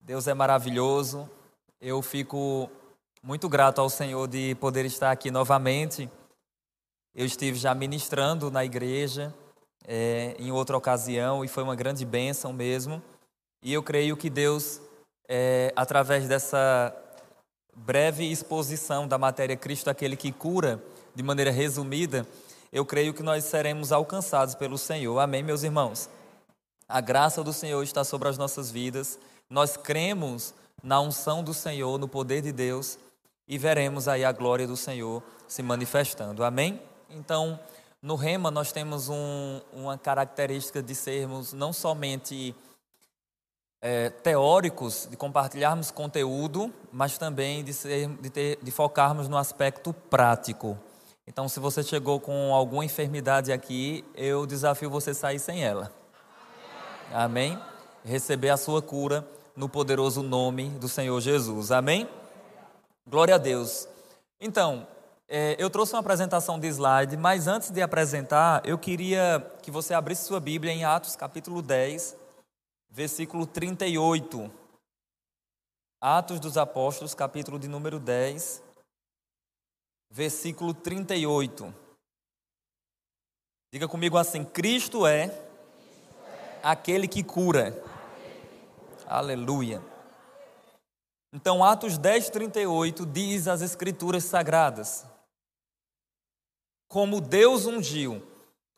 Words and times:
Deus 0.00 0.26
é 0.26 0.34
maravilhoso. 0.34 1.28
Eu 1.80 2.00
fico 2.02 2.70
muito 3.22 3.48
grato 3.48 3.80
ao 3.80 3.90
Senhor 3.90 4.26
de 4.26 4.54
poder 4.56 4.84
estar 4.84 5.10
aqui 5.10 5.30
novamente. 5.30 6.10
Eu 7.14 7.26
estive 7.26 7.58
já 7.58 7.74
ministrando 7.74 8.50
na 8.50 8.64
igreja 8.64 9.34
é, 9.86 10.34
em 10.38 10.50
outra 10.52 10.76
ocasião 10.76 11.44
e 11.44 11.48
foi 11.48 11.62
uma 11.62 11.74
grande 11.74 12.04
bênção 12.04 12.52
mesmo. 12.52 13.02
E 13.62 13.72
eu 13.72 13.82
creio 13.82 14.16
que 14.16 14.30
Deus, 14.30 14.80
é, 15.28 15.72
através 15.74 16.28
dessa 16.28 16.94
breve 17.74 18.30
exposição 18.30 19.06
da 19.06 19.18
matéria 19.18 19.56
Cristo, 19.56 19.88
aquele 19.88 20.16
que 20.16 20.32
cura, 20.32 20.82
de 21.14 21.22
maneira 21.22 21.50
resumida, 21.50 22.26
eu 22.72 22.84
creio 22.84 23.14
que 23.14 23.22
nós 23.22 23.44
seremos 23.44 23.92
alcançados 23.92 24.54
pelo 24.54 24.78
Senhor. 24.78 25.18
Amém, 25.18 25.42
meus 25.42 25.62
irmãos? 25.62 26.08
A 26.88 27.02
graça 27.02 27.44
do 27.44 27.52
Senhor 27.52 27.82
está 27.82 28.02
sobre 28.02 28.28
as 28.28 28.38
nossas 28.38 28.70
vidas. 28.70 29.18
Nós 29.50 29.76
cremos 29.76 30.54
na 30.82 31.00
unção 31.00 31.44
do 31.44 31.52
Senhor, 31.52 31.98
no 31.98 32.08
poder 32.08 32.40
de 32.40 32.50
Deus 32.50 32.98
e 33.46 33.58
veremos 33.58 34.08
aí 34.08 34.24
a 34.24 34.32
glória 34.32 34.66
do 34.66 34.76
Senhor 34.76 35.22
se 35.46 35.62
manifestando. 35.62 36.42
Amém? 36.42 36.80
Então, 37.10 37.60
no 38.00 38.14
Rema 38.14 38.50
nós 38.50 38.72
temos 38.72 39.08
um, 39.08 39.60
uma 39.72 39.98
característica 39.98 40.82
de 40.82 40.94
sermos 40.94 41.52
não 41.52 41.72
somente 41.72 42.54
é, 43.82 44.10
teóricos, 44.10 45.06
de 45.10 45.16
compartilharmos 45.16 45.90
conteúdo, 45.90 46.72
mas 46.90 47.18
também 47.18 47.62
de, 47.62 47.72
ser, 47.72 48.08
de, 48.16 48.30
ter, 48.30 48.58
de 48.62 48.70
focarmos 48.70 49.28
no 49.28 49.36
aspecto 49.36 49.92
prático. 49.92 50.78
Então, 51.26 51.48
se 51.48 51.60
você 51.60 51.82
chegou 51.82 52.18
com 52.18 52.54
alguma 52.54 52.84
enfermidade 52.84 53.52
aqui, 53.52 54.04
eu 54.14 54.46
desafio 54.46 54.88
você 54.88 55.12
sair 55.12 55.38
sem 55.38 55.62
ela. 55.62 55.97
Amém? 57.12 57.58
Receber 58.04 58.50
a 58.50 58.56
sua 58.56 58.82
cura 58.82 59.26
no 59.56 59.68
poderoso 59.68 60.22
nome 60.22 60.68
do 60.70 60.88
Senhor 60.88 61.18
Jesus. 61.20 61.72
Amém? 61.72 62.08
Glória 63.06 63.36
a 63.36 63.38
Deus. 63.38 63.88
Então, 64.38 64.86
é, 65.26 65.56
eu 65.58 65.70
trouxe 65.70 65.94
uma 65.94 66.00
apresentação 66.00 66.60
de 66.60 66.66
slide, 66.68 67.16
mas 67.16 67.46
antes 67.46 67.70
de 67.70 67.80
apresentar, 67.80 68.60
eu 68.66 68.78
queria 68.78 69.40
que 69.62 69.70
você 69.70 69.94
abrisse 69.94 70.26
sua 70.26 70.38
Bíblia 70.38 70.72
em 70.72 70.84
Atos 70.84 71.16
capítulo 71.16 71.62
10, 71.62 72.14
versículo 72.90 73.46
38. 73.46 74.50
Atos 76.00 76.38
dos 76.38 76.58
Apóstolos, 76.58 77.14
capítulo 77.14 77.58
de 77.58 77.68
número 77.68 77.98
10, 77.98 78.62
versículo 80.10 80.74
38. 80.74 81.74
Diga 83.72 83.88
comigo 83.88 84.18
assim: 84.18 84.44
Cristo 84.44 85.06
é 85.06 85.47
aquele 86.62 87.08
que 87.08 87.22
cura. 87.22 87.80
Aleluia. 89.06 89.82
Então, 91.32 91.62
Atos 91.62 91.98
10, 91.98 92.30
38 92.30 93.04
diz 93.06 93.48
as 93.48 93.60
Escrituras 93.60 94.24
Sagradas: 94.24 95.06
Como 96.88 97.20
Deus 97.20 97.66
ungiu 97.66 98.22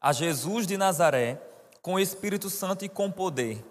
a 0.01 0.13
Jesus 0.13 0.67
de 0.67 0.77
Nazaré 0.77 1.41
com 1.83 1.99
Espírito 1.99 2.51
Santo 2.51 2.85
e 2.85 2.89
com 2.89 3.11
poder, 3.11 3.65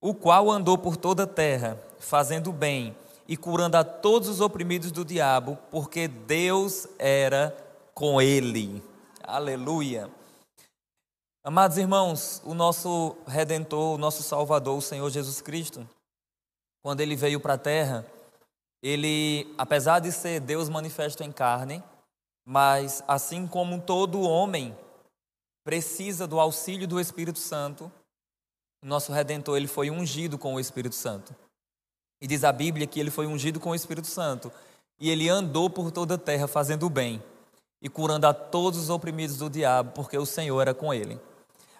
o 0.00 0.14
qual 0.14 0.50
andou 0.50 0.76
por 0.76 0.96
toda 0.96 1.22
a 1.22 1.26
terra, 1.26 1.80
fazendo 1.98 2.52
bem 2.52 2.96
e 3.28 3.36
curando 3.36 3.76
a 3.76 3.84
todos 3.84 4.28
os 4.28 4.40
oprimidos 4.40 4.92
do 4.92 5.04
diabo, 5.04 5.58
porque 5.70 6.06
Deus 6.06 6.86
era 6.98 7.56
com 7.94 8.20
ele. 8.20 8.82
Aleluia. 9.22 10.08
Amados 11.48 11.78
irmãos, 11.78 12.42
o 12.44 12.54
nosso 12.54 13.16
redentor, 13.24 13.94
o 13.94 13.98
nosso 13.98 14.20
salvador, 14.20 14.76
o 14.76 14.82
Senhor 14.82 15.08
Jesus 15.08 15.40
Cristo, 15.40 15.88
quando 16.82 17.00
ele 17.02 17.14
veio 17.14 17.38
para 17.38 17.54
a 17.54 17.58
terra, 17.58 18.04
ele, 18.82 19.54
apesar 19.56 20.00
de 20.00 20.10
ser 20.10 20.40
Deus 20.40 20.68
manifesto 20.68 21.22
em 21.22 21.30
carne, 21.30 21.80
mas 22.44 23.00
assim 23.06 23.46
como 23.46 23.80
todo 23.80 24.22
homem 24.22 24.76
precisa 25.64 26.26
do 26.26 26.40
auxílio 26.40 26.88
do 26.88 26.98
Espírito 26.98 27.38
Santo, 27.38 27.92
o 28.82 28.86
nosso 28.88 29.12
redentor 29.12 29.56
ele 29.56 29.68
foi 29.68 29.88
ungido 29.88 30.36
com 30.36 30.56
o 30.56 30.58
Espírito 30.58 30.96
Santo. 30.96 31.32
E 32.20 32.26
diz 32.26 32.42
a 32.42 32.50
Bíblia 32.50 32.88
que 32.88 32.98
ele 32.98 33.12
foi 33.12 33.28
ungido 33.28 33.60
com 33.60 33.70
o 33.70 33.74
Espírito 33.76 34.08
Santo, 34.08 34.50
e 34.98 35.08
ele 35.08 35.28
andou 35.28 35.70
por 35.70 35.92
toda 35.92 36.16
a 36.16 36.18
terra 36.18 36.48
fazendo 36.48 36.86
o 36.86 36.90
bem 36.90 37.22
e 37.80 37.88
curando 37.88 38.26
a 38.26 38.34
todos 38.34 38.80
os 38.80 38.90
oprimidos 38.90 39.38
do 39.38 39.48
diabo, 39.48 39.92
porque 39.92 40.18
o 40.18 40.26
Senhor 40.26 40.60
era 40.60 40.74
com 40.74 40.92
ele. 40.92 41.20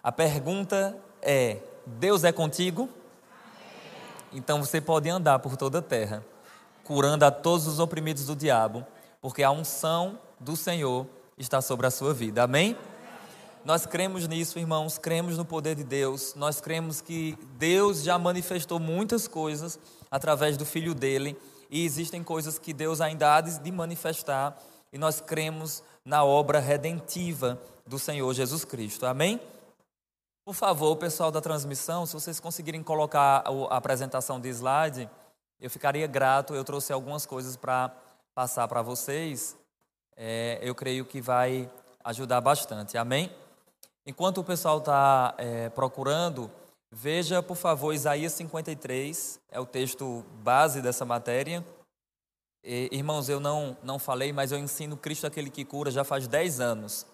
A 0.07 0.13
pergunta 0.13 0.97
é: 1.21 1.59
Deus 1.85 2.23
é 2.23 2.31
contigo? 2.31 2.89
Então 4.33 4.63
você 4.63 4.81
pode 4.81 5.11
andar 5.11 5.41
por 5.41 5.57
toda 5.57 5.81
a 5.81 5.83
terra, 5.83 6.25
curando 6.85 7.25
a 7.25 7.31
todos 7.33 7.67
os 7.67 7.81
oprimidos 7.81 8.27
do 8.27 8.37
diabo, 8.37 8.87
porque 9.21 9.43
a 9.43 9.51
unção 9.51 10.17
do 10.39 10.55
Senhor 10.55 11.09
está 11.37 11.61
sobre 11.61 11.89
a 11.89 11.91
sua 11.91 12.15
vida. 12.15 12.45
Amém? 12.45 12.77
Nós 13.65 13.85
cremos 13.85 14.29
nisso, 14.29 14.61
irmãos, 14.61 14.97
cremos 14.97 15.37
no 15.37 15.45
poder 15.45 15.75
de 15.75 15.83
Deus, 15.83 16.37
nós 16.37 16.61
cremos 16.61 17.01
que 17.01 17.37
Deus 17.59 18.05
já 18.05 18.17
manifestou 18.17 18.79
muitas 18.79 19.27
coisas 19.27 19.77
através 20.09 20.57
do 20.57 20.65
Filho 20.65 20.95
dele 20.95 21.37
e 21.69 21.85
existem 21.85 22.23
coisas 22.23 22.61
que 22.61 22.73
Deus 22.73 23.01
ainda 23.01 23.35
há 23.35 23.41
de 23.41 23.73
manifestar 23.73 24.57
e 24.93 24.99
nós 24.99 25.21
cremos 25.21 25.83
na 26.05 26.25
obra 26.25 26.61
redentiva 26.61 27.61
do 27.85 27.99
Senhor 27.99 28.33
Jesus 28.33 28.65
Cristo. 28.65 29.05
Amém? 29.05 29.41
Por 30.47 30.55
favor, 30.55 30.95
pessoal 30.95 31.33
da 31.33 31.41
transmissão, 31.41 32.07
se 32.07 32.13
vocês 32.15 32.39
conseguirem 32.39 32.81
colocar 32.81 33.43
a 33.69 33.77
apresentação 33.77 34.39
de 34.39 34.49
slide, 34.49 35.11
eu 35.61 35.69
ficaria 35.69 36.07
grato. 36.07 36.55
Eu 36.55 36.63
trouxe 36.63 36.93
algumas 36.93 37.27
coisas 37.27 37.57
para 37.57 37.93
passar 38.33 38.69
para 38.69 38.81
vocês. 38.81 39.57
É, 40.17 40.61
eu 40.63 40.73
creio 40.73 41.05
que 41.05 41.21
vai 41.21 41.69
ajudar 42.05 42.41
bastante. 42.41 42.97
Amém? 42.97 43.35
Enquanto 44.07 44.39
o 44.39 44.45
pessoal 44.45 44.79
está 44.79 45.35
é, 45.37 45.69
procurando, 45.71 46.49
veja, 46.93 47.43
por 47.43 47.57
favor, 47.57 47.93
Isaías 47.93 48.33
53, 48.35 49.41
é 49.51 49.59
o 49.59 49.67
texto 49.67 50.25
base 50.45 50.81
dessa 50.81 51.05
matéria. 51.05 51.67
E, 52.63 52.89
irmãos, 52.93 53.29
eu 53.29 53.41
não, 53.41 53.77
não 53.83 53.99
falei, 53.99 54.33
mas 54.33 54.53
eu 54.53 54.59
ensino 54.61 54.97
Cristo 54.97 55.27
aquele 55.27 55.51
que 55.51 55.65
cura 55.65 55.91
já 55.91 56.05
faz 56.05 56.29
10 56.29 56.61
anos. 56.61 57.05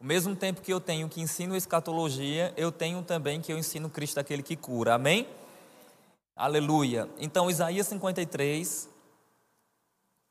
O 0.00 0.04
mesmo 0.04 0.34
tempo 0.34 0.62
que 0.62 0.72
eu 0.72 0.80
tenho 0.80 1.10
que 1.10 1.20
ensino 1.20 1.54
escatologia, 1.54 2.54
eu 2.56 2.72
tenho 2.72 3.02
também 3.02 3.38
que 3.38 3.52
eu 3.52 3.58
ensino 3.58 3.90
Cristo 3.90 4.18
aquele 4.18 4.42
que 4.42 4.56
cura. 4.56 4.94
Amém? 4.94 5.28
Aleluia. 6.34 7.06
Então, 7.18 7.50
Isaías 7.50 7.86
53. 7.88 8.88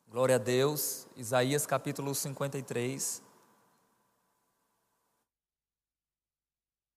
Glória 0.08 0.34
a 0.34 0.38
Deus. 0.38 1.06
Isaías 1.16 1.66
capítulo 1.66 2.12
53. 2.16 3.22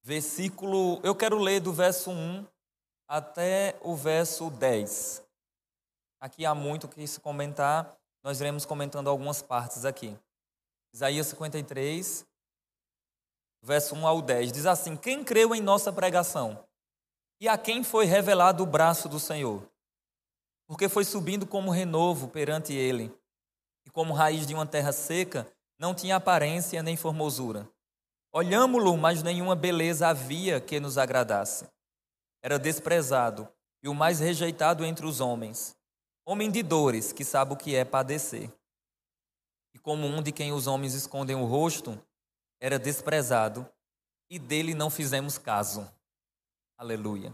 Versículo, 0.01 0.99
eu 1.03 1.13
quero 1.13 1.37
ler 1.37 1.59
do 1.59 1.71
verso 1.71 2.09
1 2.09 2.43
até 3.07 3.77
o 3.83 3.95
verso 3.95 4.49
10. 4.49 5.23
Aqui 6.19 6.43
há 6.43 6.55
muito 6.55 6.87
que 6.87 7.05
se 7.05 7.19
comentar, 7.19 7.95
nós 8.23 8.41
iremos 8.41 8.65
comentando 8.65 9.11
algumas 9.11 9.43
partes 9.43 9.85
aqui. 9.85 10.17
Isaías 10.91 11.27
53, 11.27 12.25
verso 13.63 13.95
1 13.95 14.05
ao 14.05 14.21
10, 14.21 14.51
diz 14.51 14.65
assim: 14.65 14.95
Quem 14.95 15.23
creu 15.23 15.55
em 15.55 15.61
nossa 15.61 15.91
pregação? 15.91 16.63
E 17.39 17.47
a 17.47 17.57
quem 17.57 17.83
foi 17.83 18.05
revelado 18.05 18.61
o 18.61 18.67
braço 18.67 19.07
do 19.07 19.19
Senhor? 19.19 19.67
Porque 20.67 20.89
foi 20.89 21.05
subindo 21.05 21.47
como 21.47 21.71
renovo 21.71 22.27
perante 22.27 22.73
ele, 22.73 23.11
e 23.85 23.89
como 23.89 24.13
raiz 24.13 24.45
de 24.45 24.53
uma 24.53 24.65
terra 24.65 24.91
seca, 24.91 25.47
não 25.79 25.95
tinha 25.95 26.17
aparência 26.17 26.83
nem 26.83 26.95
formosura. 26.95 27.67
Olhámo-lo, 28.31 28.97
mas 28.97 29.23
nenhuma 29.23 29.55
beleza 29.55 30.07
havia 30.07 30.59
que 30.59 30.79
nos 30.79 30.97
agradasse. 30.97 31.67
Era 32.41 32.59
desprezado 32.59 33.47
e 33.81 33.87
o 33.87 33.93
mais 33.93 34.19
rejeitado 34.19 34.85
entre 34.85 35.05
os 35.05 35.19
homens, 35.19 35.75
homem 36.25 36.49
de 36.49 36.63
dores, 36.63 37.11
que 37.11 37.23
sabe 37.23 37.53
o 37.53 37.57
que 37.57 37.75
é 37.75 37.83
padecer. 37.83 38.49
E 39.73 39.79
como 39.79 40.07
um 40.07 40.21
de 40.21 40.31
quem 40.31 40.53
os 40.53 40.67
homens 40.67 40.93
escondem 40.93 41.35
o 41.35 41.45
rosto, 41.45 41.99
era 42.63 42.79
desprezado 42.79 43.67
e 44.29 44.39
dele 44.39 44.73
não 44.73 44.89
fizemos 44.89 45.37
caso. 45.37 45.85
Aleluia. 46.77 47.33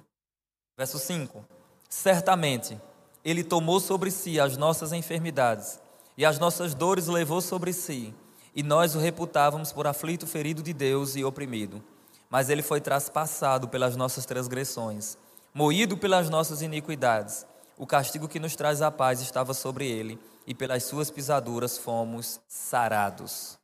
Verso 0.75 0.97
5: 0.97 1.45
Certamente 1.87 2.81
ele 3.23 3.43
tomou 3.43 3.79
sobre 3.79 4.09
si 4.09 4.39
as 4.39 4.57
nossas 4.57 4.91
enfermidades 4.91 5.79
e 6.17 6.25
as 6.25 6.39
nossas 6.39 6.73
dores 6.73 7.05
levou 7.05 7.41
sobre 7.41 7.73
si, 7.73 8.11
e 8.55 8.63
nós 8.63 8.95
o 8.95 8.99
reputávamos 8.99 9.71
por 9.71 9.85
aflito, 9.85 10.25
ferido 10.25 10.63
de 10.63 10.73
Deus 10.73 11.15
e 11.15 11.23
oprimido. 11.23 11.83
Mas 12.27 12.49
ele 12.49 12.63
foi 12.63 12.81
traspassado 12.81 13.67
pelas 13.67 13.95
nossas 13.95 14.25
transgressões, 14.25 15.15
moído 15.53 15.95
pelas 15.95 16.27
nossas 16.27 16.63
iniquidades. 16.63 17.45
O 17.77 17.85
castigo 17.85 18.27
que 18.27 18.39
nos 18.39 18.55
traz 18.55 18.81
a 18.81 18.89
paz 18.89 19.21
estava 19.21 19.53
sobre 19.53 19.87
ele, 19.87 20.19
e 20.47 20.55
pelas 20.55 20.85
suas 20.85 21.11
pisaduras 21.11 21.77
fomos 21.77 22.41
sarados. 22.47 23.58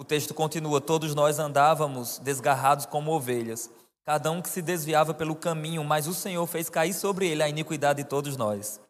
O 0.00 0.04
texto 0.04 0.32
continua: 0.32 0.80
Todos 0.80 1.14
nós 1.14 1.38
andávamos 1.38 2.18
desgarrados 2.20 2.86
como 2.86 3.12
ovelhas, 3.12 3.70
cada 4.02 4.30
um 4.30 4.40
que 4.40 4.48
se 4.48 4.62
desviava 4.62 5.12
pelo 5.12 5.36
caminho, 5.36 5.84
mas 5.84 6.06
o 6.06 6.14
Senhor 6.14 6.46
fez 6.46 6.70
cair 6.70 6.94
sobre 6.94 7.28
ele 7.28 7.42
a 7.42 7.48
iniquidade 7.50 8.02
de 8.02 8.08
todos 8.08 8.34
nós. 8.34 8.80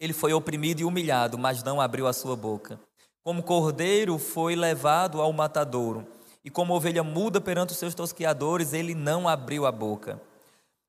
Ele 0.00 0.12
foi 0.12 0.32
oprimido 0.32 0.80
e 0.80 0.84
humilhado, 0.84 1.38
mas 1.38 1.62
não 1.62 1.80
abriu 1.80 2.08
a 2.08 2.12
sua 2.12 2.34
boca. 2.34 2.80
Como 3.22 3.44
cordeiro 3.44 4.18
foi 4.18 4.56
levado 4.56 5.22
ao 5.22 5.32
matadouro, 5.32 6.04
e 6.44 6.50
como 6.50 6.74
ovelha 6.74 7.04
muda 7.04 7.40
perante 7.40 7.70
os 7.70 7.78
seus 7.78 7.94
tosquiadores, 7.94 8.72
ele 8.72 8.92
não 8.92 9.28
abriu 9.28 9.64
a 9.66 9.70
boca. 9.70 10.20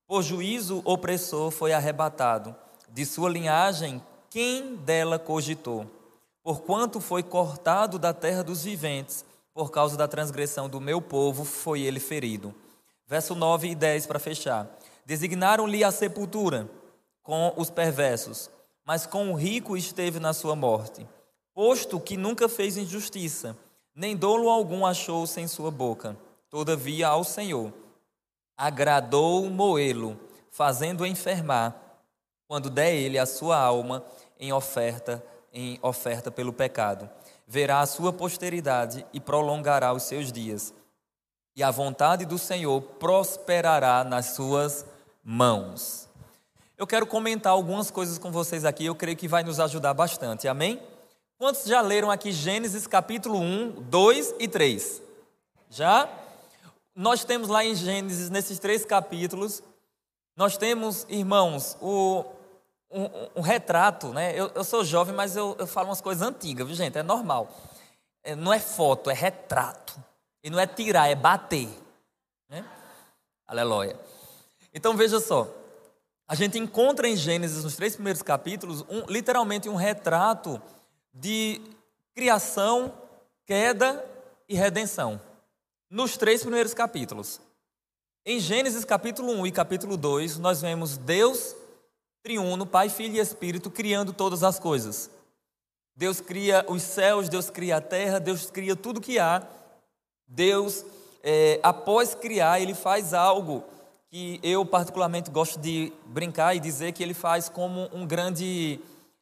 Por 0.08 0.24
juízo 0.24 0.82
opressor 0.84 1.52
foi 1.52 1.72
arrebatado. 1.72 2.52
De 2.88 3.06
sua 3.06 3.30
linhagem, 3.30 4.02
quem 4.28 4.74
dela 4.74 5.20
cogitou? 5.20 5.86
Porquanto 6.42 7.00
foi 7.00 7.22
cortado 7.22 7.96
da 7.96 8.12
terra 8.12 8.42
dos 8.42 8.64
viventes, 8.64 9.24
por 9.56 9.70
causa 9.70 9.96
da 9.96 10.06
transgressão 10.06 10.68
do 10.68 10.78
meu 10.78 11.00
povo, 11.00 11.42
foi 11.42 11.80
ele 11.80 11.98
ferido. 11.98 12.54
Verso 13.06 13.34
9 13.34 13.70
e 13.70 13.74
10 13.74 14.04
para 14.04 14.18
fechar. 14.18 14.68
Designaram-lhe 15.06 15.82
a 15.82 15.90
sepultura 15.90 16.68
com 17.22 17.54
os 17.56 17.70
perversos, 17.70 18.50
mas 18.84 19.06
com 19.06 19.32
o 19.32 19.34
rico 19.34 19.74
esteve 19.74 20.20
na 20.20 20.34
sua 20.34 20.54
morte, 20.54 21.08
posto 21.54 21.98
que 21.98 22.18
nunca 22.18 22.50
fez 22.50 22.76
injustiça, 22.76 23.56
nem 23.94 24.14
dolo 24.14 24.50
algum 24.50 24.84
achou 24.84 25.26
sem 25.26 25.48
sua 25.48 25.70
boca. 25.70 26.14
Todavia 26.50 27.08
ao 27.08 27.24
Senhor 27.24 27.72
agradou 28.58 29.48
moê-lo, 29.48 30.20
fazendo 30.50 31.06
enfermar, 31.06 31.74
quando 32.46 32.68
der 32.68 32.94
ele 32.94 33.18
a 33.18 33.24
sua 33.24 33.56
alma 33.58 34.04
em 34.38 34.52
oferta 34.52 35.24
em 35.50 35.78
oferta 35.80 36.30
pelo 36.30 36.52
pecado. 36.52 37.08
Verá 37.46 37.80
a 37.80 37.86
sua 37.86 38.12
posteridade 38.12 39.06
e 39.12 39.20
prolongará 39.20 39.92
os 39.92 40.02
seus 40.02 40.32
dias. 40.32 40.74
E 41.54 41.62
a 41.62 41.70
vontade 41.70 42.24
do 42.24 42.38
Senhor 42.38 42.80
prosperará 42.80 44.02
nas 44.04 44.34
suas 44.34 44.84
mãos. 45.22 46.08
Eu 46.76 46.86
quero 46.86 47.06
comentar 47.06 47.52
algumas 47.52 47.90
coisas 47.90 48.18
com 48.18 48.30
vocês 48.30 48.64
aqui, 48.64 48.84
eu 48.84 48.94
creio 48.94 49.16
que 49.16 49.28
vai 49.28 49.42
nos 49.42 49.58
ajudar 49.60 49.94
bastante. 49.94 50.46
Amém? 50.46 50.82
Quantos 51.38 51.64
já 51.64 51.80
leram 51.80 52.10
aqui 52.10 52.32
Gênesis 52.32 52.86
capítulo 52.86 53.38
1, 53.38 53.82
2 53.82 54.34
e 54.38 54.48
3? 54.48 55.02
Já? 55.70 56.08
Nós 56.94 57.24
temos 57.24 57.48
lá 57.48 57.64
em 57.64 57.74
Gênesis, 57.74 58.28
nesses 58.28 58.58
três 58.58 58.84
capítulos, 58.84 59.62
nós 60.36 60.58
temos, 60.58 61.06
irmãos, 61.08 61.78
o, 61.80 62.22
um, 62.90 63.40
um, 63.40 63.40
retrato, 63.40 64.12
né? 64.12 64.32
Eu, 64.38 64.50
eu, 64.54 64.64
sou 64.64 64.84
jovem, 64.84 65.14
mas 65.14 65.36
eu, 65.36 65.56
eu 65.58 65.66
falo 65.66 65.88
umas 65.88 66.00
coisas 66.00 66.26
antigas, 66.26 66.66
viu, 66.66 66.76
gente? 66.76 66.96
É 66.96 67.02
normal. 67.02 67.50
É, 68.22 68.34
não 68.34 68.52
é 68.52 68.60
foto, 68.60 69.10
é 69.10 69.14
retrato. 69.14 69.94
E 70.42 70.50
não 70.50 70.58
é 70.58 70.66
tirar, 70.66 71.08
é 71.08 71.14
bater. 71.14 71.68
Né? 72.48 72.64
Aleluia. 73.46 73.98
Então 74.72 74.96
veja 74.96 75.20
só. 75.20 75.52
A 76.28 76.34
gente 76.34 76.58
encontra 76.58 77.08
em 77.08 77.16
Gênesis, 77.16 77.62
nos 77.62 77.76
três 77.76 77.94
primeiros 77.94 78.22
capítulos, 78.22 78.82
um, 78.88 79.06
literalmente 79.08 79.68
um 79.68 79.76
retrato 79.76 80.60
de 81.12 81.60
criação, 82.14 82.92
queda 83.44 84.04
e 84.48 84.54
redenção. 84.56 85.20
Nos 85.88 86.16
três 86.16 86.42
primeiros 86.42 86.74
capítulos. 86.74 87.40
Em 88.24 88.40
Gênesis 88.40 88.84
capítulo 88.84 89.32
1 89.34 89.46
e 89.46 89.52
capítulo 89.52 89.96
2, 89.96 90.38
nós 90.38 90.60
vemos 90.60 90.96
Deus 90.96 91.54
triuno, 92.26 92.66
Pai, 92.66 92.88
Filho 92.88 93.14
e 93.14 93.20
Espírito, 93.20 93.70
criando 93.70 94.12
todas 94.12 94.42
as 94.42 94.58
coisas. 94.58 95.08
Deus 95.94 96.20
cria 96.20 96.66
os 96.68 96.82
céus, 96.82 97.28
Deus 97.28 97.50
cria 97.50 97.76
a 97.76 97.80
terra, 97.80 98.18
Deus 98.18 98.50
cria 98.50 98.74
tudo 98.74 99.00
que 99.00 99.16
há. 99.16 99.46
Deus, 100.26 100.84
é, 101.22 101.60
após 101.62 102.16
criar, 102.16 102.58
ele 102.58 102.74
faz 102.74 103.14
algo 103.14 103.62
que 104.10 104.40
eu 104.42 104.66
particularmente 104.66 105.30
gosto 105.30 105.60
de 105.60 105.92
brincar 106.06 106.56
e 106.56 106.58
dizer 106.58 106.90
que 106.90 107.00
ele 107.00 107.14
faz 107.14 107.48
como 107.48 107.88
um 107.92 108.04
grande 108.04 108.80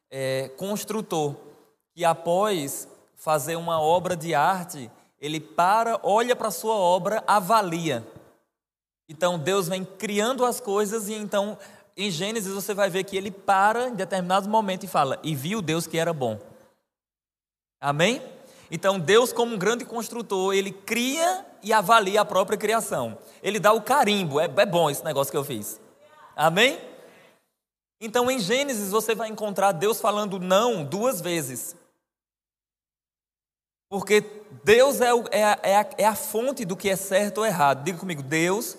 é, 0.09 0.49
construtor, 0.57 1.35
que 1.93 2.03
após 2.03 2.87
fazer 3.15 3.55
uma 3.55 3.79
obra 3.79 4.15
de 4.15 4.33
arte, 4.33 4.89
ele 5.21 5.39
para, 5.39 5.99
olha 6.01 6.35
para 6.35 6.47
a 6.47 6.51
sua 6.51 6.73
obra, 6.73 7.23
avalia. 7.27 8.03
Então 9.07 9.37
Deus 9.37 9.67
vem 9.67 9.85
criando 9.85 10.43
as 10.43 10.59
coisas 10.59 11.07
e 11.07 11.13
então 11.13 11.55
em 11.97 12.11
Gênesis 12.11 12.53
você 12.53 12.73
vai 12.73 12.89
ver 12.89 13.05
que 13.05 13.15
ele 13.15 13.31
para 13.31 13.87
em 13.87 13.95
determinado 13.95 14.49
momento 14.49 14.83
e 14.83 14.87
fala: 14.87 15.19
E 15.23 15.33
viu 15.33 15.61
Deus 15.61 15.87
que 15.87 15.97
era 15.97 16.11
bom. 16.13 16.39
Amém? 17.79 18.21
Então, 18.69 18.99
Deus, 18.99 19.31
como 19.31 19.55
um 19.55 19.57
grande 19.57 19.85
construtor, 19.85 20.53
ele 20.53 20.71
cria 20.71 21.45
e 21.63 21.71
avalia 21.71 22.21
a 22.21 22.25
própria 22.25 22.57
criação. 22.57 23.17
Ele 23.41 23.59
dá 23.59 23.71
o 23.71 23.81
carimbo. 23.81 24.39
É, 24.39 24.45
é 24.45 24.65
bom 24.65 24.89
esse 24.89 25.05
negócio 25.05 25.31
que 25.31 25.37
eu 25.37 25.43
fiz. 25.43 25.79
Amém? 26.35 26.79
Então, 28.01 28.29
em 28.29 28.39
Gênesis, 28.39 28.91
você 28.91 29.15
vai 29.15 29.29
encontrar 29.29 29.71
Deus 29.71 30.01
falando 30.01 30.39
não 30.39 30.83
duas 30.83 31.21
vezes. 31.21 31.75
Porque 33.87 34.21
Deus 34.63 34.99
é, 34.99 35.11
é, 35.31 35.59
é, 35.71 35.77
a, 35.77 35.89
é 35.99 36.05
a 36.05 36.15
fonte 36.15 36.65
do 36.65 36.75
que 36.75 36.89
é 36.89 36.95
certo 36.95 37.37
ou 37.37 37.45
errado. 37.45 37.83
Diga 37.83 37.99
comigo: 37.99 38.21
Deus 38.21 38.75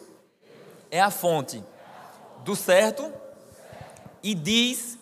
é 0.90 1.00
a 1.00 1.10
fonte 1.10 1.62
do 2.46 2.54
certo 2.54 3.12
e 4.22 4.34
diz 4.34 4.96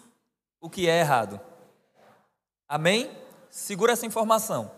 o 0.60 0.70
que 0.70 0.88
é 0.88 1.00
errado. 1.00 1.38
Amém? 2.66 3.10
Segura 3.50 3.92
essa 3.92 4.06
informação. 4.06 4.70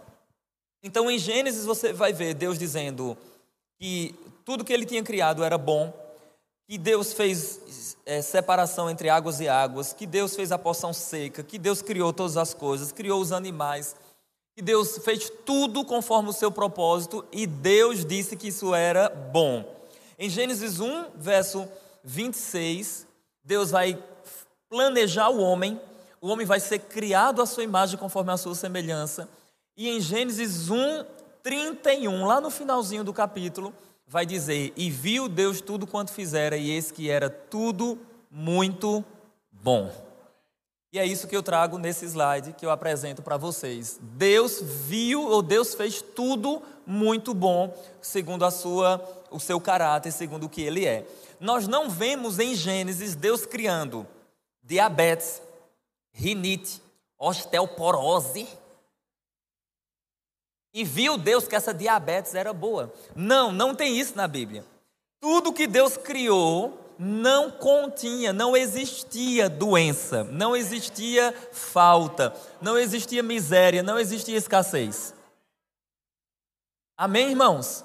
Então, 0.83 1.09
em 1.09 1.17
Gênesis, 1.17 1.65
você 1.65 1.93
vai 1.93 2.13
ver 2.13 2.35
Deus 2.35 2.59
dizendo 2.59 3.17
que 3.79 4.15
tudo 4.45 4.65
que 4.65 4.73
ele 4.73 4.85
tinha 4.85 5.03
criado 5.03 5.45
era 5.45 5.57
bom, 5.57 5.95
que 6.69 6.77
Deus 6.77 7.13
fez 7.13 7.97
é, 8.05 8.21
separação 8.21 8.91
entre 8.91 9.09
águas 9.09 9.39
e 9.39 9.49
águas, 9.49 9.93
que 9.93 10.05
Deus 10.05 10.35
fez 10.35 10.51
a 10.51 10.59
porção 10.59 10.93
seca, 10.93 11.45
que 11.45 11.59
Deus 11.59 11.81
criou 11.81 12.13
todas 12.13 12.37
as 12.37 12.53
coisas, 12.53 12.91
criou 12.91 13.21
os 13.21 13.31
animais, 13.31 13.95
que 14.57 14.63
Deus 14.63 14.99
fez 14.99 15.31
tudo 15.45 15.85
conforme 15.85 16.31
o 16.31 16.33
seu 16.33 16.51
propósito 16.51 17.25
e 17.31 17.47
Deus 17.47 18.05
disse 18.05 18.37
que 18.37 18.49
isso 18.49 18.75
era 18.75 19.09
bom. 19.09 19.65
Em 20.19 20.29
Gênesis 20.29 20.81
1, 20.81 21.11
verso 21.15 21.69
26, 22.07 23.05
Deus 23.45 23.73
vai 23.73 24.01
planejar 24.71 25.29
o 25.29 25.41
homem, 25.41 25.81
o 26.21 26.29
homem 26.29 26.47
vai 26.47 26.61
ser 26.61 26.79
criado 26.79 27.43
à 27.43 27.47
sua 27.47 27.65
imagem 27.65 27.99
conforme 27.99 28.31
a 28.31 28.37
sua 28.37 28.55
semelhança. 28.55 29.29
E 29.77 29.89
em 29.89 30.01
Gênesis 30.01 30.71
1, 30.71 31.05
31, 31.43 32.25
lá 32.25 32.41
no 32.41 32.49
finalzinho 32.49 33.03
do 33.03 33.13
capítulo, 33.13 33.75
vai 34.07 34.25
dizer: 34.25 34.73
E 34.77 34.89
viu 34.89 35.29
Deus 35.29 35.61
tudo 35.61 35.87
quanto 35.87 36.13
fizera, 36.13 36.57
e 36.57 36.71
eis 36.71 36.93
que 36.93 37.11
era 37.11 37.29
tudo 37.29 37.99
muito 38.31 39.05
bom. 39.51 39.91
E 40.97 40.99
é 40.99 41.05
isso 41.05 41.29
que 41.29 41.37
eu 41.37 41.43
trago 41.43 41.77
nesse 41.77 42.07
slide 42.07 42.55
que 42.55 42.65
eu 42.65 42.71
apresento 42.71 43.21
para 43.21 43.37
vocês. 43.37 43.99
Deus 44.01 44.63
viu, 44.63 45.29
ou 45.29 45.43
Deus 45.43 45.75
fez 45.75 46.01
tudo 46.01 46.63
muito 46.87 47.35
bom, 47.35 47.77
segundo 48.01 48.45
a 48.47 48.51
sua, 48.51 49.07
o 49.31 49.39
seu 49.39 49.61
caráter, 49.61 50.11
segundo 50.11 50.47
o 50.47 50.49
que 50.49 50.63
ele 50.63 50.87
é 50.87 51.07
nós 51.41 51.69
não 51.69 51.89
vemos 51.89 52.39
em 52.39 52.55
Gênesis 52.55 53.15
Deus 53.15 53.45
criando 53.45 54.07
diabetes, 54.63 55.43
rinite, 56.13 56.83
osteoporose. 57.19 58.49
E 60.73 60.85
viu 60.85 61.17
Deus 61.17 61.47
que 61.49 61.57
essa 61.57 61.73
diabetes 61.73 62.35
era 62.35 62.53
boa. 62.53 62.93
Não, 63.15 63.51
não 63.51 63.75
tem 63.75 63.99
isso 63.99 64.17
na 64.17 64.29
Bíblia. 64.29 64.65
Tudo 65.21 65.53
que 65.53 65.67
Deus 65.67 65.97
criou 65.97 66.86
não 66.99 67.51
continha, 67.51 68.33
não 68.33 68.57
existia 68.57 69.49
doença, 69.49 70.25
não 70.25 70.57
existia 70.57 71.35
falta, 71.53 72.35
não 72.61 72.79
existia 72.79 73.23
miséria, 73.23 73.83
não 73.83 73.99
existia 73.99 74.37
escassez. 74.37 75.15
Amém, 76.97 77.31
irmãos? 77.31 77.85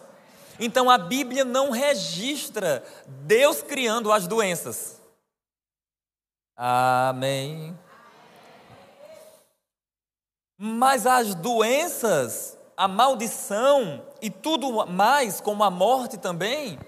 Então 0.60 0.89
a 0.89 0.98
Bíblia 0.98 1.44
não 1.44 1.72
registra 1.72 2.84
Deus 3.06 3.62
criando 3.62 4.12
as 4.12 4.27
doenças. 4.27 5.01
Amém. 6.56 7.77
Mas 10.58 11.08
as 11.08 11.34
doenças, 11.34 12.58
a 12.77 12.88
maldição 12.88 14.06
e 14.22 14.30
tudo 14.30 14.86
mais, 14.86 15.41
como 15.41 15.63
a 15.63 15.72
morte 15.72 16.18
também, 16.20 16.80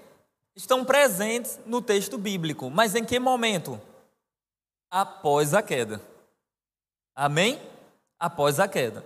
estão 0.56 0.84
presentes 0.84 1.58
no 1.66 1.82
texto 1.82 2.18
bíblico. 2.18 2.70
Mas 2.70 2.94
em 2.94 3.04
que 3.04 3.18
momento? 3.18 3.80
Após 4.90 5.54
a 5.54 5.62
queda. 5.62 6.00
Amém? 7.14 7.60
Após 8.18 8.60
a 8.60 8.68
queda. 8.68 9.04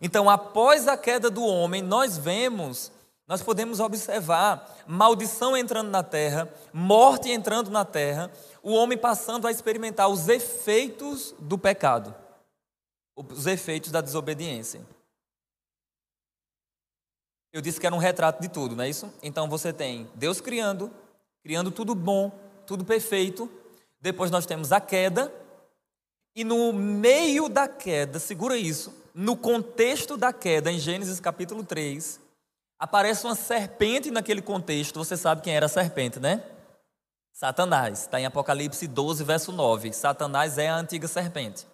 Então, 0.00 0.28
após 0.28 0.88
a 0.88 0.96
queda 0.96 1.30
do 1.30 1.44
homem, 1.44 1.82
nós 1.82 2.16
vemos 2.16 2.90
nós 3.30 3.44
podemos 3.44 3.78
observar 3.78 4.76
maldição 4.88 5.56
entrando 5.56 5.88
na 5.88 6.02
terra, 6.02 6.52
morte 6.72 7.30
entrando 7.30 7.70
na 7.70 7.84
terra, 7.84 8.28
o 8.60 8.72
homem 8.72 8.98
passando 8.98 9.46
a 9.46 9.52
experimentar 9.52 10.08
os 10.08 10.26
efeitos 10.26 11.32
do 11.38 11.56
pecado, 11.56 12.12
os 13.14 13.46
efeitos 13.46 13.92
da 13.92 14.00
desobediência. 14.00 14.80
Eu 17.52 17.60
disse 17.60 17.80
que 17.80 17.86
era 17.86 17.94
um 17.94 17.98
retrato 17.98 18.40
de 18.40 18.48
tudo, 18.48 18.76
não 18.76 18.84
é 18.84 18.88
isso? 18.88 19.12
Então 19.22 19.48
você 19.48 19.72
tem 19.72 20.08
Deus 20.14 20.40
criando, 20.40 20.90
criando 21.42 21.70
tudo 21.70 21.94
bom, 21.94 22.30
tudo 22.66 22.84
perfeito. 22.84 23.50
Depois 24.00 24.30
nós 24.30 24.46
temos 24.46 24.72
a 24.72 24.80
queda, 24.80 25.32
e 26.34 26.44
no 26.44 26.72
meio 26.72 27.48
da 27.48 27.66
queda, 27.66 28.18
segura 28.18 28.56
isso, 28.56 28.94
no 29.14 29.36
contexto 29.36 30.16
da 30.16 30.32
queda, 30.32 30.70
em 30.70 30.78
Gênesis 30.78 31.18
capítulo 31.18 31.64
3, 31.64 32.20
aparece 32.78 33.24
uma 33.26 33.34
serpente 33.34 34.10
naquele 34.10 34.40
contexto. 34.40 34.98
Você 34.98 35.16
sabe 35.16 35.42
quem 35.42 35.54
era 35.54 35.66
a 35.66 35.68
serpente, 35.68 36.20
né? 36.20 36.42
Satanás. 37.32 38.02
Está 38.02 38.20
em 38.20 38.26
Apocalipse 38.26 38.86
12, 38.86 39.24
verso 39.24 39.52
9. 39.52 39.92
Satanás 39.92 40.56
é 40.56 40.68
a 40.68 40.76
antiga 40.76 41.08
serpente. 41.08 41.66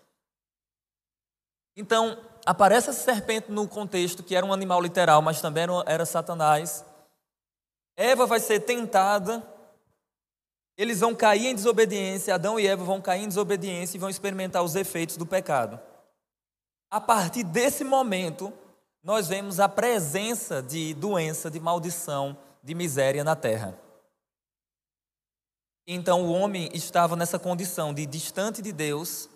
Então, 1.77 2.19
aparece 2.47 2.89
essa 2.89 3.03
serpente 3.03 3.51
no 3.51 3.69
contexto 3.69 4.23
que 4.23 4.35
era 4.35 4.47
um 4.47 4.53
animal 4.53 4.81
literal, 4.81 5.21
mas 5.21 5.41
também 5.41 5.67
era, 5.85 6.07
Satanás. 6.07 6.85
Eva 7.97 8.25
vai 8.25 8.41
ser 8.41 8.61
tentada 8.61 9.43
eles 10.77 11.01
vão 11.01 11.15
cair 11.15 11.47
em 11.47 11.55
desobediência, 11.55 12.35
Adão 12.35 12.61
e 12.61 12.67
Eva 12.67 12.85
vão 12.85 13.01
cair 13.01 13.23
em 13.23 13.29
desobediência 13.29 13.97
e 13.97 14.01
vão 14.01 14.11
experimentar 14.11 14.63
os 14.63 14.77
efeitos 14.77 15.17
do 15.17 15.25
pecado. 15.25 15.81
A 16.91 17.01
partir 17.01 17.45
desse 17.45 17.83
momento, 17.83 18.53
nós 19.03 19.29
vemos 19.29 19.59
a 19.59 19.69
presença 19.69 20.63
de 20.63 20.93
doença, 20.93 21.51
de 21.51 21.59
maldição, 21.59 22.37
de 22.63 22.75
miséria 22.75 23.25
na 23.25 23.35
terra. 23.35 23.79
Então 25.87 26.27
o 26.27 26.33
homem 26.33 26.69
estava 26.75 27.17
nessa 27.17 27.39
condição 27.39 27.95
de 27.95 28.05
distante 28.05 28.61
de 28.61 28.73
Deus, 28.73 29.31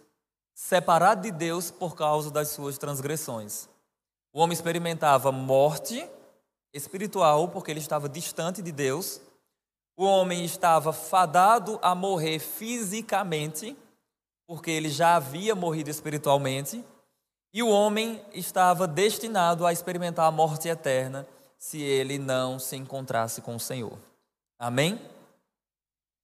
separado 0.69 1.23
de 1.23 1.31
Deus 1.31 1.71
por 1.71 1.95
causa 1.95 2.31
das 2.31 2.49
suas 2.49 2.79
transgressões. 2.79 3.69
O 4.33 4.41
homem 4.41 4.55
experimentava 4.55 5.33
morte 5.33 6.09
espiritual 6.73 7.49
porque 7.49 7.71
ele 7.71 7.81
estava 7.81 8.09
distante 8.09 8.63
de 8.63 8.71
Deus 8.71 9.21
o 10.01 10.05
homem 10.05 10.47
estava 10.47 10.95
fadado 10.95 11.79
a 11.83 11.95
morrer 11.95 12.39
fisicamente, 12.39 13.77
porque 14.47 14.71
ele 14.71 14.89
já 14.89 15.17
havia 15.17 15.55
morrido 15.55 15.91
espiritualmente, 15.91 16.83
e 17.53 17.63
o 17.63 17.69
homem 17.69 18.19
estava 18.33 18.89
destinado 18.89 19.67
a 19.67 19.75
experimentar 19.75 20.27
a 20.27 20.31
morte 20.31 20.69
eterna 20.69 21.29
se 21.59 21.83
ele 21.83 22.19
não 22.19 22.59
se 22.59 22.77
encontrasse 22.77 23.43
com 23.43 23.55
o 23.55 23.61
Senhor. 23.61 23.99
Amém? 24.59 24.99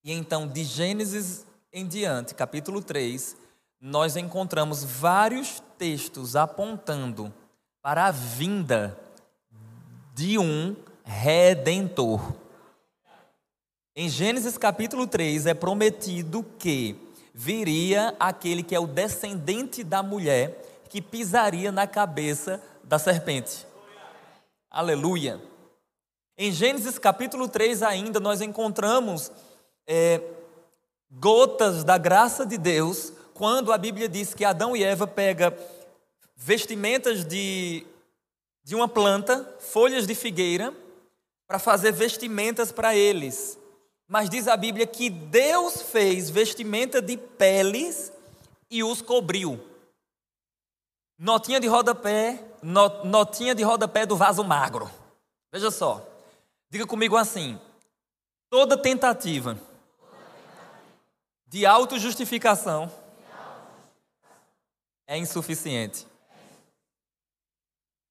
E 0.03 0.11
então, 0.11 0.47
de 0.47 0.63
Gênesis 0.63 1.45
em 1.71 1.85
diante, 1.85 2.33
capítulo 2.33 2.81
3, 2.81 3.37
nós 3.79 4.15
encontramos 4.15 4.83
vários 4.83 5.61
textos 5.77 6.35
apontando 6.35 7.33
para 7.81 8.07
a 8.07 8.11
vinda 8.11 8.97
de 10.13 10.37
um 10.39 10.75
redentor. 11.03 12.33
Em 13.95 14.09
Gênesis 14.09 14.57
capítulo 14.57 15.07
3 15.07 15.45
é 15.45 15.53
prometido 15.53 16.43
que 16.57 16.95
viria 17.33 18.15
aquele 18.19 18.63
que 18.63 18.75
é 18.75 18.79
o 18.79 18.87
descendente 18.87 19.83
da 19.83 20.01
mulher 20.01 20.83
que 20.89 21.01
pisaria 21.01 21.71
na 21.71 21.85
cabeça 21.85 22.61
da 22.83 22.97
serpente. 22.97 23.65
Aleluia. 24.71 25.39
Em 26.37 26.51
Gênesis 26.51 26.97
capítulo 26.97 27.47
3 27.47 27.83
ainda 27.83 28.19
nós 28.19 28.41
encontramos 28.41 29.31
é, 29.87 30.21
gotas 31.11 31.83
da 31.83 31.97
graça 31.97 32.45
de 32.45 32.57
Deus 32.57 33.13
quando 33.37 33.71
a 33.71 33.77
Bíblia 33.77 34.09
diz 34.09 34.33
que 34.33 34.43
Adão 34.43 34.75
e 34.75 34.83
Eva 34.83 35.05
pega 35.05 35.55
vestimentas 36.35 37.23
de, 37.23 37.85
de 38.63 38.73
uma 38.73 38.87
planta, 38.87 39.55
folhas 39.59 40.07
de 40.07 40.15
figueira, 40.15 40.73
para 41.45 41.59
fazer 41.59 41.91
vestimentas 41.91 42.71
para 42.71 42.95
eles. 42.95 43.59
Mas 44.07 44.27
diz 44.27 44.47
a 44.47 44.57
Bíblia 44.57 44.87
que 44.87 45.07
Deus 45.11 45.83
fez 45.83 46.31
vestimenta 46.31 46.99
de 46.99 47.15
peles 47.15 48.11
e 48.71 48.83
os 48.83 49.03
cobriu. 49.03 49.63
Notinha 51.19 51.59
de 51.59 51.67
rodapé, 51.67 52.43
notinha 53.03 53.53
de 53.53 53.61
rodapé 53.61 54.07
do 54.07 54.15
vaso 54.15 54.43
magro. 54.43 54.89
Veja 55.53 55.69
só. 55.69 56.03
Diga 56.71 56.87
comigo 56.87 57.15
assim: 57.15 57.59
toda 58.49 58.75
tentativa 58.75 59.59
de 61.45 61.67
autojustificação 61.67 62.91
é 65.07 65.17
insuficiente. 65.17 66.05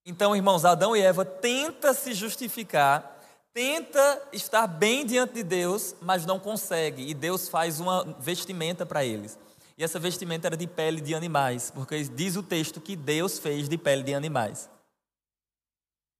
Então, 0.05 0.35
irmãos, 0.35 0.65
Adão 0.65 0.97
e 0.97 1.01
Eva 1.01 1.25
tenta 1.25 1.93
se 1.93 2.15
justificar 2.15 3.17
tenta 3.57 4.23
estar 4.35 4.67
bem 4.67 5.07
diante 5.07 5.33
de 5.33 5.43
Deus, 5.43 5.97
mas 6.03 6.27
não 6.27 6.39
consegue. 6.39 7.09
E 7.09 7.15
Deus 7.15 7.49
faz 7.49 7.81
uma 7.81 8.05
vestimenta 8.21 8.85
para 8.85 9.03
eles. 9.03 9.39
E 9.79 9.83
essa 9.83 9.99
vestimenta 9.99 10.47
era 10.47 10.59
de 10.59 10.67
pele 10.67 11.01
de 11.01 11.15
animais, 11.15 11.73
porque 11.75 12.05
diz 12.05 12.37
o 12.37 12.43
texto 12.43 12.83
que 12.83 12.95
Deus 12.95 13.39
fez 13.39 13.67
de 13.67 13.79
pele 13.79 14.03
de 14.03 14.13
animais. 14.13 14.69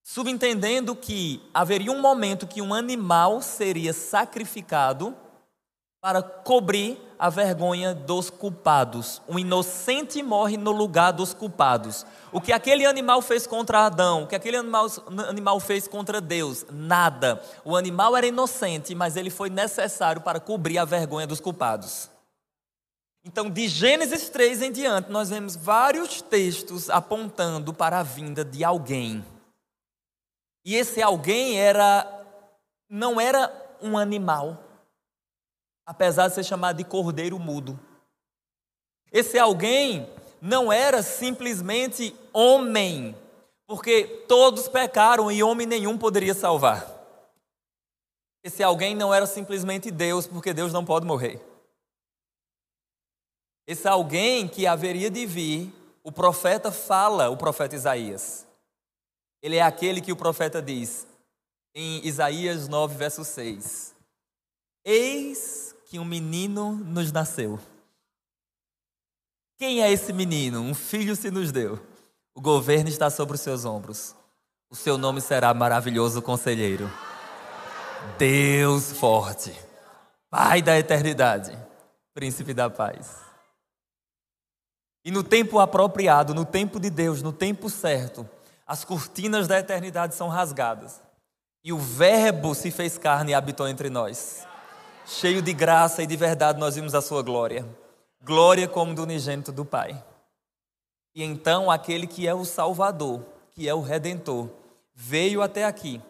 Subentendendo 0.03 0.97
que 0.97 1.43
haveria 1.53 1.93
um 1.93 2.01
momento 2.01 2.47
que 2.47 2.63
um 2.63 2.73
animal 2.73 3.43
seria 3.43 3.93
sacrificado 3.93 5.15
para 6.07 6.23
cobrir 6.23 6.97
a 7.19 7.29
vergonha 7.29 7.93
dos 7.93 8.31
culpados. 8.31 9.21
Um 9.29 9.41
inocente 9.41 10.23
morre 10.23 10.57
no 10.57 10.71
lugar 10.71 11.11
dos 11.11 11.35
culpados. 11.35 12.07
O 12.31 12.41
que 12.41 12.53
aquele 12.53 12.87
animal 12.87 13.21
fez 13.21 13.45
contra 13.45 13.87
Adão, 13.87 14.23
o 14.23 14.27
que 14.29 14.37
aquele 14.37 14.57
animal, 14.57 14.87
animal 15.29 15.59
fez 15.59 15.89
contra 15.89 16.21
Deus? 16.21 16.65
Nada. 16.71 17.43
O 17.65 17.75
animal 17.75 18.17
era 18.17 18.25
inocente, 18.25 18.95
mas 18.95 19.17
ele 19.17 19.31
foi 19.31 19.51
necessário 19.51 20.23
para 20.23 20.39
cobrir 20.39 20.79
a 20.79 20.85
vergonha 20.85 21.27
dos 21.27 21.41
culpados. 21.41 22.09
Então, 23.25 23.51
de 23.51 23.67
Gênesis 23.67 24.29
3 24.29 24.63
em 24.63 24.71
diante, 24.71 25.11
nós 25.11 25.31
vemos 25.31 25.57
vários 25.57 26.23
textos 26.23 26.89
apontando 26.89 27.75
para 27.75 27.99
a 27.99 28.05
vinda 28.05 28.45
de 28.45 28.63
alguém. 28.63 29.25
E 30.65 30.77
esse 30.77 31.03
alguém 31.03 31.59
era 31.59 32.07
não 32.89 33.21
era 33.21 33.53
um 33.83 33.99
animal, 33.99 34.66
apesar 35.87 36.29
de 36.29 36.35
ser 36.35 36.45
chamado 36.45 36.79
de 36.79 36.85
cordeiro 36.85 37.39
mudo. 37.39 37.79
Esse 39.13 39.39
alguém 39.39 40.13
não 40.43 40.73
era 40.73 41.03
simplesmente 41.03 42.15
homem, 42.33 43.17
porque 43.67 44.25
todos 44.29 44.69
pecaram 44.69 45.31
e 45.31 45.43
homem 45.43 45.67
nenhum 45.67 45.97
poderia 45.97 46.35
salvar. 46.35 46.93
Esse 48.43 48.63
alguém 48.63 48.95
não 48.95 49.15
era 49.15 49.27
simplesmente 49.27 49.91
Deus, 49.91 50.27
porque 50.27 50.53
Deus 50.53 50.73
não 50.73 50.85
pode 50.85 51.07
morrer. 51.07 51.41
Esse 53.67 53.89
alguém 53.89 54.47
que 54.47 54.67
haveria 54.67 55.11
de 55.11 55.27
vir, 55.27 55.73
o 56.05 56.13
profeta 56.13 56.71
fala, 56.71 57.29
o 57.29 57.37
profeta 57.37 57.75
Isaías. 57.75 58.47
Ele 59.43 59.57
é 59.57 59.63
aquele 59.63 60.01
que 60.01 60.13
o 60.13 60.17
profeta 60.17 60.63
diz 60.63 61.07
em 61.75 62.07
Isaías 62.07 62.69
9, 62.69 62.97
verso 62.97 63.25
6. 63.25 63.95
Eis 64.85 65.66
que 65.87 66.01
um 66.01 66.05
menino 66.05 66.73
nos 66.73 67.13
nasceu. 67.13 67.61
Quem 69.57 69.83
é 69.83 69.91
esse 69.91 70.13
menino? 70.13 70.61
Um 70.61 70.75
filho 70.75 71.15
se 71.15 71.31
nos 71.31 71.53
deu. 71.53 71.81
O 72.35 72.41
governo 72.41 72.89
está 72.89 73.09
sobre 73.09 73.37
os 73.37 73.41
seus 73.41 73.65
ombros. 73.65 74.15
O 74.69 74.75
seu 74.75 74.99
nome 74.99 75.21
será 75.21 75.55
maravilhoso 75.55 76.21
conselheiro. 76.21 76.91
Deus 78.19 78.93
forte. 78.93 79.55
Pai 80.29 80.61
da 80.61 80.77
eternidade. 80.77 81.57
Príncipe 82.13 82.53
da 82.53 82.69
paz. 82.69 83.19
E 85.05 85.11
no 85.13 85.23
tempo 85.23 85.61
apropriado, 85.61 86.35
no 86.35 86.45
tempo 86.45 86.81
de 86.81 86.91
Deus, 86.91 87.23
no 87.23 87.33
tempo 87.33 87.71
certo, 87.71 88.29
as 88.67 88.85
cortinas 88.85 89.47
da 89.47 89.61
eternidade 89.61 90.17
são 90.17 90.29
rasgadas. 90.29 91.01
E 91.63 91.73
o 91.73 91.79
Verbo 91.79 92.57
se 92.57 92.73
fez 92.73 92.99
carne 92.99 93.31
e 93.31 93.35
habitou 93.35 93.69
entre 93.69 93.89
nós 93.89 94.45
cheio 95.07 95.41
de 95.41 95.53
graça 95.53 96.03
e 96.03 96.07
de 96.07 96.17
verdade, 96.17 96.59
nós 96.59 96.75
vimos 96.75 96.95
a 96.95 97.01
sua 97.01 97.23
glória. 97.23 97.65
Glória 98.23 98.67
como 98.67 98.95
do 98.95 99.05
unigênito 99.05 99.53
do 99.53 99.65
Pai. 99.65 100.03
E 101.15 101.23
então 101.23 101.71
aquele 101.71 102.07
que 102.07 102.27
é 102.27 102.35
o 102.35 102.45
Salvador, 102.45 103.25
que 103.55 103.69
é 103.69 103.75
o 103.75 103.81
Redentor, 103.81 104.51
veio 104.95 105.41
até 105.41 105.65
aqui 105.65 106.03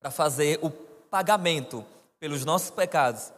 para 0.00 0.10
fazer 0.10 0.58
o 0.60 0.70
pagamento 0.70 1.84
pelos 2.18 2.44
nossos 2.44 2.70
pecados, 2.70 3.32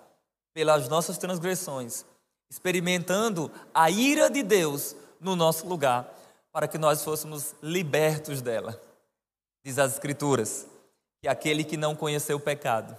pelas 0.55 0.89
nossas 0.89 1.19
transgressões, 1.19 2.05
experimentando 2.51 3.51
a 3.75 3.91
ira 3.91 4.31
de 4.31 4.43
Deus 4.43 4.97
no 5.21 5.37
nosso 5.37 5.69
lugar, 5.69 6.15
para 6.51 6.67
que 6.67 6.79
nós 6.79 7.05
fôssemos 7.05 7.55
libertos 7.63 8.41
dela. 8.41 8.81
Diz 9.63 9.79
as 9.79 9.93
Escrituras 9.93 10.67
que 11.21 11.29
aquele 11.29 11.63
que 11.63 11.77
não 11.77 11.95
conheceu 11.95 12.37
o 12.37 12.41
pecado, 12.41 12.97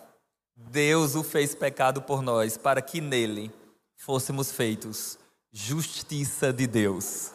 Deus 0.67 1.15
o 1.15 1.23
fez 1.23 1.55
pecado 1.55 2.01
por 2.01 2.21
nós, 2.21 2.57
para 2.57 2.81
que 2.81 3.01
nele 3.01 3.51
fôssemos 3.95 4.51
feitos 4.51 5.17
justiça 5.51 6.53
de 6.53 6.67
Deus. 6.67 7.31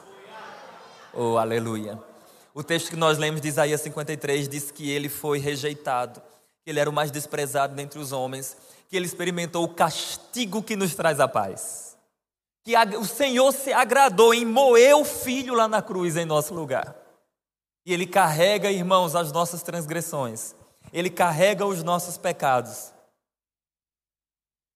Oh, 1.12 1.36
aleluia. 1.36 1.98
O 2.54 2.62
texto 2.62 2.90
que 2.90 2.96
nós 2.96 3.18
lemos 3.18 3.40
de 3.40 3.48
Isaías 3.48 3.80
53 3.80 4.48
diz 4.48 4.70
que 4.70 4.90
ele 4.90 5.08
foi 5.08 5.38
rejeitado, 5.38 6.22
que 6.62 6.70
ele 6.70 6.78
era 6.78 6.88
o 6.88 6.92
mais 6.92 7.10
desprezado 7.10 7.74
dentre 7.74 7.98
os 7.98 8.12
homens, 8.12 8.56
que 8.88 8.96
ele 8.96 9.06
experimentou 9.06 9.64
o 9.64 9.74
castigo 9.74 10.62
que 10.62 10.76
nos 10.76 10.94
traz 10.94 11.18
a 11.18 11.26
paz. 11.26 11.96
Que 12.62 12.76
o 12.96 13.04
Senhor 13.04 13.52
se 13.52 13.72
agradou 13.72 14.32
em 14.32 14.44
moer 14.44 14.96
o 14.96 15.04
filho 15.04 15.54
lá 15.54 15.66
na 15.66 15.82
cruz 15.82 16.16
em 16.16 16.24
nosso 16.24 16.54
lugar. 16.54 16.96
E 17.84 17.92
ele 17.92 18.06
carrega, 18.06 18.70
irmãos, 18.70 19.14
as 19.14 19.32
nossas 19.32 19.62
transgressões. 19.62 20.54
Ele 20.92 21.10
carrega 21.10 21.66
os 21.66 21.82
nossos 21.82 22.16
pecados. 22.16 22.93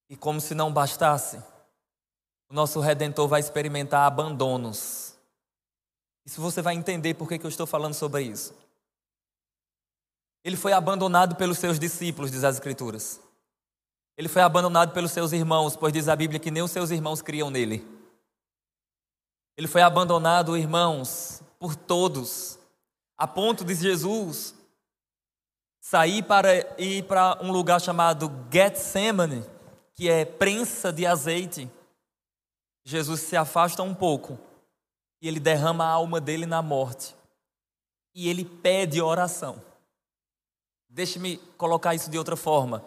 E 0.08 0.16
como 0.16 0.40
se 0.40 0.54
não 0.54 0.72
bastasse, 0.72 1.42
o 2.48 2.54
nosso 2.54 2.80
redentor 2.80 3.28
vai 3.28 3.40
experimentar 3.40 4.06
abandonos. 4.06 5.14
Isso 6.24 6.40
você 6.40 6.62
vai 6.62 6.74
entender 6.74 7.14
por 7.14 7.28
que 7.28 7.34
eu 7.42 7.48
estou 7.48 7.66
falando 7.66 7.94
sobre 7.94 8.22
isso. 8.22 8.54
Ele 10.44 10.56
foi 10.56 10.72
abandonado 10.72 11.36
pelos 11.36 11.58
seus 11.58 11.78
discípulos, 11.78 12.30
diz 12.30 12.44
as 12.44 12.56
Escrituras. 12.56 13.20
Ele 14.16 14.28
foi 14.28 14.42
abandonado 14.42 14.92
pelos 14.92 15.12
seus 15.12 15.32
irmãos, 15.32 15.76
pois 15.76 15.92
diz 15.92 16.08
a 16.08 16.16
Bíblia 16.16 16.40
que 16.40 16.50
nem 16.50 16.62
os 16.62 16.70
seus 16.70 16.90
irmãos 16.90 17.22
criam 17.22 17.50
nele. 17.50 17.86
Ele 19.56 19.66
foi 19.66 19.82
abandonado, 19.82 20.56
irmãos, 20.56 21.42
por 21.58 21.74
todos, 21.74 22.58
a 23.16 23.26
ponto 23.26 23.64
de 23.64 23.74
Jesus 23.74 24.54
sair 25.80 26.22
para 26.22 26.78
ir 26.80 27.04
para 27.04 27.38
um 27.42 27.50
lugar 27.50 27.80
chamado 27.80 28.30
Getsemane, 28.52 29.44
que 29.98 30.08
é 30.08 30.24
prensa 30.24 30.92
de 30.92 31.04
azeite. 31.04 31.68
Jesus 32.84 33.18
se 33.18 33.36
afasta 33.36 33.82
um 33.82 33.92
pouco 33.92 34.38
e 35.20 35.26
ele 35.26 35.40
derrama 35.40 35.84
a 35.84 35.90
alma 35.90 36.20
dele 36.20 36.46
na 36.46 36.62
morte. 36.62 37.16
E 38.14 38.28
ele 38.28 38.44
pede 38.44 39.02
oração. 39.02 39.60
Deixe-me 40.88 41.38
colocar 41.56 41.96
isso 41.96 42.08
de 42.08 42.16
outra 42.16 42.36
forma. 42.36 42.84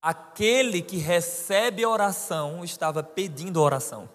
Aquele 0.00 0.80
que 0.80 0.98
recebe 0.98 1.84
oração 1.84 2.64
estava 2.64 3.02
pedindo 3.02 3.60
oração. 3.60 4.08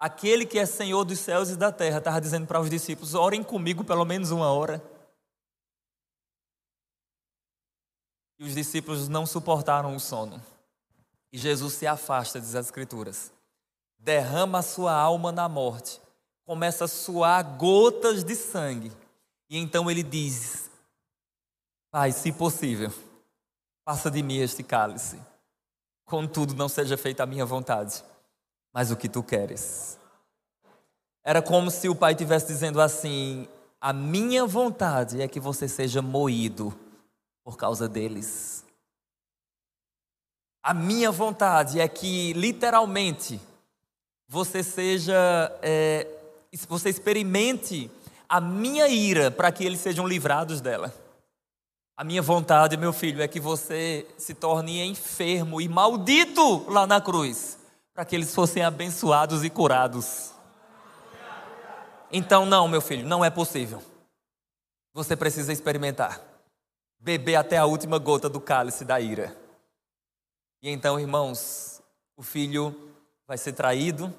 Aquele 0.00 0.44
que 0.44 0.58
é 0.58 0.66
Senhor 0.66 1.04
dos 1.04 1.20
céus 1.20 1.50
e 1.50 1.56
da 1.56 1.70
terra 1.70 1.98
estava 1.98 2.20
dizendo 2.20 2.48
para 2.48 2.60
os 2.60 2.68
discípulos: 2.68 3.14
orem 3.14 3.44
comigo 3.44 3.84
pelo 3.84 4.04
menos 4.04 4.32
uma 4.32 4.50
hora. 4.50 4.82
E 8.38 8.44
os 8.44 8.54
discípulos 8.54 9.08
não 9.08 9.24
suportaram 9.24 9.94
o 9.94 10.00
sono. 10.00 10.42
E 11.32 11.38
Jesus 11.38 11.74
se 11.74 11.86
afasta, 11.86 12.40
diz 12.40 12.54
as 12.54 12.66
Escrituras. 12.66 13.32
Derrama 13.98 14.62
sua 14.62 14.92
alma 14.92 15.32
na 15.32 15.48
morte. 15.48 16.00
Começa 16.44 16.84
a 16.84 16.88
suar 16.88 17.42
gotas 17.56 18.22
de 18.22 18.34
sangue. 18.34 18.92
E 19.48 19.58
então 19.58 19.90
ele 19.90 20.02
diz: 20.02 20.70
Pai, 21.90 22.12
se 22.12 22.30
possível, 22.30 22.92
passa 23.84 24.10
de 24.10 24.22
mim 24.22 24.38
este 24.38 24.62
cálice. 24.62 25.18
Contudo, 26.04 26.54
não 26.54 26.68
seja 26.68 26.96
feita 26.96 27.22
a 27.22 27.26
minha 27.26 27.44
vontade, 27.44 28.04
mas 28.72 28.90
o 28.90 28.96
que 28.96 29.08
tu 29.08 29.22
queres. 29.22 29.98
Era 31.24 31.42
como 31.42 31.70
se 31.70 31.88
o 31.88 31.96
pai 31.96 32.12
estivesse 32.12 32.46
dizendo 32.46 32.80
assim: 32.80 33.48
A 33.80 33.92
minha 33.92 34.46
vontade 34.46 35.20
é 35.20 35.26
que 35.26 35.40
você 35.40 35.66
seja 35.66 36.00
moído 36.00 36.72
por 37.46 37.56
causa 37.56 37.88
deles. 37.88 38.64
A 40.60 40.74
minha 40.74 41.12
vontade 41.12 41.78
é 41.78 41.86
que, 41.86 42.32
literalmente, 42.32 43.40
você 44.26 44.64
seja, 44.64 45.14
é, 45.62 46.08
você 46.66 46.88
experimente 46.88 47.88
a 48.28 48.40
minha 48.40 48.88
ira 48.88 49.30
para 49.30 49.52
que 49.52 49.64
eles 49.64 49.78
sejam 49.78 50.08
livrados 50.08 50.60
dela. 50.60 50.92
A 51.96 52.02
minha 52.02 52.20
vontade, 52.20 52.76
meu 52.76 52.92
filho, 52.92 53.22
é 53.22 53.28
que 53.28 53.38
você 53.38 54.04
se 54.18 54.34
torne 54.34 54.82
enfermo 54.82 55.60
e 55.60 55.68
maldito 55.68 56.68
lá 56.68 56.84
na 56.84 57.00
cruz, 57.00 57.60
para 57.94 58.04
que 58.04 58.16
eles 58.16 58.34
fossem 58.34 58.64
abençoados 58.64 59.44
e 59.44 59.50
curados. 59.50 60.32
Então, 62.10 62.44
não, 62.44 62.66
meu 62.66 62.80
filho, 62.80 63.06
não 63.06 63.24
é 63.24 63.30
possível. 63.30 63.80
Você 64.92 65.14
precisa 65.14 65.52
experimentar, 65.52 66.20
beber 67.06 67.36
até 67.36 67.56
a 67.56 67.64
última 67.64 68.00
gota 68.00 68.28
do 68.28 68.40
cálice 68.40 68.84
da 68.84 69.00
ira. 69.00 69.32
E 70.60 70.68
então, 70.68 70.98
irmãos, 70.98 71.80
o 72.16 72.22
filho 72.22 72.74
vai 73.28 73.38
ser 73.38 73.52
traído 73.52 74.12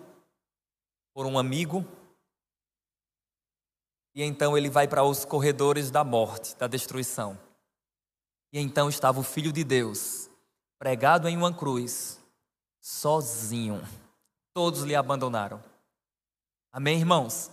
por 1.13 1.26
um 1.26 1.38
amigo, 1.38 1.86
e 4.15 4.23
então 4.23 4.58
ele 4.58 4.69
vai 4.69 4.88
para 4.88 5.04
os 5.04 5.26
corredores 5.26 5.91
da 5.91 6.02
morte, 6.02 6.56
da 6.56 6.65
destruição. 6.65 7.38
E 8.54 8.60
então 8.60 8.88
estava 8.88 9.19
o 9.19 9.23
Filho 9.23 9.52
de 9.52 9.65
Deus, 9.65 10.30
pregado 10.80 11.28
em 11.28 11.36
uma 11.36 11.54
cruz, 11.54 12.23
sozinho. 12.80 13.86
Todos 14.54 14.84
lhe 14.84 14.95
abandonaram. 14.95 15.62
Amém, 16.71 17.00
irmãos? 17.00 17.52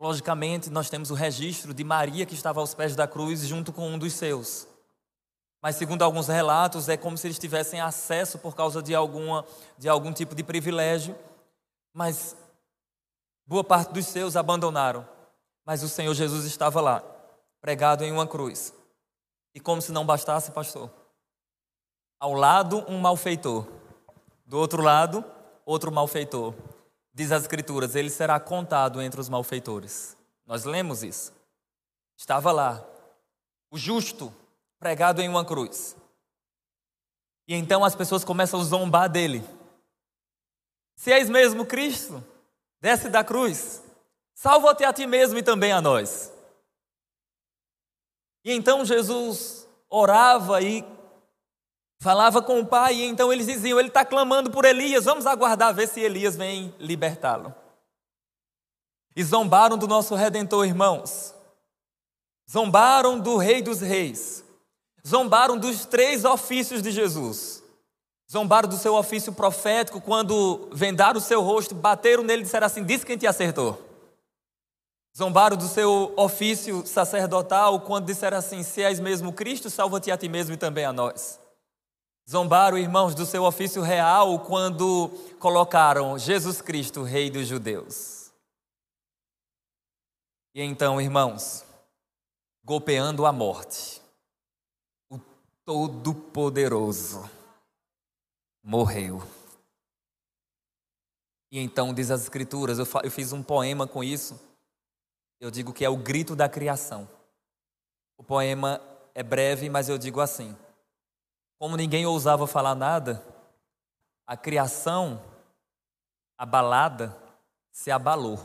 Logicamente, 0.00 0.70
nós 0.70 0.88
temos 0.88 1.10
o 1.10 1.14
registro 1.14 1.74
de 1.74 1.82
Maria 1.82 2.24
que 2.24 2.34
estava 2.34 2.60
aos 2.60 2.72
pés 2.72 2.94
da 2.94 3.06
cruz 3.06 3.40
junto 3.40 3.72
com 3.72 3.88
um 3.88 3.98
dos 3.98 4.12
seus. 4.12 4.66
Mas 5.60 5.74
segundo 5.74 6.02
alguns 6.02 6.28
relatos, 6.28 6.88
é 6.88 6.96
como 6.96 7.18
se 7.18 7.26
eles 7.26 7.38
tivessem 7.38 7.80
acesso 7.80 8.38
por 8.38 8.54
causa 8.54 8.80
de 8.80 8.94
alguma 8.94 9.44
de 9.76 9.88
algum 9.88 10.12
tipo 10.12 10.34
de 10.34 10.44
privilégio, 10.44 11.16
mas 11.92 12.36
boa 13.44 13.64
parte 13.64 13.92
dos 13.92 14.06
seus 14.06 14.36
abandonaram. 14.36 15.06
Mas 15.66 15.82
o 15.82 15.88
Senhor 15.88 16.14
Jesus 16.14 16.44
estava 16.44 16.80
lá, 16.80 17.02
pregado 17.60 18.04
em 18.04 18.12
uma 18.12 18.26
cruz. 18.26 18.72
E 19.52 19.58
como 19.58 19.82
se 19.82 19.90
não 19.90 20.06
bastasse, 20.06 20.52
pastor. 20.52 20.88
Ao 22.20 22.32
lado, 22.32 22.84
um 22.88 22.98
malfeitor. 23.00 23.66
Do 24.46 24.58
outro 24.58 24.80
lado, 24.80 25.24
outro 25.66 25.90
malfeitor. 25.90 26.54
Diz 27.18 27.32
as 27.32 27.42
Escrituras: 27.42 27.96
ele 27.96 28.10
será 28.10 28.38
contado 28.38 29.02
entre 29.02 29.20
os 29.20 29.28
malfeitores. 29.28 30.16
Nós 30.46 30.62
lemos 30.62 31.02
isso. 31.02 31.32
Estava 32.16 32.52
lá, 32.52 32.88
o 33.72 33.76
justo, 33.76 34.32
pregado 34.78 35.20
em 35.20 35.28
uma 35.28 35.44
cruz. 35.44 35.96
E 37.48 37.56
então 37.56 37.84
as 37.84 37.96
pessoas 37.96 38.24
começam 38.24 38.60
a 38.60 38.62
zombar 38.62 39.10
dele. 39.10 39.44
Se 40.94 41.10
és 41.10 41.28
mesmo 41.28 41.66
Cristo, 41.66 42.22
desce 42.80 43.08
da 43.08 43.24
cruz, 43.24 43.82
salva-te 44.32 44.84
a 44.84 44.92
ti 44.92 45.04
mesmo 45.04 45.40
e 45.40 45.42
também 45.42 45.72
a 45.72 45.82
nós. 45.82 46.32
E 48.44 48.52
então 48.52 48.84
Jesus 48.84 49.66
orava 49.90 50.62
e 50.62 50.84
falava 51.98 52.40
com 52.40 52.60
o 52.60 52.66
pai, 52.66 52.96
e 52.96 53.04
então 53.04 53.32
eles 53.32 53.46
diziam: 53.46 53.78
Ele 53.78 53.88
está 53.88 54.04
clamando 54.04 54.50
por 54.50 54.64
Elias, 54.64 55.04
vamos 55.04 55.26
aguardar 55.26 55.74
ver 55.74 55.88
se 55.88 56.00
Elias 56.00 56.36
vem 56.36 56.74
libertá-lo. 56.78 57.54
E 59.14 59.24
zombaram 59.24 59.76
do 59.76 59.88
nosso 59.88 60.14
redentor, 60.14 60.66
irmãos. 60.66 61.34
Zombaram 62.50 63.18
do 63.18 63.36
Rei 63.36 63.60
dos 63.60 63.80
Reis. 63.80 64.44
Zombaram 65.06 65.58
dos 65.58 65.84
três 65.84 66.24
ofícios 66.24 66.80
de 66.80 66.90
Jesus. 66.90 67.62
Zombaram 68.30 68.68
do 68.68 68.76
seu 68.76 68.94
ofício 68.94 69.32
profético 69.32 70.00
quando 70.00 70.68
vendaram 70.72 71.18
o 71.18 71.22
seu 71.22 71.40
rosto, 71.40 71.74
bateram 71.74 72.22
nele 72.22 72.42
e 72.42 72.44
disseram 72.44 72.66
assim: 72.66 72.84
Diz 72.84 73.02
quem 73.02 73.16
te 73.16 73.26
acertou. 73.26 73.82
Zombaram 75.16 75.56
do 75.56 75.66
seu 75.66 76.12
ofício 76.16 76.86
sacerdotal 76.86 77.80
quando 77.80 78.06
disseram 78.06 78.36
assim: 78.38 78.62
Se 78.62 78.82
és 78.82 79.00
mesmo 79.00 79.32
Cristo, 79.32 79.68
salva-te 79.68 80.10
a 80.10 80.16
ti 80.16 80.28
mesmo 80.28 80.54
e 80.54 80.58
também 80.58 80.84
a 80.84 80.92
nós. 80.92 81.40
Zombaram, 82.28 82.76
irmãos, 82.76 83.14
do 83.14 83.24
seu 83.24 83.44
ofício 83.44 83.80
real 83.80 84.40
quando 84.40 85.08
colocaram 85.38 86.18
Jesus 86.18 86.60
Cristo, 86.60 87.02
Rei 87.02 87.30
dos 87.30 87.46
Judeus. 87.46 88.32
E 90.54 90.62
então, 90.62 91.00
irmãos, 91.00 91.64
golpeando 92.64 93.24
a 93.24 93.32
morte, 93.32 94.02
o 95.10 95.18
Todo-Poderoso 95.64 97.30
morreu. 98.62 99.22
E 101.50 101.58
então, 101.58 101.94
diz 101.94 102.10
as 102.10 102.22
Escrituras, 102.22 102.78
eu 102.78 103.10
fiz 103.10 103.32
um 103.32 103.42
poema 103.42 103.86
com 103.86 104.04
isso 104.04 104.38
eu 105.40 105.50
digo 105.50 105.72
que 105.72 105.84
é 105.84 105.88
o 105.88 105.96
grito 105.96 106.34
da 106.34 106.48
criação. 106.48 107.08
O 108.16 108.24
poema 108.24 108.80
é 109.14 109.22
breve, 109.22 109.70
mas 109.70 109.88
eu 109.88 109.96
digo 109.96 110.20
assim: 110.20 110.56
como 111.58 111.76
ninguém 111.76 112.06
ousava 112.06 112.46
falar 112.46 112.74
nada, 112.74 113.24
a 114.26 114.36
criação, 114.36 115.22
abalada, 116.36 117.16
se 117.70 117.90
abalou. 117.90 118.38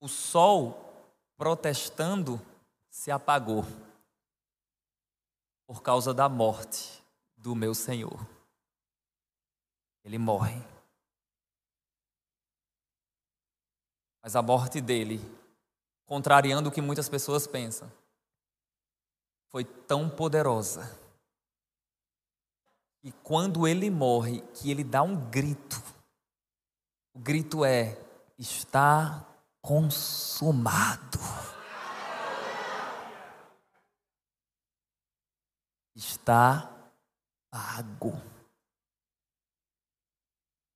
O 0.00 0.08
sol, 0.08 1.06
protestando, 1.36 2.40
se 2.90 3.10
apagou 3.10 3.64
por 5.66 5.82
causa 5.82 6.12
da 6.12 6.28
morte 6.28 7.02
do 7.36 7.54
meu 7.54 7.74
Senhor. 7.74 8.26
Ele 10.04 10.18
morre. 10.18 10.60
Mas 14.20 14.34
a 14.34 14.42
morte 14.42 14.80
dele 14.80 15.20
contrariando 16.12 16.68
o 16.68 16.72
que 16.72 16.82
muitas 16.82 17.08
pessoas 17.08 17.46
pensam, 17.46 17.90
foi 19.48 19.64
tão 19.64 20.10
poderosa 20.10 21.01
E 23.02 23.10
quando 23.10 23.66
ele 23.66 23.90
morre, 23.90 24.42
que 24.54 24.70
ele 24.70 24.84
dá 24.84 25.02
um 25.02 25.16
grito. 25.28 25.82
O 27.14 27.18
grito 27.18 27.64
é: 27.64 27.98
está 28.38 29.26
consumado. 29.60 31.18
Está 35.94 36.70
pago. 37.50 38.20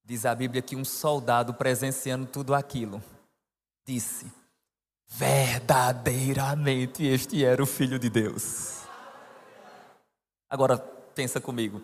Diz 0.05 0.27
a 0.27 0.35
Bíblia 0.35 0.62
que 0.62 0.77
um 0.77 0.85
soldado 0.85 1.55
presenciando 1.55 2.27
tudo 2.27 2.55
aquilo 2.55 3.03
disse: 3.87 4.31
verdadeiramente 5.07 7.05
este 7.05 7.45
era 7.45 7.62
o 7.62 7.67
Filho 7.67 7.99
de 7.99 8.11
Deus. 8.11 8.83
Agora 10.51 10.77
pensa 11.15 11.41
comigo: 11.41 11.81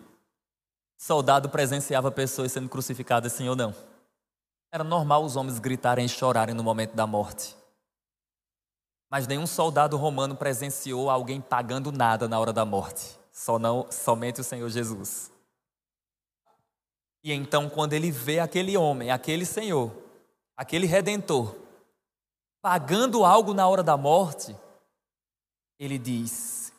soldado 0.97 1.49
presenciava 1.49 2.11
pessoas 2.11 2.51
sendo 2.51 2.69
crucificadas, 2.69 3.33
sim 3.33 3.47
ou 3.47 3.55
não? 3.55 3.73
Era 4.71 4.83
normal 4.83 5.23
os 5.23 5.35
homens 5.35 5.59
gritarem 5.59 6.05
e 6.05 6.09
chorarem 6.09 6.55
no 6.55 6.63
momento 6.63 6.95
da 6.95 7.05
morte. 7.05 7.55
Mas 9.09 9.27
nenhum 9.27 9.45
soldado 9.45 9.95
romano 9.95 10.35
presenciou 10.35 11.09
alguém 11.09 11.39
pagando 11.39 11.91
nada 11.91 12.27
na 12.27 12.39
hora 12.39 12.51
da 12.51 12.65
morte. 12.65 13.15
Só 13.31 13.59
não, 13.59 13.85
somente 13.91 14.41
o 14.41 14.43
Senhor 14.43 14.67
Jesus. 14.69 15.31
E 17.23 17.31
então, 17.31 17.69
quando 17.69 17.93
ele 17.93 18.09
vê 18.09 18.39
aquele 18.39 18.75
homem, 18.75 19.11
aquele 19.11 19.45
Senhor, 19.45 19.95
aquele 20.57 20.87
redentor, 20.87 21.55
pagando 22.61 23.23
algo 23.23 23.53
na 23.53 23.67
hora 23.67 23.83
da 23.83 23.95
morte, 23.95 24.55
ele 25.79 25.99
diz: 25.99 26.73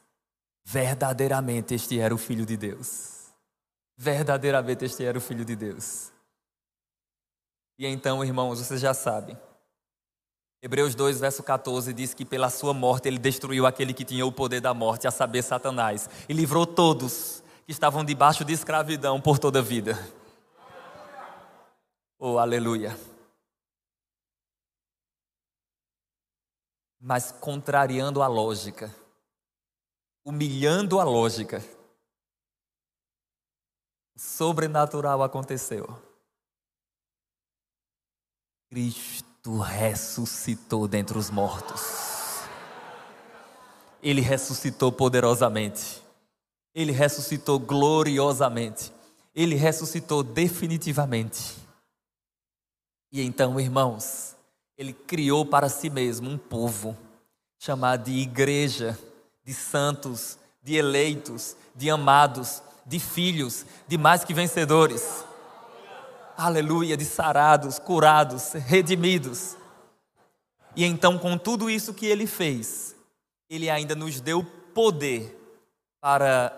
verdadeiramente 0.64 1.74
este 1.74 2.00
era 2.00 2.14
o 2.14 2.18
Filho 2.18 2.44
de 2.44 2.56
Deus. 2.56 3.13
Verdadeiramente 3.96 4.84
este 4.84 5.04
era 5.04 5.16
o 5.16 5.20
Filho 5.20 5.44
de 5.44 5.54
Deus. 5.54 6.12
E 7.78 7.86
então, 7.86 8.24
irmãos, 8.24 8.58
vocês 8.58 8.80
já 8.80 8.94
sabem. 8.94 9.38
Hebreus 10.62 10.94
2, 10.94 11.20
verso 11.20 11.42
14 11.42 11.92
diz 11.92 12.14
que 12.14 12.24
pela 12.24 12.48
sua 12.48 12.72
morte 12.72 13.06
ele 13.06 13.18
destruiu 13.18 13.66
aquele 13.66 13.92
que 13.92 14.04
tinha 14.04 14.24
o 14.24 14.32
poder 14.32 14.60
da 14.60 14.72
morte, 14.72 15.06
a 15.06 15.10
saber, 15.10 15.42
Satanás, 15.42 16.08
e 16.28 16.32
livrou 16.32 16.66
todos 16.66 17.42
que 17.66 17.72
estavam 17.72 18.04
debaixo 18.04 18.44
de 18.44 18.52
escravidão 18.52 19.20
por 19.20 19.38
toda 19.38 19.58
a 19.58 19.62
vida. 19.62 19.98
Oh, 22.18 22.38
aleluia. 22.38 22.98
Mas 26.98 27.30
contrariando 27.30 28.22
a 28.22 28.26
lógica, 28.26 28.94
humilhando 30.24 30.98
a 30.98 31.04
lógica, 31.04 31.62
sobrenatural 34.16 35.22
aconteceu. 35.22 36.00
Cristo 38.70 39.58
ressuscitou 39.58 40.88
dentre 40.88 41.16
os 41.18 41.30
mortos. 41.30 41.82
Ele 44.02 44.20
ressuscitou 44.20 44.92
poderosamente. 44.92 46.02
Ele 46.74 46.92
ressuscitou 46.92 47.58
gloriosamente. 47.58 48.92
Ele 49.34 49.54
ressuscitou 49.54 50.22
definitivamente. 50.22 51.56
E 53.12 53.22
então, 53.22 53.60
irmãos, 53.60 54.34
ele 54.76 54.92
criou 54.92 55.46
para 55.46 55.68
si 55.68 55.88
mesmo 55.88 56.28
um 56.28 56.36
povo 56.36 56.96
chamado 57.58 58.04
de 58.04 58.12
igreja, 58.18 58.98
de 59.44 59.54
santos, 59.54 60.36
de 60.62 60.74
eleitos, 60.74 61.56
de 61.74 61.88
amados, 61.88 62.62
de 62.86 62.98
filhos, 62.98 63.64
de 63.88 63.96
mais 63.96 64.24
que 64.24 64.34
vencedores 64.34 65.24
aleluia, 66.36 66.96
de 66.96 67.04
sarados, 67.04 67.78
curados, 67.78 68.52
redimidos. 68.52 69.56
E 70.76 70.84
então, 70.84 71.18
com 71.18 71.38
tudo 71.38 71.70
isso 71.70 71.94
que 71.94 72.06
ele 72.06 72.26
fez, 72.26 72.94
ele 73.48 73.70
ainda 73.70 73.94
nos 73.94 74.20
deu 74.20 74.44
poder 74.74 75.40
para 76.00 76.52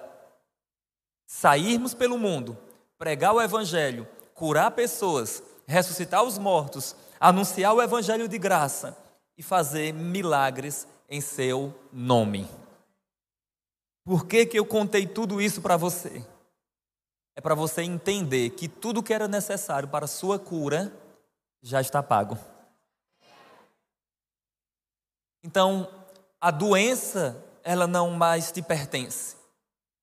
sairmos 1.27 1.93
pelo 1.93 2.19
mundo, 2.19 2.57
pregar 2.99 3.35
o 3.35 3.41
evangelho, 3.41 4.09
curar 4.35 4.71
pessoas, 4.71 5.43
ressuscitar 5.67 6.23
os 6.23 6.39
mortos, 6.39 6.97
anunciar 7.21 7.75
o 7.75 7.83
evangelho 7.83 8.29
de 8.29 8.39
graça 8.39 8.97
e 9.37 9.43
fazer 9.43 9.93
milagres 9.93 10.87
em 11.09 11.21
seu 11.21 11.75
nome. 11.93 12.49
Por 14.07 14.27
que, 14.27 14.47
que 14.47 14.59
eu 14.59 14.65
contei 14.65 15.07
tudo 15.07 15.39
isso 15.43 15.61
para 15.61 15.77
você? 15.77 16.25
é 17.37 17.41
para 17.41 17.55
você 17.55 17.83
entender 17.83 18.51
que 18.51 18.67
tudo 18.67 19.03
que 19.03 19.13
era 19.13 19.29
necessário 19.29 19.87
para 19.87 20.07
a 20.07 20.09
sua 20.09 20.39
cura 20.39 20.91
já 21.63 21.83
está 21.83 22.03
pago. 22.03 22.39
Então, 25.45 25.89
a 26.41 26.51
doença, 26.51 27.45
ela 27.63 27.87
não 27.87 28.11
mais 28.11 28.51
te 28.51 28.63
pertence. 28.63 29.37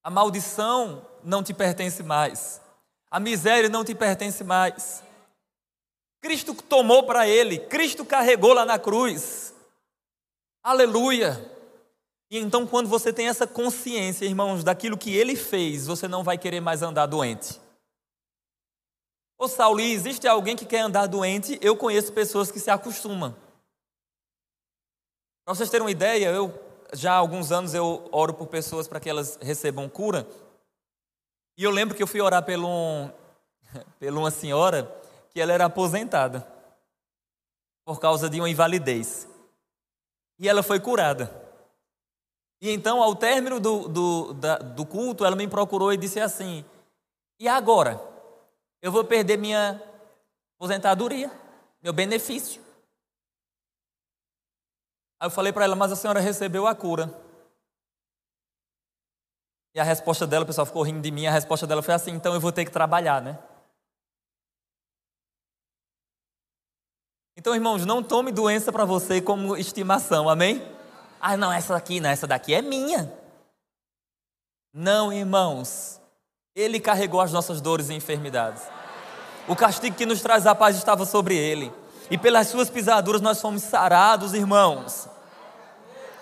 A 0.03 0.11
maldição 0.11 1.03
não 1.23 1.41
te 1.43 1.53
pertence 1.55 2.03
mais. 2.03 2.61
A 3.09 3.19
miséria 3.19 3.67
não 3.67 3.83
te 3.83 3.95
pertence 3.95 4.43
mais. 4.43 5.03
Cristo 6.21 6.53
tomou 6.53 7.03
para 7.03 7.27
ele, 7.27 7.57
Cristo 7.57 8.05
carregou 8.05 8.53
lá 8.53 8.63
na 8.63 8.77
cruz. 8.77 9.55
Aleluia. 10.63 11.51
E 12.29 12.39
então, 12.39 12.65
quando 12.65 12.89
você 12.89 13.13
tem 13.13 13.27
essa 13.27 13.45
consciência, 13.45 14.25
irmãos, 14.25 14.63
daquilo 14.63 14.97
que 14.97 15.15
ele 15.15 15.35
fez, 15.35 15.85
você 15.85 16.07
não 16.07 16.23
vai 16.23 16.37
querer 16.37 16.59
mais 16.59 16.81
andar 16.81 17.05
doente. 17.05 17.59
Ô 19.37 19.47
Sauli, 19.47 19.91
existe 19.91 20.27
alguém 20.27 20.55
que 20.55 20.65
quer 20.65 20.79
andar 20.79 21.07
doente? 21.07 21.59
Eu 21.61 21.75
conheço 21.75 22.13
pessoas 22.13 22.51
que 22.51 22.59
se 22.59 22.71
acostumam. 22.71 23.35
Para 25.45 25.53
vocês 25.53 25.69
terem 25.69 25.85
uma 25.85 25.91
ideia, 25.91 26.31
eu 26.31 26.53
já 26.93 27.13
há 27.13 27.17
alguns 27.17 27.51
anos 27.51 27.73
eu 27.73 28.07
oro 28.11 28.33
por 28.33 28.47
pessoas 28.47 28.87
para 28.87 28.99
que 28.99 29.09
elas 29.09 29.37
recebam 29.41 29.89
cura. 29.89 30.27
E 31.57 31.63
eu 31.63 31.71
lembro 31.71 31.95
que 31.95 32.01
eu 32.01 32.07
fui 32.07 32.21
orar 32.21 32.43
por, 32.43 32.57
um, 32.57 33.11
por 33.99 34.09
uma 34.09 34.31
senhora 34.31 34.89
que 35.29 35.41
ela 35.41 35.51
era 35.51 35.65
aposentada 35.65 36.47
por 37.85 37.99
causa 37.99 38.29
de 38.29 38.39
uma 38.39 38.49
invalidez. 38.49 39.27
E 40.39 40.47
ela 40.47 40.63
foi 40.63 40.79
curada. 40.79 41.42
E 42.63 42.71
então, 42.71 43.03
ao 43.03 43.13
término 43.13 43.59
do, 43.59 43.89
do, 43.89 44.33
da, 44.35 44.57
do 44.57 44.85
culto, 44.85 45.25
ela 45.25 45.35
me 45.35 45.45
procurou 45.49 45.91
e 45.91 45.97
disse 45.97 46.17
assim: 46.21 46.63
E 47.37 47.45
agora? 47.45 48.01
Eu 48.81 48.89
vou 48.89 49.03
perder 49.03 49.37
minha 49.37 49.83
aposentadoria, 50.55 51.29
meu 51.81 51.91
benefício. 51.91 52.61
Aí 55.19 55.27
eu 55.27 55.29
falei 55.29 55.51
para 55.51 55.65
ela: 55.65 55.75
Mas 55.75 55.91
a 55.91 55.97
senhora 55.97 56.21
recebeu 56.21 56.65
a 56.65 56.73
cura. 56.73 57.13
E 59.75 59.79
a 59.81 59.83
resposta 59.83 60.25
dela, 60.25 60.43
o 60.43 60.47
pessoal 60.47 60.65
ficou 60.65 60.83
rindo 60.83 61.01
de 61.01 61.11
mim, 61.11 61.25
a 61.25 61.31
resposta 61.31 61.67
dela 61.67 61.81
foi 61.81 61.93
assim: 61.93 62.11
Então 62.11 62.33
eu 62.33 62.39
vou 62.39 62.53
ter 62.53 62.63
que 62.63 62.71
trabalhar, 62.71 63.21
né? 63.21 63.37
Então, 67.35 67.53
irmãos, 67.53 67.85
não 67.85 68.01
tome 68.01 68.31
doença 68.31 68.71
para 68.71 68.85
você 68.85 69.21
como 69.21 69.57
estimação, 69.57 70.29
amém? 70.29 70.61
Ah, 71.25 71.37
não, 71.37 71.53
essa 71.53 71.71
daqui, 71.71 72.01
não, 72.01 72.09
essa 72.09 72.27
daqui 72.27 72.53
é 72.53 72.61
minha. 72.61 73.09
Não, 74.73 75.13
irmãos. 75.13 76.01
Ele 76.53 76.81
carregou 76.81 77.21
as 77.21 77.31
nossas 77.31 77.61
dores 77.61 77.87
e 77.87 77.93
enfermidades. 77.93 78.61
O 79.47 79.55
castigo 79.55 79.95
que 79.95 80.05
nos 80.05 80.19
traz 80.19 80.45
a 80.45 80.53
paz 80.53 80.75
estava 80.75 81.05
sobre 81.05 81.37
ele. 81.37 81.71
E 82.11 82.17
pelas 82.17 82.49
suas 82.49 82.69
pisaduras 82.69 83.21
nós 83.21 83.39
fomos 83.39 83.63
sarados, 83.63 84.33
irmãos. 84.33 85.07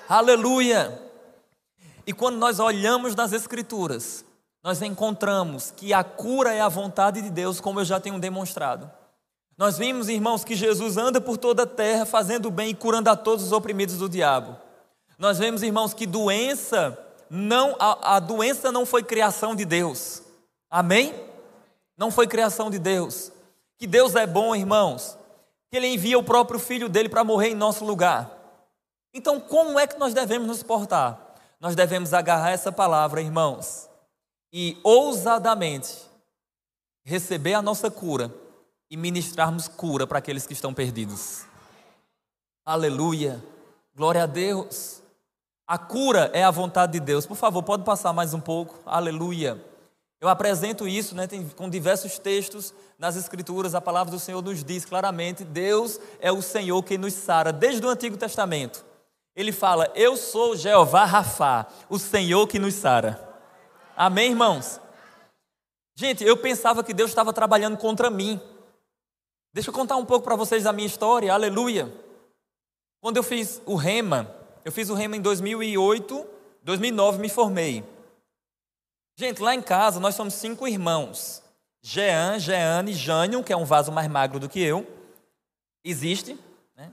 Aleluia. 0.07 1.01
E 2.05 2.13
quando 2.13 2.37
nós 2.37 2.59
olhamos 2.59 3.15
nas 3.15 3.33
Escrituras, 3.33 4.23
nós 4.63 4.83
encontramos 4.83 5.73
que 5.75 5.95
a 5.95 6.03
cura 6.03 6.53
é 6.53 6.61
a 6.61 6.69
vontade 6.69 7.23
de 7.23 7.31
Deus, 7.31 7.59
como 7.59 7.79
eu 7.79 7.85
já 7.85 7.99
tenho 7.99 8.19
demonstrado. 8.19 8.87
Nós 9.57 9.79
vimos, 9.79 10.09
irmãos, 10.09 10.43
que 10.43 10.55
Jesus 10.55 10.95
anda 10.95 11.19
por 11.19 11.37
toda 11.37 11.63
a 11.63 11.67
terra 11.67 12.05
fazendo 12.05 12.51
bem 12.51 12.69
e 12.69 12.75
curando 12.75 13.09
a 13.09 13.15
todos 13.15 13.45
os 13.45 13.51
oprimidos 13.51 13.97
do 13.97 14.07
diabo. 14.07 14.69
Nós 15.21 15.37
vemos, 15.37 15.61
irmãos, 15.61 15.93
que 15.93 16.07
doença 16.07 16.97
não 17.29 17.75
a, 17.79 18.15
a 18.15 18.19
doença 18.19 18.71
não 18.71 18.87
foi 18.87 19.03
criação 19.03 19.55
de 19.55 19.63
Deus. 19.63 20.23
Amém? 20.67 21.13
Não 21.95 22.09
foi 22.09 22.25
criação 22.25 22.71
de 22.71 22.79
Deus. 22.79 23.31
Que 23.77 23.85
Deus 23.85 24.15
é 24.15 24.25
bom, 24.25 24.55
irmãos. 24.55 25.15
Que 25.69 25.77
ele 25.77 25.85
envia 25.85 26.17
o 26.17 26.23
próprio 26.23 26.59
filho 26.59 26.89
dele 26.89 27.07
para 27.07 27.23
morrer 27.23 27.49
em 27.49 27.55
nosso 27.55 27.85
lugar. 27.85 28.35
Então, 29.13 29.39
como 29.39 29.79
é 29.79 29.85
que 29.85 29.99
nós 29.99 30.11
devemos 30.11 30.47
nos 30.47 30.63
portar? 30.63 31.35
Nós 31.59 31.75
devemos 31.75 32.15
agarrar 32.15 32.49
essa 32.49 32.71
palavra, 32.71 33.21
irmãos, 33.21 33.87
e 34.51 34.79
ousadamente 34.83 35.99
receber 37.05 37.53
a 37.53 37.61
nossa 37.61 37.91
cura 37.91 38.33
e 38.89 38.97
ministrarmos 38.97 39.67
cura 39.67 40.07
para 40.07 40.17
aqueles 40.17 40.47
que 40.47 40.53
estão 40.53 40.73
perdidos. 40.73 41.45
Aleluia. 42.65 43.39
Glória 43.93 44.23
a 44.23 44.25
Deus. 44.25 45.00
A 45.71 45.77
cura 45.77 46.29
é 46.33 46.43
a 46.43 46.51
vontade 46.51 46.91
de 46.91 46.99
Deus. 46.99 47.25
Por 47.25 47.37
favor, 47.37 47.63
pode 47.63 47.85
passar 47.85 48.11
mais 48.11 48.33
um 48.33 48.41
pouco. 48.41 48.81
Aleluia. 48.85 49.57
Eu 50.19 50.27
apresento 50.27 50.85
isso 50.85 51.15
né, 51.15 51.29
com 51.55 51.69
diversos 51.69 52.19
textos 52.19 52.73
nas 52.99 53.15
Escrituras, 53.15 53.73
a 53.73 53.79
palavra 53.79 54.11
do 54.11 54.19
Senhor 54.19 54.43
nos 54.43 54.65
diz 54.65 54.83
claramente: 54.83 55.45
Deus 55.45 55.97
é 56.19 56.29
o 56.29 56.41
Senhor 56.41 56.83
que 56.83 56.97
nos 56.97 57.13
sara, 57.13 57.53
desde 57.53 57.85
o 57.85 57.89
Antigo 57.89 58.17
Testamento. 58.17 58.83
Ele 59.33 59.53
fala: 59.53 59.89
Eu 59.95 60.17
sou 60.17 60.57
Jeová 60.57 61.05
Rafá, 61.05 61.65
o 61.89 61.97
Senhor 61.97 62.45
que 62.47 62.59
nos 62.59 62.73
sara. 62.73 63.25
Amém, 63.95 64.31
irmãos? 64.31 64.77
Gente, 65.95 66.21
eu 66.21 66.35
pensava 66.35 66.83
que 66.83 66.93
Deus 66.93 67.11
estava 67.11 67.31
trabalhando 67.31 67.77
contra 67.77 68.09
mim. 68.09 68.41
Deixa 69.53 69.69
eu 69.69 69.73
contar 69.73 69.95
um 69.95 70.05
pouco 70.05 70.25
para 70.25 70.35
vocês 70.35 70.65
da 70.65 70.73
minha 70.73 70.85
história, 70.85 71.33
aleluia. 71.33 71.89
Quando 72.99 73.15
eu 73.15 73.23
fiz 73.23 73.61
o 73.65 73.75
Rema, 73.75 74.40
eu 74.63 74.71
fiz 74.71 74.89
o 74.89 74.93
Rema 74.93 75.15
em 75.15 75.21
2008, 75.21 76.25
2009 76.63 77.19
me 77.19 77.29
formei. 77.29 77.83
Gente, 79.15 79.41
lá 79.41 79.53
em 79.53 79.61
casa 79.61 79.99
nós 79.99 80.15
somos 80.15 80.33
cinco 80.33 80.67
irmãos. 80.67 81.41
Jean, 81.81 82.37
Jeane, 82.37 82.93
Jânio, 82.93 83.43
que 83.43 83.51
é 83.51 83.57
um 83.57 83.65
vaso 83.65 83.91
mais 83.91 84.07
magro 84.07 84.39
do 84.39 84.47
que 84.47 84.61
eu, 84.61 84.85
existe. 85.83 86.37
Né? 86.75 86.91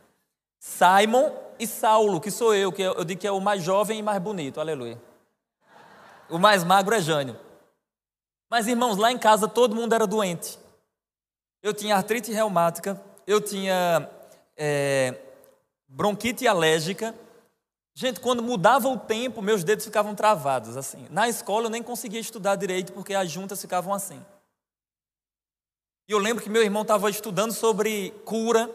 Simon 0.58 1.30
e 1.58 1.66
Saulo, 1.66 2.20
que 2.20 2.30
sou 2.30 2.54
eu, 2.54 2.72
que 2.72 2.82
eu 2.82 3.04
digo 3.04 3.20
que 3.20 3.26
é 3.26 3.32
o 3.32 3.40
mais 3.40 3.62
jovem 3.62 3.98
e 3.98 4.02
mais 4.02 4.20
bonito, 4.20 4.60
aleluia. 4.60 5.00
O 6.30 6.38
mais 6.38 6.64
magro 6.64 6.94
é 6.94 7.00
Jânio. 7.00 7.38
Mas 8.50 8.66
irmãos, 8.66 8.96
lá 8.96 9.12
em 9.12 9.18
casa 9.18 9.46
todo 9.46 9.74
mundo 9.74 9.94
era 9.94 10.06
doente. 10.06 10.58
Eu 11.62 11.74
tinha 11.74 11.96
artrite 11.96 12.32
reumática, 12.32 13.00
eu 13.26 13.40
tinha 13.40 14.08
é, 14.56 15.14
bronquite 15.86 16.46
alérgica. 16.46 17.14
Gente, 18.00 18.20
quando 18.20 18.44
mudava 18.44 18.88
o 18.88 18.96
tempo, 18.96 19.42
meus 19.42 19.64
dedos 19.64 19.84
ficavam 19.84 20.14
travados 20.14 20.76
assim. 20.76 21.08
Na 21.10 21.28
escola 21.28 21.66
eu 21.66 21.70
nem 21.70 21.82
conseguia 21.82 22.20
estudar 22.20 22.54
direito 22.54 22.92
porque 22.92 23.12
as 23.12 23.28
juntas 23.28 23.60
ficavam 23.60 23.92
assim. 23.92 24.24
E 26.08 26.12
eu 26.12 26.18
lembro 26.18 26.40
que 26.40 26.48
meu 26.48 26.62
irmão 26.62 26.82
estava 26.82 27.10
estudando 27.10 27.50
sobre 27.50 28.12
cura, 28.24 28.70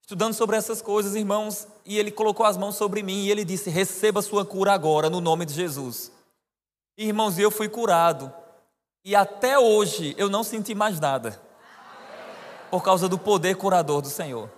estudando 0.00 0.34
sobre 0.34 0.56
essas 0.56 0.80
coisas, 0.80 1.16
irmãos, 1.16 1.66
e 1.84 1.98
ele 1.98 2.12
colocou 2.12 2.46
as 2.46 2.56
mãos 2.56 2.76
sobre 2.76 3.02
mim 3.02 3.24
e 3.24 3.30
ele 3.32 3.44
disse: 3.44 3.70
Receba 3.70 4.22
sua 4.22 4.44
cura 4.44 4.72
agora, 4.72 5.10
no 5.10 5.20
nome 5.20 5.44
de 5.44 5.52
Jesus. 5.52 6.12
E, 6.96 7.08
irmãos, 7.08 7.36
eu 7.36 7.50
fui 7.50 7.68
curado. 7.68 8.32
E 9.04 9.16
até 9.16 9.58
hoje 9.58 10.14
eu 10.16 10.30
não 10.30 10.44
senti 10.44 10.76
mais 10.76 11.00
nada. 11.00 11.42
Por 12.70 12.84
causa 12.84 13.08
do 13.08 13.18
poder 13.18 13.56
curador 13.56 14.00
do 14.00 14.08
Senhor. 14.08 14.48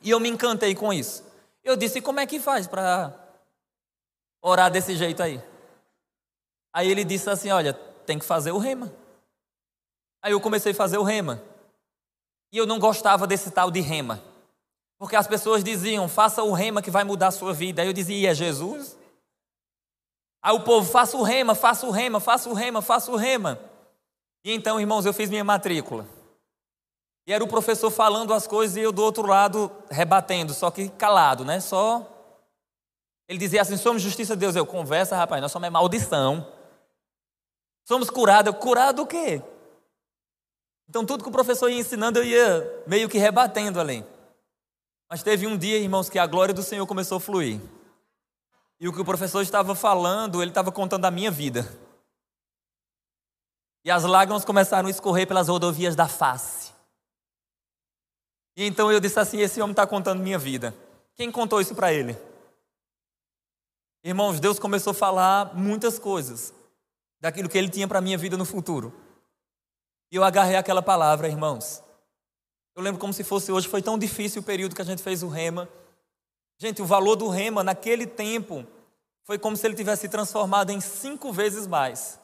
E 0.00 0.08
eu 0.08 0.18
me 0.18 0.30
encantei 0.30 0.74
com 0.74 0.90
isso. 0.90 1.27
Eu 1.68 1.76
disse: 1.76 2.00
como 2.00 2.18
é 2.18 2.26
que 2.26 2.40
faz 2.40 2.66
para 2.66 3.12
orar 4.40 4.70
desse 4.70 4.96
jeito 4.96 5.22
aí? 5.22 5.38
Aí 6.72 6.90
ele 6.90 7.04
disse 7.04 7.28
assim: 7.28 7.50
olha, 7.50 7.74
tem 8.06 8.18
que 8.18 8.24
fazer 8.24 8.52
o 8.52 8.58
rema. 8.58 8.90
Aí 10.22 10.32
eu 10.32 10.40
comecei 10.40 10.72
a 10.72 10.74
fazer 10.74 10.96
o 10.96 11.02
rema. 11.02 11.42
E 12.50 12.56
eu 12.56 12.64
não 12.64 12.78
gostava 12.78 13.26
desse 13.26 13.50
tal 13.50 13.70
de 13.70 13.80
rema. 13.80 14.24
Porque 14.98 15.14
as 15.14 15.26
pessoas 15.26 15.62
diziam: 15.62 16.08
faça 16.08 16.42
o 16.42 16.54
rema 16.54 16.80
que 16.80 16.90
vai 16.90 17.04
mudar 17.04 17.26
a 17.26 17.32
sua 17.32 17.52
vida. 17.52 17.82
Aí 17.82 17.88
eu 17.88 17.92
dizia: 17.92 18.16
e 18.16 18.26
é 18.26 18.34
Jesus? 18.34 18.96
Aí 20.40 20.54
o 20.54 20.64
povo: 20.64 20.90
faça 20.90 21.18
o 21.18 21.22
rema, 21.22 21.54
faça 21.54 21.86
o 21.86 21.90
rema, 21.90 22.18
faça 22.18 22.48
o 22.48 22.54
rema, 22.54 22.80
faça 22.80 23.12
o 23.12 23.16
rema. 23.16 23.60
E 24.42 24.54
então, 24.54 24.80
irmãos, 24.80 25.04
eu 25.04 25.12
fiz 25.12 25.28
minha 25.28 25.44
matrícula. 25.44 26.06
E 27.28 27.32
era 27.32 27.44
o 27.44 27.46
professor 27.46 27.90
falando 27.90 28.32
as 28.32 28.46
coisas 28.46 28.74
e 28.78 28.80
eu 28.80 28.90
do 28.90 29.02
outro 29.02 29.26
lado 29.26 29.70
rebatendo, 29.90 30.54
só 30.54 30.70
que 30.70 30.88
calado, 30.88 31.44
né? 31.44 31.60
Só. 31.60 32.10
Ele 33.28 33.38
dizia 33.38 33.60
assim: 33.60 33.76
somos 33.76 34.00
justiça 34.00 34.34
de 34.34 34.40
Deus. 34.40 34.56
Eu, 34.56 34.64
conversa, 34.64 35.14
rapaz, 35.14 35.42
nós 35.42 35.52
somos 35.52 35.66
é 35.66 35.70
maldição. 35.70 36.50
Somos 37.86 38.08
curados. 38.08 38.50
Eu, 38.50 38.58
curado 38.58 39.02
do 39.02 39.06
quê? 39.06 39.42
Então, 40.88 41.04
tudo 41.04 41.22
que 41.22 41.28
o 41.28 41.32
professor 41.32 41.68
ia 41.68 41.78
ensinando, 41.78 42.18
eu 42.18 42.24
ia 42.24 42.82
meio 42.86 43.10
que 43.10 43.18
rebatendo 43.18 43.78
ali. 43.78 44.02
Mas 45.10 45.22
teve 45.22 45.46
um 45.46 45.58
dia, 45.58 45.76
irmãos, 45.76 46.08
que 46.08 46.18
a 46.18 46.26
glória 46.26 46.54
do 46.54 46.62
Senhor 46.62 46.86
começou 46.86 47.18
a 47.18 47.20
fluir. 47.20 47.60
E 48.80 48.88
o 48.88 48.92
que 48.92 49.02
o 49.02 49.04
professor 49.04 49.42
estava 49.42 49.74
falando, 49.74 50.40
ele 50.40 50.50
estava 50.50 50.72
contando 50.72 51.04
a 51.04 51.10
minha 51.10 51.30
vida. 51.30 51.68
E 53.84 53.90
as 53.90 54.04
lágrimas 54.04 54.46
começaram 54.46 54.86
a 54.88 54.90
escorrer 54.90 55.28
pelas 55.28 55.48
rodovias 55.48 55.94
da 55.94 56.08
face. 56.08 56.77
E 58.58 58.64
então 58.64 58.90
eu 58.90 58.98
disse 58.98 59.20
assim: 59.20 59.38
esse 59.38 59.60
homem 59.60 59.70
está 59.70 59.86
contando 59.86 60.20
minha 60.20 60.36
vida. 60.36 60.74
Quem 61.14 61.30
contou 61.30 61.60
isso 61.60 61.76
para 61.76 61.92
ele? 61.92 62.18
Irmãos, 64.02 64.40
Deus 64.40 64.58
começou 64.58 64.90
a 64.90 64.94
falar 64.94 65.54
muitas 65.54 65.96
coisas 65.96 66.52
daquilo 67.20 67.48
que 67.48 67.56
ele 67.56 67.68
tinha 67.68 67.86
para 67.86 68.00
minha 68.00 68.18
vida 68.18 68.36
no 68.36 68.44
futuro. 68.44 68.92
E 70.10 70.16
eu 70.16 70.24
agarrei 70.24 70.56
aquela 70.56 70.82
palavra, 70.82 71.28
irmãos. 71.28 71.84
Eu 72.74 72.82
lembro 72.82 73.00
como 73.00 73.12
se 73.12 73.22
fosse 73.22 73.52
hoje, 73.52 73.68
foi 73.68 73.80
tão 73.80 73.96
difícil 73.96 74.42
o 74.42 74.44
período 74.44 74.74
que 74.74 74.82
a 74.82 74.84
gente 74.84 75.04
fez 75.04 75.22
o 75.22 75.28
rema. 75.28 75.68
Gente, 76.58 76.82
o 76.82 76.86
valor 76.86 77.14
do 77.14 77.28
rema 77.28 77.62
naquele 77.62 78.08
tempo 78.08 78.66
foi 79.22 79.38
como 79.38 79.56
se 79.56 79.68
ele 79.68 79.76
tivesse 79.76 80.08
transformado 80.08 80.70
em 80.70 80.80
cinco 80.80 81.32
vezes 81.32 81.68
mais. 81.68 82.18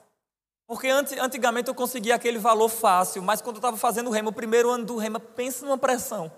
Porque 0.67 0.89
antigamente 0.89 1.69
eu 1.69 1.75
conseguia 1.75 2.15
aquele 2.15 2.39
valor 2.39 2.69
fácil, 2.69 3.23
mas 3.23 3.43
quando 3.43 3.57
eu 3.57 3.59
estava 3.59 3.77
fazendo 3.77 4.09
o 4.09 4.11
rema, 4.11 4.31
o 4.31 4.35
primeiro 4.35 4.71
ano 4.71 4.85
do 4.85 4.97
rema, 4.97 5.21
pensa 5.21 5.65
numa 5.65 5.77
pressão. 5.77 6.33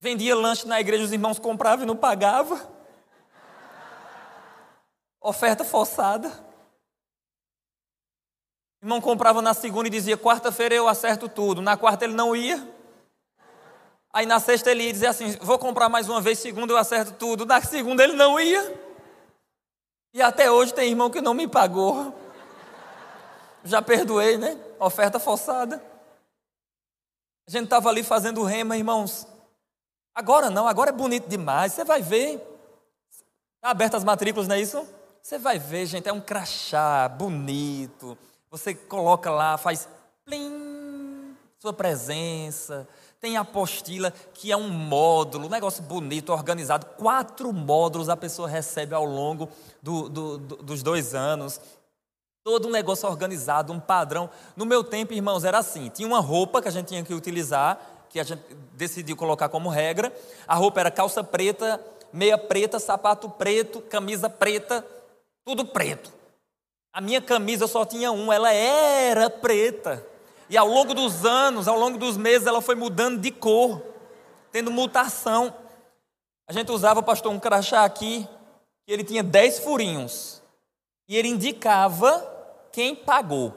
Vendia 0.00 0.34
lanche 0.34 0.66
na 0.66 0.80
igreja, 0.80 1.04
os 1.04 1.12
irmãos 1.12 1.38
compravam 1.38 1.84
e 1.84 1.86
não 1.86 1.96
pagavam. 1.96 2.58
Oferta 5.20 5.64
forçada. 5.64 6.28
O 8.80 8.86
irmão 8.86 9.00
comprava 9.00 9.42
na 9.42 9.52
segunda 9.52 9.88
e 9.88 9.90
dizia: 9.90 10.16
quarta-feira 10.16 10.74
eu 10.74 10.88
acerto 10.88 11.28
tudo. 11.28 11.60
Na 11.60 11.76
quarta 11.76 12.04
ele 12.04 12.14
não 12.14 12.34
ia. 12.34 12.66
Aí 14.10 14.24
na 14.24 14.40
sexta 14.40 14.70
ele 14.70 14.84
ia 14.84 14.92
dizer 14.92 15.08
assim: 15.08 15.32
vou 15.42 15.58
comprar 15.58 15.88
mais 15.88 16.08
uma 16.08 16.20
vez, 16.20 16.38
segunda 16.38 16.72
eu 16.72 16.78
acerto 16.78 17.12
tudo. 17.12 17.44
Na 17.44 17.60
segunda 17.60 18.04
ele 18.04 18.14
não 18.14 18.40
ia. 18.40 18.88
E 20.14 20.22
até 20.22 20.50
hoje 20.50 20.72
tem 20.72 20.88
irmão 20.88 21.10
que 21.10 21.20
não 21.20 21.34
me 21.34 21.46
pagou 21.46 22.14
já 23.64 23.82
perdoei, 23.82 24.36
né? 24.36 24.58
Oferta 24.78 25.18
forçada. 25.18 25.82
A 27.46 27.50
gente 27.50 27.64
estava 27.64 27.88
ali 27.88 28.02
fazendo 28.02 28.42
rema, 28.42 28.76
irmãos. 28.76 29.26
Agora 30.14 30.50
não, 30.50 30.66
agora 30.66 30.90
é 30.90 30.92
bonito 30.92 31.28
demais. 31.28 31.72
Você 31.72 31.84
vai 31.84 32.02
ver. 32.02 32.34
Está 33.56 33.70
abertas 33.70 33.98
as 33.98 34.04
matrículas, 34.04 34.46
não 34.46 34.56
é 34.56 34.60
isso? 34.60 34.86
Você 35.22 35.38
vai 35.38 35.58
ver, 35.58 35.86
gente, 35.86 36.08
é 36.08 36.12
um 36.12 36.20
crachá 36.20 37.08
bonito. 37.08 38.16
Você 38.50 38.74
coloca 38.74 39.30
lá, 39.30 39.58
faz 39.58 39.88
plim, 40.24 41.36
sua 41.58 41.72
presença. 41.72 42.88
Tem 43.20 43.36
a 43.36 43.40
apostila, 43.40 44.12
que 44.32 44.52
é 44.52 44.56
um 44.56 44.68
módulo, 44.68 45.46
um 45.46 45.50
negócio 45.50 45.82
bonito, 45.82 46.32
organizado. 46.32 46.86
Quatro 46.96 47.52
módulos 47.52 48.08
a 48.08 48.16
pessoa 48.16 48.48
recebe 48.48 48.94
ao 48.94 49.04
longo 49.04 49.48
do, 49.82 50.08
do, 50.08 50.38
do, 50.38 50.56
dos 50.56 50.82
dois 50.82 51.14
anos. 51.14 51.60
Todo 52.48 52.66
um 52.66 52.70
negócio 52.70 53.06
organizado, 53.06 53.74
um 53.74 53.78
padrão. 53.78 54.30
No 54.56 54.64
meu 54.64 54.82
tempo, 54.82 55.12
irmãos, 55.12 55.44
era 55.44 55.58
assim: 55.58 55.90
tinha 55.90 56.08
uma 56.08 56.18
roupa 56.18 56.62
que 56.62 56.68
a 56.68 56.70
gente 56.70 56.86
tinha 56.86 57.04
que 57.04 57.12
utilizar, 57.12 57.78
que 58.08 58.18
a 58.18 58.24
gente 58.24 58.42
decidiu 58.72 59.14
colocar 59.14 59.50
como 59.50 59.68
regra. 59.68 60.10
A 60.46 60.54
roupa 60.54 60.80
era 60.80 60.90
calça 60.90 61.22
preta, 61.22 61.78
meia 62.10 62.38
preta, 62.38 62.78
sapato 62.78 63.28
preto, 63.28 63.82
camisa 63.82 64.30
preta, 64.30 64.82
tudo 65.44 65.66
preto. 65.66 66.10
A 66.90 67.02
minha 67.02 67.20
camisa 67.20 67.66
só 67.66 67.84
tinha 67.84 68.10
um, 68.10 68.32
ela 68.32 68.50
era 68.50 69.28
preta. 69.28 70.02
E 70.48 70.56
ao 70.56 70.66
longo 70.66 70.94
dos 70.94 71.26
anos, 71.26 71.68
ao 71.68 71.78
longo 71.78 71.98
dos 71.98 72.16
meses, 72.16 72.46
ela 72.46 72.62
foi 72.62 72.74
mudando 72.74 73.20
de 73.20 73.30
cor, 73.30 73.82
tendo 74.50 74.70
mutação. 74.70 75.54
A 76.46 76.52
gente 76.54 76.72
usava, 76.72 77.02
pastor, 77.02 77.30
um 77.30 77.38
crachá 77.38 77.84
aqui, 77.84 78.26
que 78.86 78.92
ele 78.94 79.04
tinha 79.04 79.22
dez 79.22 79.58
furinhos. 79.58 80.40
E 81.06 81.14
ele 81.14 81.28
indicava 81.28 82.37
quem 82.72 82.94
pagou. 82.94 83.54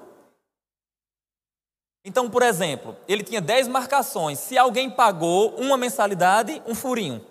Então, 2.04 2.30
por 2.30 2.42
exemplo, 2.42 2.98
ele 3.08 3.24
tinha 3.24 3.40
10 3.40 3.68
marcações. 3.68 4.40
Se 4.40 4.58
alguém 4.58 4.90
pagou 4.90 5.56
uma 5.56 5.78
mensalidade, 5.78 6.62
um 6.66 6.74
furinho. 6.74 7.26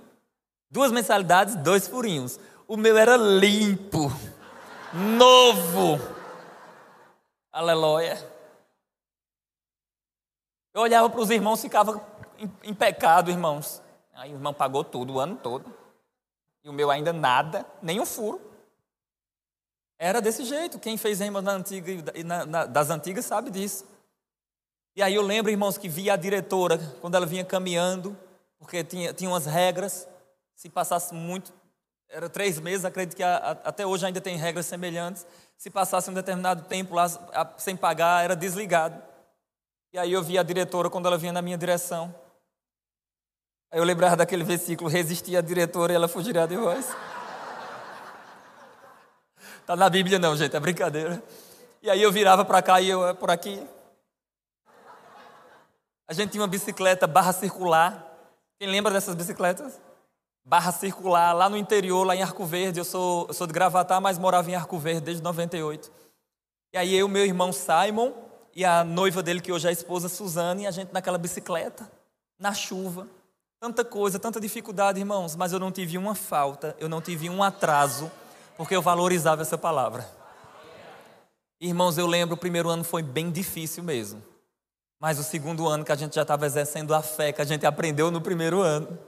Duas 0.71 0.93
mensalidades, 0.93 1.57
dois 1.57 1.89
furinhos. 1.89 2.39
O 2.69 2.77
meu 2.77 2.97
era 2.97 3.17
limpo, 3.17 4.13
novo. 4.93 5.99
Aleluia. 7.53 8.17
Eu 10.73 10.83
olhava 10.83 11.11
para 11.11 11.21
os 11.21 11.31
irmãos, 11.31 11.61
ficava 11.61 12.01
em, 12.39 12.51
em 12.63 12.73
pecado, 12.73 13.31
irmãos. 13.31 13.83
Aí 14.15 14.31
o 14.31 14.37
irmão 14.37 14.55
pagou 14.55 14.85
tudo 14.85 15.15
o 15.15 15.21
ano 15.21 15.37
todo. 15.37 15.75
E 16.63 16.69
o 16.69 16.73
meu 16.73 16.91
ainda 16.91 17.13
nada, 17.13 17.67
nem 17.83 17.99
um 17.99 18.07
furo. 18.07 18.41
Era 20.03 20.19
desse 20.23 20.47
jeito. 20.47 20.79
Quem 20.79 20.97
fez 20.97 21.21
rema 21.21 21.43
na 21.43 21.53
antiga, 21.53 21.93
na, 22.25 22.47
na, 22.47 22.65
das 22.65 22.89
antigas 22.89 23.27
sabe 23.27 23.51
disso. 23.51 23.85
E 24.97 25.03
aí 25.03 25.15
eu 25.15 25.21
lembro, 25.21 25.51
irmãos, 25.51 25.77
que 25.77 25.91
via 25.91 26.15
a 26.15 26.17
diretora, 26.17 26.79
quando 27.03 27.17
ela 27.17 27.27
vinha 27.27 27.45
caminhando, 27.45 28.17
porque 28.59 28.83
tinha, 28.83 29.13
tinha 29.13 29.29
umas 29.29 29.45
regras, 29.45 30.09
se 30.57 30.71
passasse 30.71 31.13
muito 31.13 31.53
era 32.09 32.29
três 32.29 32.59
meses, 32.59 32.85
acredito 32.85 33.15
que 33.15 33.23
a, 33.23 33.37
a, 33.37 33.51
até 33.69 33.87
hoje 33.87 34.05
ainda 34.05 34.21
tem 34.21 34.37
regras 34.37 34.67
semelhantes. 34.67 35.25
Se 35.57 35.71
passasse 35.71 36.11
um 36.11 36.15
determinado 36.15 36.65
tempo 36.65 36.95
lá 36.95 37.05
a, 37.33 37.49
sem 37.59 37.77
pagar, 37.77 38.25
era 38.25 38.35
desligado. 38.35 39.01
E 39.93 39.99
aí 39.99 40.13
eu 40.13 40.23
vi 40.23 40.39
a 40.39 40.43
diretora 40.43 40.91
quando 40.91 41.07
ela 41.07 41.19
vinha 41.19 41.33
na 41.33 41.43
minha 41.43 41.57
direção. 41.57 42.13
Aí 43.71 43.79
eu 43.79 43.85
lembrava 43.85 44.17
daquele 44.17 44.45
versículo: 44.45 44.91
resistir 44.91 45.37
à 45.37 45.41
diretora 45.41 45.93
e 45.93 45.97
ela 45.97 46.09
fugirá 46.09 46.47
de 46.47 46.57
vós. 46.57 46.89
Tá 49.71 49.77
na 49.77 49.89
Bíblia 49.89 50.19
não, 50.19 50.37
gente, 50.37 50.57
é 50.57 50.59
brincadeira. 50.59 51.23
E 51.81 51.89
aí 51.89 52.03
eu 52.03 52.11
virava 52.11 52.45
para 52.45 52.61
cá 52.61 52.81
e 52.81 52.91
eu 52.91 53.07
é 53.07 53.15
por 53.15 53.31
aqui. 53.31 53.65
A 56.09 56.13
gente 56.13 56.33
tinha 56.33 56.43
uma 56.43 56.49
bicicleta 56.49 57.07
barra 57.07 57.33
circular. 57.33 58.05
Quem 58.59 58.69
lembra 58.69 58.93
dessas 58.93 59.15
bicicletas? 59.15 59.81
Barra 60.45 60.73
circular, 60.73 61.33
lá 61.33 61.49
no 61.49 61.57
interior, 61.57 62.05
lá 62.05 62.17
em 62.17 62.21
Arco 62.21 62.45
Verde. 62.45 62.81
Eu 62.81 62.85
sou, 62.85 63.29
eu 63.29 63.33
sou 63.33 63.47
de 63.47 63.53
Gravatar, 63.53 64.01
mas 64.01 64.19
morava 64.19 64.51
em 64.51 64.57
Arco 64.57 64.77
Verde 64.77 65.03
desde 65.03 65.23
98. 65.23 65.89
E 66.73 66.77
aí 66.77 66.93
eu, 66.93 67.07
meu 67.07 67.25
irmão 67.25 67.53
Simon 67.53 68.13
e 68.53 68.65
a 68.65 68.83
noiva 68.83 69.23
dele, 69.23 69.41
que 69.41 69.53
hoje 69.53 69.69
é 69.69 69.71
a 69.71 69.73
esposa 69.73 70.09
Suzane, 70.09 70.65
e 70.65 70.67
a 70.67 70.73
gente 70.73 70.93
naquela 70.93 71.17
bicicleta, 71.17 71.89
na 72.41 72.53
chuva. 72.53 73.07
Tanta 73.61 73.85
coisa, 73.85 74.19
tanta 74.19 74.41
dificuldade, 74.41 74.99
irmãos, 74.99 75.37
mas 75.37 75.53
eu 75.53 75.61
não 75.61 75.71
tive 75.71 75.97
uma 75.97 76.17
falta, 76.17 76.75
eu 76.81 76.89
não 76.89 77.01
tive 77.01 77.31
um 77.31 77.41
atraso, 77.41 78.11
porque 78.61 78.77
eu 78.77 78.83
valorizava 78.83 79.41
essa 79.41 79.57
palavra. 79.57 80.07
Irmãos, 81.59 81.97
eu 81.97 82.07
lembro, 82.07 82.35
o 82.35 82.39
primeiro 82.39 82.69
ano 82.69 82.85
foi 82.85 83.03
bem 83.03 83.31
difícil 83.31 83.83
mesmo. 83.83 84.23
Mas 85.01 85.19
o 85.19 85.23
segundo 85.23 85.67
ano 85.67 85.83
que 85.83 85.91
a 85.91 85.95
gente 85.97 86.15
já 86.15 86.21
estava 86.21 86.45
exercendo 86.45 86.95
a 86.95 87.01
fé 87.01 87.33
que 87.33 87.41
a 87.41 87.45
gente 87.47 87.65
aprendeu 87.65 88.11
no 88.11 88.21
primeiro 88.21 88.61
ano, 88.61 88.99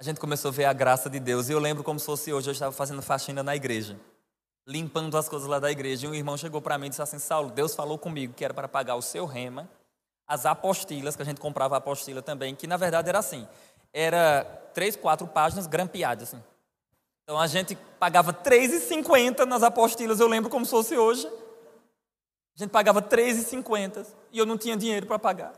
a 0.00 0.02
gente 0.02 0.18
começou 0.18 0.48
a 0.48 0.52
ver 0.52 0.64
a 0.64 0.72
graça 0.72 1.08
de 1.08 1.20
Deus. 1.20 1.48
E 1.48 1.52
eu 1.52 1.60
lembro 1.60 1.84
como 1.84 2.00
se 2.00 2.06
fosse 2.06 2.32
hoje, 2.32 2.48
eu 2.48 2.52
estava 2.52 2.72
fazendo 2.72 3.00
faxina 3.00 3.44
na 3.44 3.54
igreja, 3.54 3.96
limpando 4.66 5.16
as 5.16 5.28
coisas 5.28 5.46
lá 5.46 5.60
da 5.60 5.70
igreja. 5.70 6.08
E 6.08 6.10
um 6.10 6.14
irmão 6.14 6.36
chegou 6.36 6.60
para 6.60 6.76
mim 6.78 6.86
e 6.86 6.88
disse 6.88 7.02
assim: 7.02 7.20
Saulo, 7.20 7.52
Deus 7.52 7.76
falou 7.76 7.96
comigo 7.96 8.34
que 8.34 8.44
era 8.44 8.52
para 8.52 8.66
pagar 8.66 8.96
o 8.96 9.02
seu 9.02 9.24
rema, 9.24 9.70
as 10.26 10.44
apostilas, 10.46 11.14
que 11.14 11.22
a 11.22 11.24
gente 11.24 11.40
comprava 11.40 11.76
a 11.76 11.78
apostila 11.78 12.20
também, 12.20 12.56
que 12.56 12.66
na 12.66 12.76
verdade 12.76 13.08
era 13.08 13.20
assim: 13.20 13.46
era 13.92 14.42
três, 14.74 14.96
quatro 14.96 15.28
páginas 15.28 15.68
grampeadas. 15.68 16.34
Assim. 16.34 16.42
Então 17.26 17.40
a 17.40 17.48
gente 17.48 17.74
pagava 17.98 18.30
R$3,50 18.30 19.46
nas 19.46 19.64
apostilas, 19.64 20.20
eu 20.20 20.28
lembro 20.28 20.48
como 20.48 20.64
se 20.64 20.70
fosse 20.70 20.96
hoje. 20.96 21.26
A 21.26 22.62
gente 22.62 22.70
pagava 22.70 23.00
R$3,50 23.00 24.06
e 24.30 24.38
eu 24.38 24.46
não 24.46 24.56
tinha 24.56 24.76
dinheiro 24.76 25.08
para 25.08 25.18
pagar. 25.18 25.52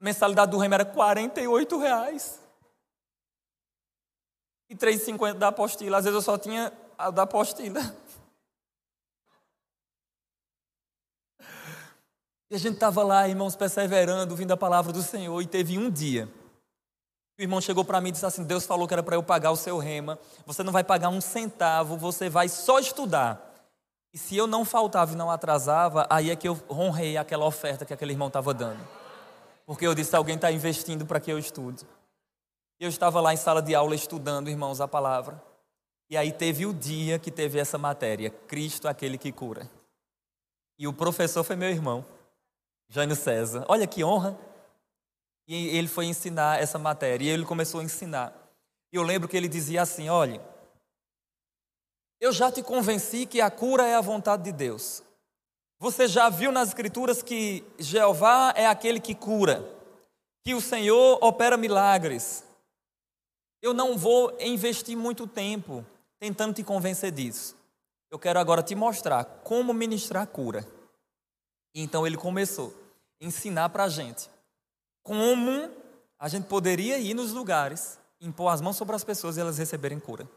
A 0.00 0.04
mensalidade 0.04 0.52
do 0.52 0.58
remo 0.58 0.74
era 0.74 0.84
48 0.84 1.78
reais. 1.78 2.40
E 4.70 4.76
3,50 4.76 5.34
da 5.34 5.48
apostila. 5.48 5.98
Às 5.98 6.04
vezes 6.04 6.14
eu 6.14 6.22
só 6.22 6.38
tinha 6.38 6.72
a 6.96 7.10
da 7.10 7.22
apostila. 7.22 7.80
E 12.48 12.54
a 12.54 12.58
gente 12.58 12.74
estava 12.74 13.02
lá, 13.02 13.26
irmãos, 13.26 13.56
perseverando, 13.56 14.34
ouvindo 14.34 14.52
a 14.52 14.58
palavra 14.58 14.92
do 14.92 15.02
Senhor. 15.02 15.40
E 15.40 15.46
teve 15.46 15.78
um 15.78 15.90
dia. 15.90 16.28
O 17.38 17.42
irmão 17.42 17.60
chegou 17.60 17.84
para 17.84 18.00
mim 18.00 18.10
e 18.10 18.12
disse 18.12 18.26
assim: 18.26 18.44
Deus 18.44 18.66
falou 18.66 18.86
que 18.86 18.94
era 18.94 19.02
para 19.02 19.16
eu 19.16 19.22
pagar 19.22 19.50
o 19.50 19.56
seu 19.56 19.78
rema. 19.78 20.18
Você 20.46 20.62
não 20.62 20.72
vai 20.72 20.84
pagar 20.84 21.08
um 21.08 21.20
centavo, 21.20 21.96
você 21.96 22.28
vai 22.28 22.48
só 22.48 22.78
estudar. 22.78 23.50
E 24.12 24.18
se 24.18 24.36
eu 24.36 24.46
não 24.46 24.64
faltava 24.64 25.12
e 25.12 25.16
não 25.16 25.30
atrasava, 25.30 26.06
aí 26.10 26.30
é 26.30 26.36
que 26.36 26.46
eu 26.46 26.60
honrei 26.70 27.16
aquela 27.16 27.46
oferta 27.46 27.84
que 27.84 27.94
aquele 27.94 28.12
irmão 28.12 28.28
estava 28.28 28.52
dando. 28.52 28.86
Porque 29.64 29.86
eu 29.86 29.94
disse: 29.94 30.14
alguém 30.14 30.36
está 30.36 30.52
investindo 30.52 31.06
para 31.06 31.18
que 31.18 31.32
eu 31.32 31.38
estude. 31.38 31.86
Eu 32.78 32.88
estava 32.88 33.20
lá 33.20 33.32
em 33.32 33.36
sala 33.36 33.62
de 33.62 33.74
aula 33.74 33.94
estudando, 33.94 34.50
irmãos, 34.50 34.80
a 34.80 34.88
palavra. 34.88 35.42
E 36.10 36.16
aí 36.16 36.30
teve 36.30 36.66
o 36.66 36.74
dia 36.74 37.18
que 37.18 37.30
teve 37.30 37.58
essa 37.58 37.78
matéria: 37.78 38.28
Cristo, 38.28 38.86
aquele 38.86 39.16
que 39.16 39.32
cura. 39.32 39.70
E 40.78 40.86
o 40.86 40.92
professor 40.92 41.42
foi 41.42 41.56
meu 41.56 41.70
irmão, 41.70 42.04
Jânio 42.88 43.16
César. 43.16 43.64
Olha 43.68 43.86
que 43.86 44.04
honra. 44.04 44.36
E 45.46 45.76
ele 45.76 45.88
foi 45.88 46.06
ensinar 46.06 46.60
essa 46.60 46.78
matéria. 46.78 47.24
E 47.24 47.28
ele 47.28 47.44
começou 47.44 47.80
a 47.80 47.84
ensinar. 47.84 48.32
E 48.92 48.96
eu 48.96 49.02
lembro 49.02 49.28
que 49.28 49.36
ele 49.36 49.48
dizia 49.48 49.82
assim: 49.82 50.08
olha 50.08 50.52
eu 52.22 52.30
já 52.30 52.52
te 52.52 52.62
convenci 52.62 53.26
que 53.26 53.40
a 53.40 53.50
cura 53.50 53.84
é 53.84 53.96
a 53.96 54.00
vontade 54.00 54.44
de 54.44 54.52
Deus. 54.52 55.02
Você 55.80 56.06
já 56.06 56.28
viu 56.28 56.52
nas 56.52 56.68
Escrituras 56.68 57.20
que 57.20 57.64
Jeová 57.80 58.54
é 58.54 58.64
aquele 58.64 59.00
que 59.00 59.12
cura, 59.12 59.68
que 60.44 60.54
o 60.54 60.60
Senhor 60.60 61.18
opera 61.20 61.56
milagres. 61.56 62.44
Eu 63.60 63.74
não 63.74 63.98
vou 63.98 64.32
investir 64.38 64.96
muito 64.96 65.26
tempo 65.26 65.84
tentando 66.20 66.54
te 66.54 66.62
convencer 66.62 67.10
disso. 67.10 67.56
Eu 68.08 68.20
quero 68.20 68.38
agora 68.38 68.62
te 68.62 68.76
mostrar 68.76 69.24
como 69.42 69.74
ministrar 69.74 70.24
cura. 70.28 70.64
E 71.74 71.82
então 71.82 72.06
ele 72.06 72.16
começou 72.16 72.72
a 73.20 73.24
ensinar 73.24 73.68
para 73.70 73.82
a 73.82 73.88
gente 73.88 74.30
como 75.02 75.70
a 76.18 76.28
gente 76.28 76.46
poderia 76.46 76.98
ir 76.98 77.14
nos 77.14 77.32
lugares, 77.32 77.98
impor 78.20 78.52
as 78.52 78.60
mãos 78.60 78.76
sobre 78.76 78.94
as 78.94 79.04
pessoas 79.04 79.36
e 79.36 79.40
elas 79.40 79.58
receberem 79.58 79.98
cura. 79.98 80.28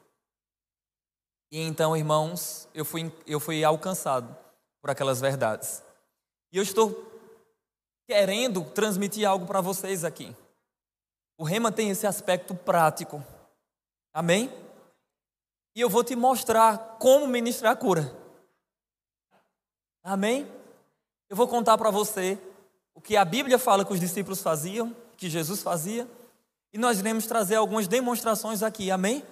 E 1.52 1.60
então, 1.60 1.96
irmãos, 1.96 2.68
eu 2.74 2.84
fui, 2.84 3.14
eu 3.28 3.40
fui 3.40 3.64
alcançado 3.64 4.36
por 4.82 4.90
aquelas 4.90 5.22
verdades. 5.22 5.84
E 6.52 6.58
eu 6.58 6.64
estou 6.64 7.12
querendo 8.08 8.64
transmitir 8.72 9.28
algo 9.28 9.46
para 9.46 9.62
vocês 9.62 10.04
aqui. 10.04 10.36
O 11.38 11.44
rema 11.44 11.72
tem 11.72 11.90
esse 11.90 12.08
aspecto 12.08 12.56
prático. 12.56 13.24
Amém? 14.14 14.52
E 15.76 15.82
eu 15.82 15.90
vou 15.90 16.04
te 16.04 16.16
mostrar 16.16 16.98
como 17.00 17.28
ministrar 17.28 17.76
cura. 17.78 18.16
Amém? 20.04 20.50
Eu 21.30 21.36
vou 21.36 21.48
contar 21.48 21.78
para 21.78 21.92
você 21.92 22.40
o 22.96 23.02
que 23.02 23.16
a 23.16 23.26
Bíblia 23.26 23.60
fala 23.60 23.86
que 23.86 23.94
os 23.94 24.00
discípulos 24.00 24.42
faziam, 24.42 24.96
que 25.18 25.30
Jesus 25.30 25.62
fazia, 25.62 26.08
e 26.74 26.78
nós 26.78 27.00
iremos 27.00 27.28
trazer 27.28 27.56
algumas 27.56 27.88
demonstrações 27.88 28.64
aqui. 28.64 28.90
Amém? 28.90 29.24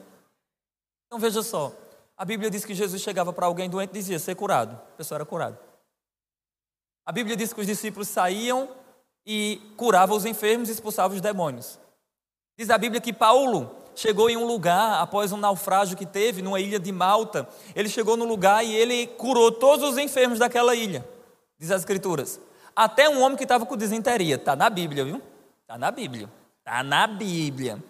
Então 1.08 1.17
veja 1.17 1.41
só. 1.41 1.73
A 2.15 2.26
Bíblia 2.26 2.52
diz 2.52 2.63
que 2.63 2.76
Jesus 2.76 3.02
chegava 3.02 3.34
para 3.34 3.47
alguém 3.47 3.69
doente 3.69 3.89
e 3.89 3.93
dizia 3.93 4.19
ser 4.19 4.36
curado. 4.36 4.73
A 4.76 4.97
pessoa 4.97 5.17
era 5.17 5.26
curada. 5.26 5.60
A 7.06 7.12
Bíblia 7.12 7.36
diz 7.36 7.52
que 7.52 7.62
os 7.62 7.67
discípulos 7.67 8.08
saíam 8.08 8.69
e 9.26 9.62
curavam 9.78 10.15
os 10.15 10.26
enfermos 10.26 10.69
e 10.69 10.73
expulsavam 10.73 11.15
os 11.15 11.21
demônios. 11.21 11.80
Diz 12.58 12.69
a 12.69 12.78
Bíblia 12.78 13.02
que 13.02 13.12
Paulo 13.12 13.76
chegou 13.95 14.30
em 14.30 14.38
um 14.38 14.45
lugar 14.45 15.02
após 15.02 15.32
um 15.32 15.38
naufrágio 15.38 15.97
que 15.97 16.06
teve 16.06 16.41
numa 16.41 16.60
ilha 16.60 16.80
de 16.80 16.91
Malta. 16.91 17.47
Ele 17.76 17.89
chegou 17.89 18.15
no 18.15 18.26
lugar 18.26 18.63
e 18.63 18.73
ele 18.73 19.08
curou 19.08 19.52
todos 19.52 19.89
os 19.89 19.97
enfermos 19.97 20.39
daquela 20.39 20.76
ilha. 20.76 21.08
Diz 21.60 21.71
as 21.71 21.82
Escrituras. 21.82 22.39
Até 22.75 23.07
um 23.09 23.21
homem 23.21 23.38
que 23.38 23.43
estava 23.43 23.65
com 23.65 23.77
desinteria. 23.77 24.36
Está 24.36 24.55
na 24.55 24.69
Bíblia, 24.69 25.05
viu? 25.05 25.21
Está 25.62 25.77
na 25.77 25.91
Bíblia. 25.91 26.29
Está 26.59 26.83
na 26.83 27.07
Bíblia. 27.07 27.83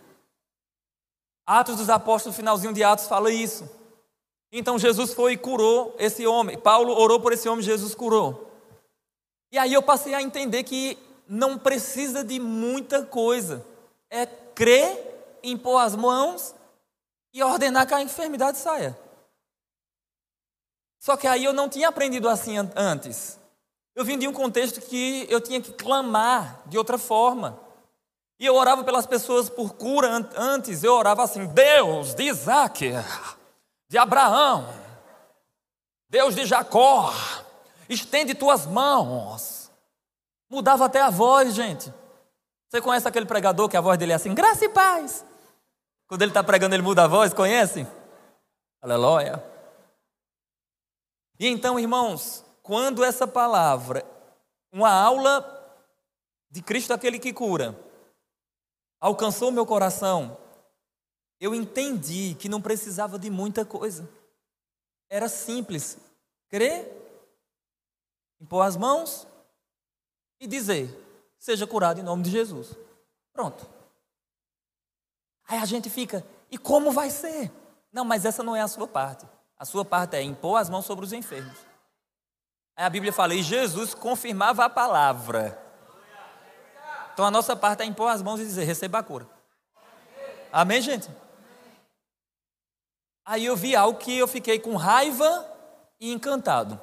Atos 1.46 1.78
dos 1.78 1.90
Apóstolos, 1.90 2.36
finalzinho 2.36 2.74
de 2.74 2.84
Atos, 2.84 3.08
fala 3.08 3.32
isso. 3.32 3.70
Então 4.52 4.78
Jesus 4.78 5.14
foi 5.14 5.34
e 5.34 5.38
curou 5.38 5.96
esse 5.98 6.26
homem. 6.28 6.58
Paulo 6.58 6.94
orou 6.94 7.20
por 7.20 7.34
esse 7.34 7.50
homem, 7.50 7.64
Jesus 7.64 7.96
curou. 7.96 8.52
E 9.52 9.58
aí 9.58 9.74
eu 9.74 9.82
passei 9.82 10.14
a 10.14 10.22
entender 10.22 10.64
que 10.64 10.98
não 11.28 11.58
precisa 11.58 12.24
de 12.24 12.40
muita 12.40 13.06
coisa. 13.06 13.66
É 14.10 14.26
crer, 14.26 15.40
impor 15.44 15.82
as 15.82 15.96
mãos 15.96 16.56
e 17.34 17.44
ordenar 17.44 17.88
que 17.88 17.94
a 17.94 18.02
enfermidade 18.02 18.58
saia. 18.58 18.98
Só 21.00 21.18
que 21.18 21.28
aí 21.28 21.44
eu 21.44 21.52
não 21.52 21.68
tinha 21.68 21.90
aprendido 21.90 22.30
assim 22.30 22.56
antes. 22.76 23.40
Eu 23.96 24.04
vim 24.04 24.18
de 24.18 24.28
um 24.28 24.34
contexto 24.34 24.82
que 24.82 25.28
eu 25.30 25.40
tinha 25.40 25.62
que 25.62 25.72
clamar 25.72 26.62
de 26.66 26.78
outra 26.78 26.98
forma. 26.98 27.60
E 28.40 28.46
eu 28.46 28.56
orava 28.56 28.84
pelas 28.84 29.06
pessoas 29.06 29.50
por 29.50 29.74
cura 29.74 30.30
antes, 30.36 30.84
eu 30.84 30.94
orava 30.94 31.24
assim: 31.24 31.46
Deus 31.48 32.14
de 32.16 32.24
Isaac, 32.24 32.92
de 33.88 33.98
Abraão, 33.98 34.68
Deus 36.10 36.36
de 36.36 36.46
Jacó, 36.46 37.14
estende 37.88 38.34
tuas 38.34 38.66
mãos. 38.66 39.72
Mudava 40.50 40.86
até 40.86 41.02
a 41.02 41.10
voz, 41.10 41.54
gente. 41.54 41.94
Você 42.70 42.82
conhece 42.82 43.08
aquele 43.08 43.26
pregador 43.26 43.70
que 43.70 43.78
a 43.78 43.82
voz 43.82 43.98
dele 43.98 44.14
é 44.14 44.16
assim, 44.16 44.34
graça 44.34 44.66
e 44.66 44.70
paz. 44.70 45.24
Quando 46.08 46.24
ele 46.24 46.32
está 46.32 46.44
pregando, 46.44 46.76
ele 46.76 46.84
muda 46.84 47.04
a 47.04 47.08
voz, 47.08 47.34
conhece? 47.34 47.88
Aleluia. 48.82 49.44
E 51.40 51.48
então, 51.48 51.80
irmãos, 51.80 52.44
quando 52.64 53.04
essa 53.04 53.28
palavra, 53.28 54.04
uma 54.72 54.90
aula 54.90 55.60
de 56.50 56.62
Cristo 56.64 56.94
aquele 56.94 57.20
que 57.20 57.34
cura, 57.34 57.78
alcançou 59.00 59.52
meu 59.52 59.66
coração, 59.66 60.38
eu 61.40 61.54
entendi 61.54 62.36
que 62.36 62.48
não 62.48 62.62
precisava 62.62 63.20
de 63.20 63.30
muita 63.30 63.66
coisa. 63.66 64.10
Era 65.10 65.28
simples. 65.28 65.98
Crer, 66.48 66.90
impor 68.40 68.66
as 68.66 68.78
mãos 68.78 69.28
e 70.40 70.48
dizer: 70.48 70.90
seja 71.38 71.68
curado 71.68 72.00
em 72.00 72.04
nome 72.04 72.24
de 72.24 72.32
Jesus. 72.32 72.74
Pronto. 73.34 73.68
Aí 75.48 75.58
a 75.58 75.66
gente 75.66 75.90
fica, 75.90 76.26
E 76.50 76.58
como 76.58 76.92
vai 76.92 77.10
ser? 77.10 77.52
Não, 77.92 78.06
mas 78.06 78.24
essa 78.24 78.42
não 78.42 78.56
é 78.56 78.62
a 78.62 78.68
sua 78.68 78.88
parte. 78.88 79.28
A 79.58 79.66
sua 79.66 79.84
parte 79.84 80.16
é 80.16 80.22
impor 80.22 80.56
as 80.56 80.70
mãos 80.70 80.86
sobre 80.86 81.04
os 81.04 81.12
enfermos. 81.12 81.73
Aí 82.76 82.86
a 82.86 82.90
Bíblia 82.90 83.14
fala, 83.14 83.36
e 83.36 83.44
Jesus 83.44 83.94
confirmava 83.94 84.66
a 84.66 84.70
palavra. 84.70 85.60
Então 87.14 87.26
a 87.26 87.32
nossa 87.32 87.56
parte 87.56 87.84
é 87.84 87.86
impor 87.86 88.10
as 88.10 88.22
mãos 88.22 88.40
e 88.40 88.46
dizer: 88.46 88.64
receba 88.64 89.00
a 89.00 89.04
cura. 89.04 89.28
Amém, 90.52 90.82
gente? 90.82 91.10
Aí 93.26 93.46
eu 93.46 93.56
vi 93.56 93.76
algo 93.76 94.00
que 94.00 94.18
eu 94.18 94.28
fiquei 94.28 94.60
com 94.60 94.76
raiva 94.76 95.50
e 96.00 96.12
encantado. 96.12 96.82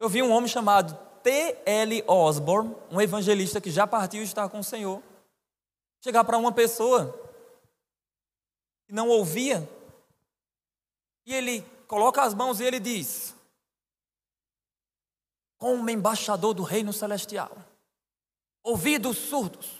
Eu 0.00 0.08
vi 0.08 0.22
um 0.22 0.32
homem 0.32 0.48
chamado 0.48 0.98
T.L. 1.22 2.04
Osborne, 2.08 2.74
um 2.90 3.00
evangelista 3.00 3.60
que 3.60 3.70
já 3.70 3.86
partiu 3.86 4.20
e 4.20 4.24
está 4.24 4.48
com 4.48 4.58
o 4.58 4.64
Senhor, 4.64 5.00
chegar 6.02 6.24
para 6.24 6.36
uma 6.36 6.50
pessoa 6.50 7.16
que 8.86 8.92
não 8.92 9.08
ouvia, 9.08 9.68
e 11.24 11.32
ele 11.32 11.62
coloca 11.86 12.22
as 12.22 12.34
mãos 12.34 12.58
e 12.58 12.64
ele 12.64 12.80
diz: 12.80 13.31
Como 15.62 15.88
embaixador 15.88 16.54
do 16.54 16.64
reino 16.64 16.92
celestial, 16.92 17.56
ouvidos 18.64 19.16
surdos, 19.16 19.78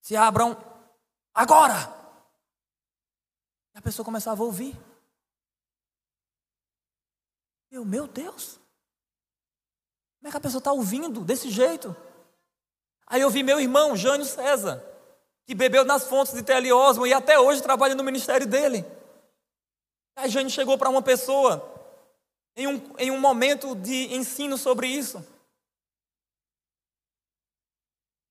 se 0.00 0.16
abram 0.16 0.56
agora. 1.32 1.76
E 3.72 3.78
a 3.78 3.80
pessoa 3.80 4.04
começava 4.04 4.42
a 4.42 4.44
ouvir. 4.44 4.76
Eu, 7.70 7.84
meu 7.84 8.08
Deus, 8.08 8.58
como 10.18 10.26
é 10.26 10.30
que 10.32 10.36
a 10.36 10.40
pessoa 10.40 10.58
está 10.58 10.72
ouvindo 10.72 11.20
desse 11.20 11.48
jeito? 11.48 11.94
Aí 13.06 13.20
eu 13.20 13.30
vi 13.30 13.44
meu 13.44 13.60
irmão, 13.60 13.94
Jânio 13.96 14.26
César, 14.26 14.84
que 15.46 15.54
bebeu 15.54 15.84
nas 15.84 16.08
fontes 16.08 16.34
de 16.34 16.42
Tele 16.42 16.72
Osmo 16.72 17.06
e 17.06 17.14
até 17.14 17.38
hoje 17.38 17.62
trabalha 17.62 17.94
no 17.94 18.02
ministério 18.02 18.48
dele. 18.48 18.84
Aí 20.16 20.28
Jânio 20.28 20.50
chegou 20.50 20.76
para 20.76 20.90
uma 20.90 21.02
pessoa 21.02 21.77
em 22.58 22.66
um, 22.66 22.98
em 22.98 23.10
um 23.12 23.20
momento 23.20 23.76
de 23.76 24.12
ensino 24.12 24.58
sobre 24.58 24.88
isso. 24.88 25.24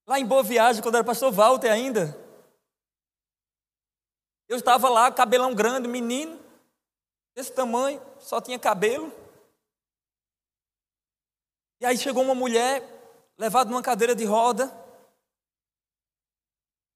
Lá 0.05 0.19
em 0.19 0.25
Boa 0.25 0.43
Viagem, 0.43 0.83
quando 0.83 0.95
era 0.95 1.03
pastor 1.03 1.31
Walter 1.31 1.71
ainda. 1.71 2.13
Eu 4.49 4.57
estava 4.57 4.89
lá, 4.89 5.09
cabelão 5.09 5.55
grande, 5.55 5.87
menino, 5.87 6.37
desse 7.33 7.53
tamanho, 7.53 8.01
só 8.19 8.41
tinha 8.41 8.59
cabelo. 8.59 9.13
E 11.79 11.85
aí 11.85 11.97
chegou 11.97 12.23
uma 12.23 12.35
mulher, 12.35 12.83
levada 13.37 13.69
numa 13.69 13.81
cadeira 13.81 14.13
de 14.13 14.25
roda, 14.25 14.73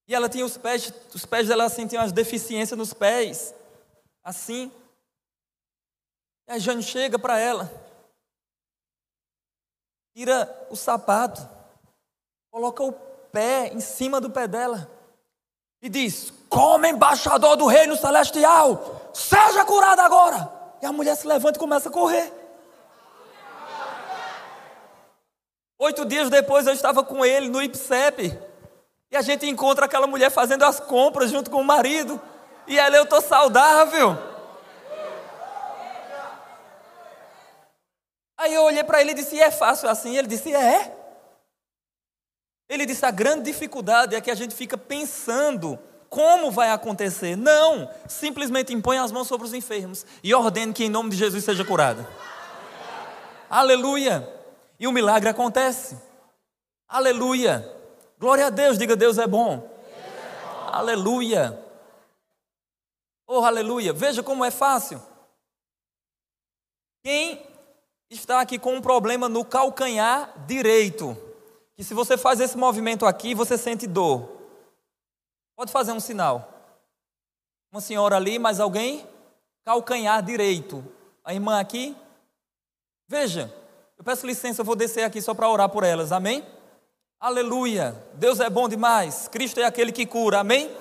e 0.06 0.14
ela 0.14 0.28
tinha 0.28 0.46
os 0.46 0.58
pés, 0.58 0.94
os 1.14 1.26
pés 1.26 1.48
dela 1.48 1.64
assim, 1.64 1.88
tinham 1.88 2.04
as 2.04 2.12
deficiências 2.12 2.78
nos 2.78 2.94
pés, 2.94 3.56
assim. 4.22 4.70
E 6.52 6.54
a 6.54 6.60
Jane 6.60 6.84
chega 6.84 7.18
para 7.18 7.40
ela, 7.40 7.72
tira 10.14 10.68
o 10.70 10.76
sapato, 10.76 11.48
coloca 12.52 12.84
o 12.84 12.92
pé 12.92 13.68
em 13.68 13.80
cima 13.80 14.20
do 14.20 14.30
pé 14.30 14.50
dela 14.50 14.92
e 15.82 15.88
diz: 15.88 16.34
Como 16.50 16.86
embaixador 16.86 17.56
do 17.56 17.68
reino 17.68 17.96
celestial, 17.96 19.10
seja 19.14 19.64
curada 19.64 20.04
agora. 20.04 20.52
E 20.82 20.86
a 20.86 20.92
mulher 20.92 21.16
se 21.16 21.26
levanta 21.26 21.58
e 21.58 21.60
começa 21.62 21.88
a 21.88 21.92
correr. 21.92 22.34
Oito 25.80 26.04
dias 26.04 26.30
depois 26.30 26.68
eu 26.68 26.74
estava 26.74 27.02
com 27.02 27.24
ele 27.24 27.48
no 27.48 27.62
IPSEP. 27.62 28.38
E 29.10 29.16
a 29.16 29.22
gente 29.22 29.48
encontra 29.48 29.86
aquela 29.86 30.06
mulher 30.06 30.30
fazendo 30.30 30.66
as 30.66 30.82
compras 30.82 31.32
junto 31.32 31.50
com 31.50 31.62
o 31.62 31.66
marido. 31.66 32.20
E 32.68 32.78
ela, 32.78 32.98
eu 32.98 33.04
estou 33.04 33.22
saudável. 33.22 34.31
Aí 38.42 38.56
eu 38.56 38.64
olhei 38.64 38.84
para 38.84 39.00
ele 39.00 39.12
e 39.12 39.14
disse: 39.14 39.36
e 39.36 39.40
é 39.40 39.52
fácil 39.52 39.88
assim? 39.88 40.18
Ele 40.18 40.28
disse: 40.28 40.52
é. 40.52 40.98
Ele 42.68 42.88
disse: 42.88 43.06
a 43.06 43.12
grande 43.12 43.44
dificuldade 43.44 44.16
é 44.16 44.22
que 44.22 44.32
a 44.32 44.36
gente 44.36 44.56
fica 44.56 44.76
pensando 44.76 45.78
como 46.10 46.50
vai 46.50 46.72
acontecer. 46.72 47.36
Não, 47.36 47.88
simplesmente 48.08 48.74
impõe 48.74 48.98
as 48.98 49.12
mãos 49.12 49.28
sobre 49.28 49.46
os 49.46 49.54
enfermos 49.54 50.08
e 50.24 50.34
ordene 50.34 50.74
que 50.74 50.84
em 50.84 50.90
nome 50.90 51.12
de 51.12 51.18
Jesus 51.18 51.44
seja 51.44 51.64
curado. 51.64 52.06
Aleluia. 53.48 54.28
E 54.80 54.88
o 54.88 54.92
milagre 54.92 55.30
acontece. 55.30 55.96
Aleluia. 56.88 57.64
Glória 58.18 58.48
a 58.48 58.50
Deus, 58.50 58.76
diga 58.76 58.96
Deus 58.96 59.20
é 59.20 59.28
bom. 59.28 59.58
Deus 59.58 59.70
é 59.70 60.46
bom. 60.48 60.70
Aleluia. 60.72 61.64
Oh, 63.28 63.46
aleluia. 63.46 63.94
Veja 63.94 64.24
como 64.24 64.44
é 64.44 64.50
fácil. 64.50 65.00
Quem 67.04 67.51
está 68.12 68.42
aqui 68.42 68.60
com 68.60 68.76
um 68.76 68.82
problema 68.82 69.30
no 69.30 69.46
calcanhar 69.46 70.34
direito, 70.46 71.18
que 71.76 71.84
se 71.84 71.94
você 71.94 72.18
faz 72.18 72.42
esse 72.42 72.58
movimento 72.58 73.06
aqui, 73.06 73.34
você 73.34 73.58
sente 73.58 73.88
dor. 73.88 74.30
Pode 75.56 75.72
fazer 75.72 75.94
um 75.94 76.00
sinal. 76.00 76.50
Uma 77.72 77.80
senhora 77.80 78.18
ali, 78.18 78.38
mais 78.38 78.60
alguém? 78.60 79.08
Calcanhar 79.64 80.22
direito. 80.22 80.84
A 81.24 81.34
irmã 81.34 81.60
aqui? 81.60 81.96
Veja, 83.08 83.54
eu 83.98 84.04
peço 84.04 84.28
licença, 84.28 84.62
eu 84.62 84.66
vou 84.66 84.76
descer 84.76 85.04
aqui 85.04 85.22
só 85.22 85.34
para 85.34 85.50
orar 85.50 85.70
por 85.70 85.84
elas, 85.84 86.12
amém? 86.12 86.46
Aleluia, 87.20 87.96
Deus 88.16 88.40
é 88.40 88.50
bom 88.50 88.68
demais, 88.68 89.28
Cristo 89.28 89.60
é 89.60 89.64
aquele 89.64 89.92
que 89.92 90.08
cura, 90.08 90.40
amém? 90.40 90.66
amém? 90.66 90.78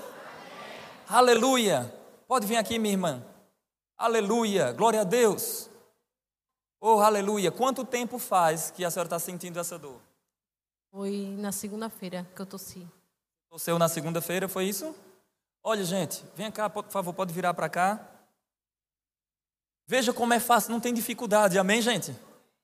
Aleluia, 1.07 1.95
pode 2.26 2.47
vir 2.47 2.57
aqui, 2.57 2.78
minha 2.78 2.95
irmã. 2.95 3.22
Aleluia, 3.99 4.72
glória 4.72 5.03
a 5.03 5.05
Deus. 5.05 5.70
Oh, 6.81 7.01
aleluia, 7.01 7.53
quanto 7.53 7.85
tempo 7.85 8.18
faz 8.18 8.70
que 8.70 8.85
a 8.85 8.91
senhora 8.91 9.07
está 9.07 9.18
sentindo 9.18 9.61
essa 9.61 9.78
dor? 9.78 10.01
Foi 10.91 11.37
na 11.39 11.53
segunda-feira 11.53 12.26
que 12.35 12.41
eu 12.41 12.47
tossi. 12.47 12.89
Tosseu 13.51 13.78
na 13.78 13.89
segunda-feira, 13.89 14.49
foi 14.49 14.64
isso? 14.64 14.95
Olha, 15.62 15.85
gente, 15.85 16.24
vem 16.35 16.51
cá, 16.51 16.70
por 16.70 16.85
favor, 16.87 17.12
pode 17.12 17.35
virar 17.35 17.53
para 17.53 17.68
cá. 17.68 18.01
Veja 19.87 20.12
como 20.12 20.33
é 20.33 20.41
fácil, 20.41 20.70
não 20.70 20.81
tem 20.81 20.95
dificuldade, 20.95 21.59
amém, 21.59 21.83
gente? 21.83 22.16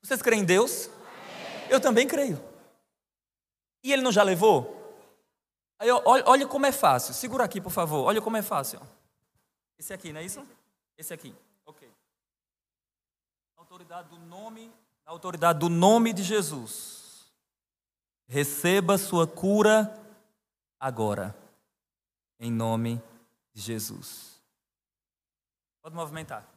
Vocês 0.03 0.23
creem 0.23 0.43
em 0.43 0.45
Deus? 0.45 0.87
Amém. 0.87 1.69
Eu 1.69 1.81
também 1.81 2.07
creio. 2.07 2.43
E 3.85 3.93
ele 3.93 4.03
não 4.03 4.13
já 4.13 4.23
levou? 4.23 4.75
Aí, 5.79 5.91
olha, 5.91 6.25
olha 6.27 6.47
como 6.47 6.65
é 6.65 6.73
fácil. 6.73 7.13
Segura 7.13 7.45
aqui, 7.45 7.61
por 7.61 7.71
favor. 7.71 8.05
Olha 8.05 8.23
como 8.23 8.37
é 8.37 8.43
fácil. 8.43 8.81
Esse 9.79 9.93
aqui, 9.93 10.13
não 10.13 10.21
é 10.21 10.25
isso? 10.25 10.47
Esse 10.97 11.13
aqui. 11.13 11.35
Autoridade 13.77 14.09
do 14.09 14.19
nome, 14.21 14.73
autoridade 15.05 15.59
do 15.59 15.69
nome 15.69 16.15
de 16.15 16.23
Jesus. 16.23 17.31
Receba 18.27 18.97
sua 18.97 19.27
cura 19.27 19.95
agora. 20.81 21.37
Em 22.41 22.51
nome 22.51 23.03
de 23.53 23.61
Jesus. 23.61 24.43
Pode 25.83 25.95
movimentar. 25.95 26.49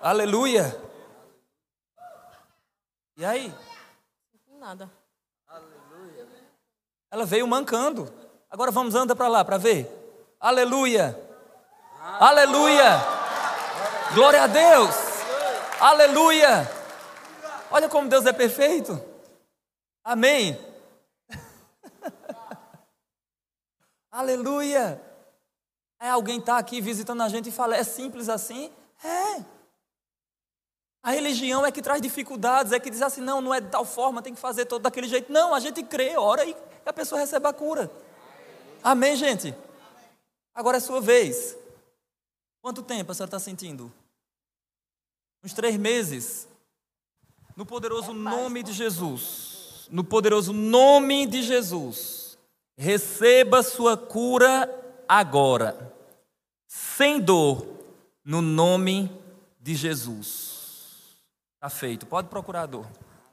Aleluia. 0.00 0.64
E 3.18 3.24
aí? 3.26 3.52
Nada. 4.58 4.90
Aleluia. 5.46 6.26
Ela 7.10 7.26
veio 7.26 7.46
mancando. 7.46 8.10
Agora 8.48 8.70
vamos 8.70 8.94
andar 8.94 9.14
para 9.14 9.28
lá 9.28 9.44
para 9.44 9.58
ver. 9.58 9.99
Aleluia. 10.40 11.20
Aleluia. 12.18 12.98
Glória 14.14 14.44
a 14.44 14.46
Deus. 14.46 14.94
Aleluia. 15.78 16.66
Olha 17.70 17.90
como 17.90 18.08
Deus 18.08 18.24
é 18.24 18.32
perfeito. 18.32 18.98
Amém. 20.02 20.58
Aleluia. 24.10 24.98
É 26.00 26.08
alguém 26.08 26.38
está 26.38 26.56
aqui 26.56 26.80
visitando 26.80 27.22
a 27.22 27.28
gente 27.28 27.50
e 27.50 27.52
fala, 27.52 27.76
é 27.76 27.84
simples 27.84 28.30
assim? 28.30 28.72
É. 29.04 29.44
A 31.02 31.10
religião 31.10 31.66
é 31.66 31.70
que 31.70 31.82
traz 31.82 32.00
dificuldades, 32.00 32.72
é 32.72 32.80
que 32.80 32.88
diz 32.88 33.02
assim, 33.02 33.20
não, 33.20 33.42
não 33.42 33.54
é 33.54 33.60
de 33.60 33.68
tal 33.68 33.84
forma, 33.84 34.22
tem 34.22 34.34
que 34.34 34.40
fazer 34.40 34.64
todo 34.64 34.80
daquele 34.80 35.06
jeito. 35.06 35.30
Não, 35.30 35.54
a 35.54 35.60
gente 35.60 35.82
crê, 35.82 36.16
ora 36.16 36.46
e 36.46 36.56
a 36.86 36.92
pessoa 36.94 37.20
recebe 37.20 37.46
a 37.46 37.52
cura. 37.52 37.90
Amém, 38.82 39.14
gente? 39.16 39.54
Agora 40.54 40.76
é 40.76 40.80
sua 40.80 41.00
vez. 41.00 41.56
Quanto 42.60 42.82
tempo 42.82 43.12
a 43.12 43.14
senhora 43.14 43.28
está 43.28 43.38
sentindo? 43.38 43.92
Uns 45.42 45.52
três 45.52 45.76
meses. 45.76 46.46
No 47.56 47.64
poderoso 47.64 48.12
nome 48.12 48.62
de 48.62 48.72
Jesus. 48.72 49.88
No 49.90 50.04
poderoso 50.04 50.52
nome 50.52 51.26
de 51.26 51.42
Jesus. 51.42 52.38
Receba 52.76 53.62
sua 53.62 53.96
cura 53.96 54.68
agora. 55.08 55.94
Sem 56.66 57.20
dor. 57.20 57.66
No 58.24 58.42
nome 58.42 59.10
de 59.58 59.74
Jesus. 59.74 61.16
Está 61.54 61.70
feito. 61.70 62.06
Pode 62.06 62.28
procurar 62.28 62.62
a 62.62 62.66
dor. 62.66 62.86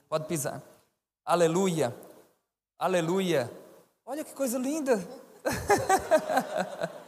Pode 0.08 0.26
pisar. 0.26 0.62
Aleluia. 1.24 1.94
Aleluia. 2.78 3.50
Olha 4.04 4.24
que 4.24 4.32
coisa 4.32 4.58
linda. 4.58 5.06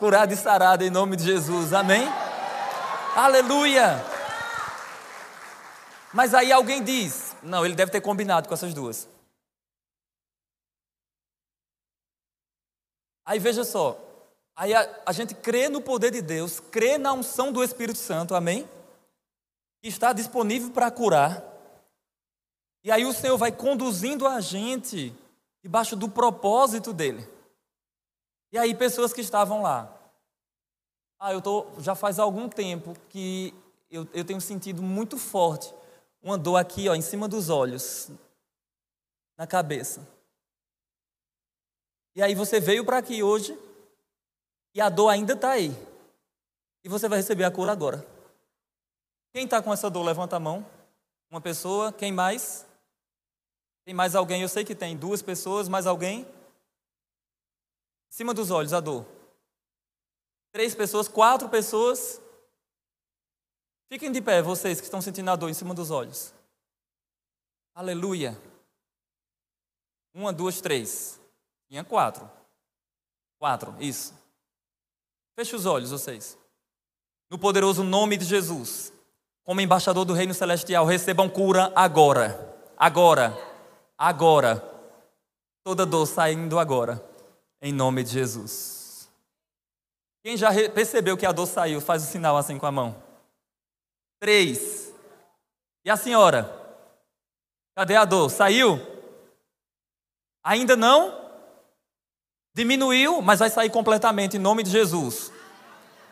Curado 0.00 0.32
e 0.32 0.36
sarado 0.36 0.82
em 0.82 0.88
nome 0.88 1.14
de 1.14 1.24
Jesus. 1.24 1.74
Amém? 1.74 2.08
Aleluia. 3.14 4.02
Mas 6.10 6.32
aí 6.32 6.50
alguém 6.50 6.82
diz: 6.82 7.36
não, 7.42 7.66
ele 7.66 7.74
deve 7.74 7.92
ter 7.92 8.00
combinado 8.00 8.48
com 8.48 8.54
essas 8.54 8.72
duas. 8.72 9.06
Aí 13.26 13.38
veja 13.38 13.62
só, 13.62 14.02
aí 14.56 14.72
a, 14.72 15.02
a, 15.04 15.12
gente 15.12 15.34
crê 15.34 15.68
no 15.68 15.82
poder 15.82 16.10
de 16.10 16.22
Deus, 16.22 16.60
crê 16.60 16.96
na 16.96 17.12
unção 17.12 17.52
do 17.52 17.62
Espírito 17.62 17.98
Santo, 17.98 18.34
amém? 18.34 18.66
Que 19.82 19.88
está 19.90 20.14
disponível 20.14 20.70
para 20.70 20.90
curar. 20.90 21.44
E 22.82 22.90
aí 22.90 23.04
o 23.04 23.12
Senhor 23.12 23.36
vai 23.36 23.52
conduzindo 23.52 24.26
a 24.26 24.40
gente 24.40 25.14
debaixo 25.62 25.94
do 25.94 26.08
propósito 26.08 26.90
dele. 26.90 27.28
E 28.52 28.58
aí 28.58 28.74
pessoas 28.74 29.12
que 29.12 29.20
estavam 29.20 29.62
lá, 29.62 29.92
ah, 31.18 31.32
eu 31.32 31.40
tô, 31.40 31.66
já 31.78 31.94
faz 31.94 32.18
algum 32.18 32.48
tempo 32.48 32.94
que 33.08 33.54
eu, 33.90 34.08
eu 34.12 34.24
tenho 34.24 34.40
sentido 34.40 34.82
muito 34.82 35.18
forte 35.18 35.74
uma 36.22 36.36
dor 36.36 36.56
aqui, 36.56 36.88
ó, 36.88 36.94
em 36.94 37.00
cima 37.00 37.26
dos 37.26 37.48
olhos, 37.48 38.10
na 39.36 39.46
cabeça. 39.46 40.06
E 42.14 42.22
aí 42.22 42.34
você 42.34 42.60
veio 42.60 42.84
para 42.84 42.98
aqui 42.98 43.22
hoje 43.22 43.58
e 44.74 44.80
a 44.80 44.88
dor 44.88 45.08
ainda 45.08 45.32
está 45.32 45.52
aí. 45.52 45.70
E 46.84 46.88
você 46.88 47.08
vai 47.08 47.18
receber 47.18 47.44
a 47.44 47.50
cura 47.50 47.72
agora. 47.72 48.06
Quem 49.32 49.44
está 49.44 49.62
com 49.62 49.72
essa 49.72 49.88
dor, 49.88 50.02
levanta 50.02 50.36
a 50.36 50.40
mão. 50.40 50.66
Uma 51.30 51.40
pessoa, 51.40 51.92
quem 51.92 52.12
mais? 52.12 52.66
Tem 53.84 53.94
mais 53.94 54.14
alguém? 54.14 54.42
Eu 54.42 54.48
sei 54.48 54.64
que 54.64 54.74
tem 54.74 54.96
duas 54.96 55.22
pessoas, 55.22 55.68
mais 55.68 55.86
alguém? 55.86 56.26
Cima 58.10 58.34
dos 58.34 58.50
olhos, 58.50 58.72
a 58.72 58.80
dor. 58.80 59.06
Três 60.52 60.74
pessoas, 60.74 61.06
quatro 61.06 61.48
pessoas. 61.48 62.20
Fiquem 63.88 64.10
de 64.10 64.20
pé, 64.20 64.42
vocês 64.42 64.80
que 64.80 64.84
estão 64.84 65.00
sentindo 65.00 65.30
a 65.30 65.36
dor 65.36 65.48
em 65.48 65.54
cima 65.54 65.72
dos 65.72 65.92
olhos. 65.92 66.34
Aleluia. 67.72 68.36
Uma, 70.12 70.32
duas, 70.32 70.60
três. 70.60 71.20
Tinha 71.68 71.84
quatro. 71.84 72.28
Quatro, 73.38 73.76
isso. 73.78 74.12
Feche 75.36 75.54
os 75.54 75.64
olhos, 75.64 75.92
vocês. 75.92 76.36
No 77.30 77.38
poderoso 77.38 77.84
nome 77.84 78.16
de 78.16 78.24
Jesus, 78.24 78.92
como 79.44 79.60
embaixador 79.60 80.04
do 80.04 80.12
reino 80.12 80.34
celestial, 80.34 80.84
recebam 80.84 81.28
cura 81.28 81.72
agora. 81.76 82.58
Agora. 82.76 83.32
Agora. 83.96 84.62
Toda 85.62 85.86
dor 85.86 86.06
saindo 86.06 86.58
agora. 86.58 87.09
Em 87.62 87.72
nome 87.72 88.02
de 88.02 88.10
Jesus. 88.10 89.08
Quem 90.22 90.36
já 90.36 90.50
percebeu 90.70 91.16
que 91.16 91.26
a 91.26 91.32
dor 91.32 91.46
saiu, 91.46 91.80
faz 91.80 92.02
o 92.02 92.06
sinal 92.06 92.36
assim 92.36 92.58
com 92.58 92.66
a 92.66 92.72
mão. 92.72 92.96
Três. 94.18 94.92
E 95.84 95.90
a 95.90 95.96
senhora? 95.96 96.50
Cadê 97.74 97.96
a 97.96 98.04
dor? 98.04 98.30
Saiu? 98.30 98.78
Ainda 100.42 100.76
não? 100.76 101.18
Diminuiu, 102.54 103.22
mas 103.22 103.38
vai 103.38 103.48
sair 103.48 103.70
completamente 103.70 104.36
em 104.36 104.40
nome 104.40 104.62
de 104.62 104.70
Jesus. 104.70 105.32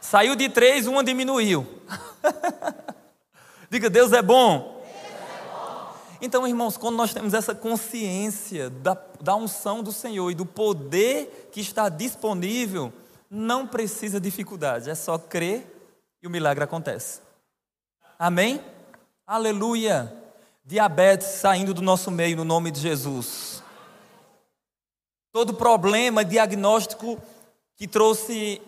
Saiu 0.00 0.36
de 0.36 0.48
três, 0.48 0.86
uma 0.86 1.02
diminuiu. 1.02 1.66
Diga, 3.68 3.90
Deus 3.90 4.12
é 4.12 4.22
bom. 4.22 4.77
Então, 6.20 6.46
irmãos, 6.46 6.76
quando 6.76 6.96
nós 6.96 7.14
temos 7.14 7.32
essa 7.32 7.54
consciência 7.54 8.70
da, 8.70 8.96
da 9.20 9.36
unção 9.36 9.82
do 9.82 9.92
Senhor 9.92 10.30
e 10.30 10.34
do 10.34 10.44
poder 10.44 11.48
que 11.52 11.60
está 11.60 11.88
disponível, 11.88 12.92
não 13.30 13.66
precisa 13.66 14.20
dificuldade, 14.20 14.90
é 14.90 14.94
só 14.94 15.18
crer 15.18 15.66
e 16.22 16.26
o 16.26 16.30
milagre 16.30 16.64
acontece. 16.64 17.20
Amém? 18.18 18.60
Aleluia. 19.26 20.12
Diabetes 20.64 21.28
saindo 21.28 21.72
do 21.72 21.82
nosso 21.82 22.10
meio 22.10 22.36
no 22.36 22.44
nome 22.44 22.70
de 22.70 22.80
Jesus. 22.80 23.62
Todo 25.32 25.54
problema 25.54 26.24
diagnóstico 26.24 27.20
que 27.76 27.86
trouxe 27.86 28.60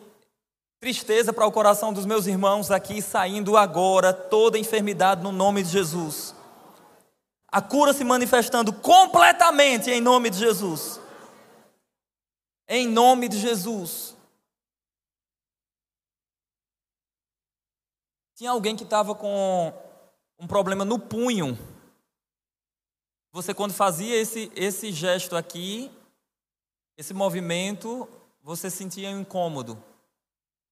tristeza 0.78 1.32
para 1.32 1.46
o 1.46 1.52
coração 1.52 1.92
dos 1.92 2.06
meus 2.06 2.26
irmãos 2.26 2.70
aqui 2.70 3.02
saindo 3.02 3.56
agora, 3.56 4.12
toda 4.12 4.58
enfermidade 4.58 5.22
no 5.22 5.32
nome 5.32 5.62
de 5.62 5.70
Jesus. 5.70 6.34
A 7.52 7.60
cura 7.60 7.92
se 7.92 8.04
manifestando 8.04 8.72
completamente 8.72 9.90
em 9.90 10.00
nome 10.00 10.30
de 10.30 10.38
Jesus. 10.38 11.00
Em 12.68 12.86
nome 12.86 13.28
de 13.28 13.38
Jesus. 13.38 14.16
Tinha 18.36 18.52
alguém 18.52 18.76
que 18.76 18.84
estava 18.84 19.14
com 19.14 19.72
um 20.38 20.46
problema 20.46 20.84
no 20.84 20.98
punho. 20.98 21.58
Você, 23.32 23.52
quando 23.52 23.74
fazia 23.74 24.16
esse, 24.16 24.50
esse 24.54 24.92
gesto 24.92 25.36
aqui, 25.36 25.90
esse 26.96 27.12
movimento, 27.12 28.08
você 28.42 28.70
sentia 28.70 29.10
um 29.10 29.20
incômodo. 29.20 29.82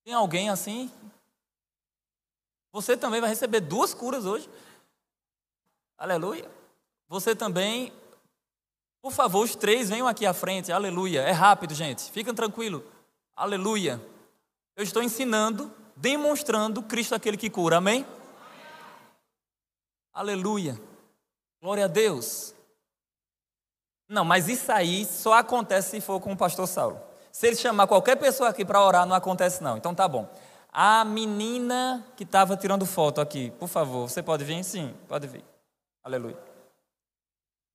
Tem 0.05 0.15
alguém 0.15 0.49
assim? 0.49 0.91
Você 2.73 2.97
também 2.97 3.21
vai 3.21 3.29
receber 3.29 3.61
duas 3.61 3.93
curas 3.93 4.25
hoje. 4.25 4.49
Aleluia. 5.97 6.58
Você 7.09 7.35
também. 7.35 7.93
Por 9.01 9.13
favor, 9.13 9.45
os 9.45 9.57
três 9.57 9.89
venham 9.89 10.07
aqui 10.07 10.27
à 10.27 10.35
frente. 10.35 10.71
Aleluia. 10.71 11.23
É 11.23 11.31
rápido, 11.31 11.75
gente. 11.75 12.11
Fiquem 12.11 12.35
tranquilo. 12.35 12.85
Aleluia. 13.35 14.01
Eu 14.77 14.85
estou 14.85 15.03
ensinando 15.03 15.73
demonstrando 15.97 16.83
Cristo 16.83 17.15
aquele 17.15 17.37
que 17.37 17.51
cura. 17.51 17.79
Amém? 17.79 18.07
Aleluia. 20.13 20.81
Glória 21.61 21.85
a 21.85 21.89
Deus. 21.89 22.55
Não, 24.09 24.25
mas 24.25 24.49
isso 24.49 24.71
aí 24.73 25.05
só 25.05 25.35
acontece 25.35 25.91
se 25.91 26.01
for 26.01 26.21
com 26.21 26.33
o 26.33 26.37
pastor 26.37 26.67
Saulo. 26.67 27.01
Se 27.31 27.47
ele 27.47 27.57
chamar 27.57 27.87
qualquer 27.87 28.17
pessoa 28.17 28.49
aqui 28.49 28.65
para 28.65 28.83
orar, 28.83 29.07
não 29.07 29.15
acontece 29.15 29.63
não. 29.63 29.77
Então 29.77 29.95
tá 29.95 30.09
bom. 30.09 30.29
A 30.73 31.05
menina 31.05 32.05
que 32.17 32.25
estava 32.25 32.57
tirando 32.57 32.87
foto 32.87 33.21
aqui, 33.21 33.51
por 33.53 33.69
favor, 33.69 34.09
você 34.09 34.23
pode 34.23 34.45
vir? 34.45 34.63
Sim, 34.65 34.95
pode 35.07 35.27
vir. 35.27 35.45
Aleluia. 36.03 36.48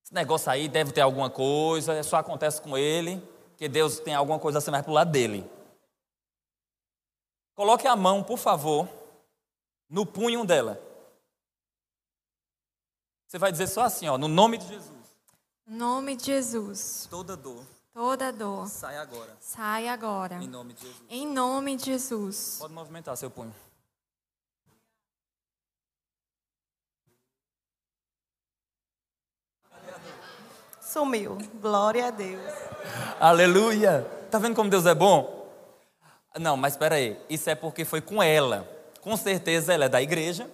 Esse 0.04 0.14
negócio 0.14 0.52
aí 0.52 0.68
deve 0.68 0.92
ter 0.92 1.02
alguma 1.02 1.30
coisa, 1.30 2.04
só 2.04 2.18
acontece 2.18 2.62
com 2.62 2.78
ele, 2.78 3.22
que 3.58 3.70
Deus 3.70 4.00
tem 4.00 4.14
alguma 4.14 4.40
coisa 4.40 4.58
assim 4.58 4.72
mais 4.72 4.84
para 4.84 4.92
o 4.92 4.94
lado 4.94 5.12
dele. 5.12 5.50
Coloque 7.56 7.88
a 7.88 7.96
mão, 7.96 8.24
por 8.24 8.38
favor, 8.38 8.90
no 9.90 10.06
punho 10.06 10.44
dela. 10.46 10.82
Você 13.28 13.38
vai 13.38 13.52
dizer 13.52 13.68
só 13.68 13.82
assim, 13.84 14.08
ó, 14.08 14.18
no 14.18 14.28
nome 14.28 14.58
de 14.58 14.68
Jesus. 14.68 15.04
Nome 15.66 16.16
de 16.16 16.26
Jesus. 16.26 17.08
Toda 17.10 17.38
dor. 17.38 17.66
Toda 17.94 18.32
dor. 18.32 18.68
Sai 18.68 18.98
agora. 18.98 19.38
Sai 19.40 19.88
agora. 19.88 20.36
Em 20.36 20.48
nome 20.48 20.74
de 20.74 20.82
Jesus. 20.82 21.06
Em 21.10 21.28
nome 21.28 21.76
de 21.78 21.86
Jesus. 21.86 22.58
Pode 22.60 22.74
movimentar 22.74 23.16
seu 23.16 23.30
punho. 23.30 23.54
Sumiu. 30.94 31.40
Glória 31.60 32.10
a 32.10 32.12
Deus. 32.12 32.54
Aleluia. 33.20 34.06
Tá 34.30 34.38
vendo 34.38 34.56
como 34.56 34.70
Deus 34.70 34.86
é 34.86 34.94
bom? 34.94 35.50
Não, 36.40 36.56
mas 36.56 36.74
espera 36.74 36.96
aí. 36.96 37.20
Isso 37.28 37.50
é 37.50 37.56
porque 37.56 37.84
foi 37.84 38.00
com 38.00 38.22
ela. 38.22 38.70
Com 39.02 39.18
certeza 39.18 39.74
ela 39.74 39.86
é 39.86 39.90
da 39.90 40.04
igreja. 40.04 40.48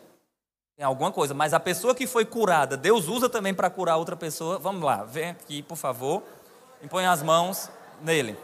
Tem 0.78 0.86
alguma 0.86 1.12
coisa. 1.12 1.34
Mas 1.34 1.54
a 1.54 1.60
pessoa 1.60 1.94
que 1.94 2.08
foi 2.08 2.24
curada, 2.24 2.78
Deus 2.78 3.10
usa 3.10 3.28
também 3.28 3.54
para 3.54 3.70
curar 3.70 3.98
outra 3.98 4.16
pessoa. 4.16 4.58
Vamos 4.58 4.82
lá, 4.82 5.04
vem 5.04 5.32
aqui, 5.32 5.62
por 5.62 5.76
favor. 5.76 6.24
Impõe 6.82 7.06
as 7.06 7.22
mãos 7.22 7.70
nele. 8.02 8.38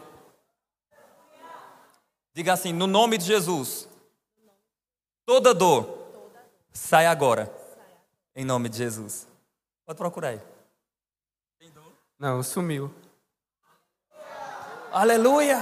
Diga 2.34 2.52
assim: 2.52 2.74
no 2.74 2.86
nome 2.86 3.16
de 3.16 3.24
Jesus. 3.24 3.88
Toda 5.24 5.54
dor. 5.54 5.96
Sai 6.74 7.06
agora. 7.06 7.50
Em 8.34 8.44
nome 8.44 8.68
de 8.68 8.76
Jesus. 8.76 9.26
Pode 9.86 9.96
procurar 9.96 10.28
aí. 10.28 10.55
Não, 12.18 12.42
sumiu. 12.42 12.92
Aleluia. 14.90 15.58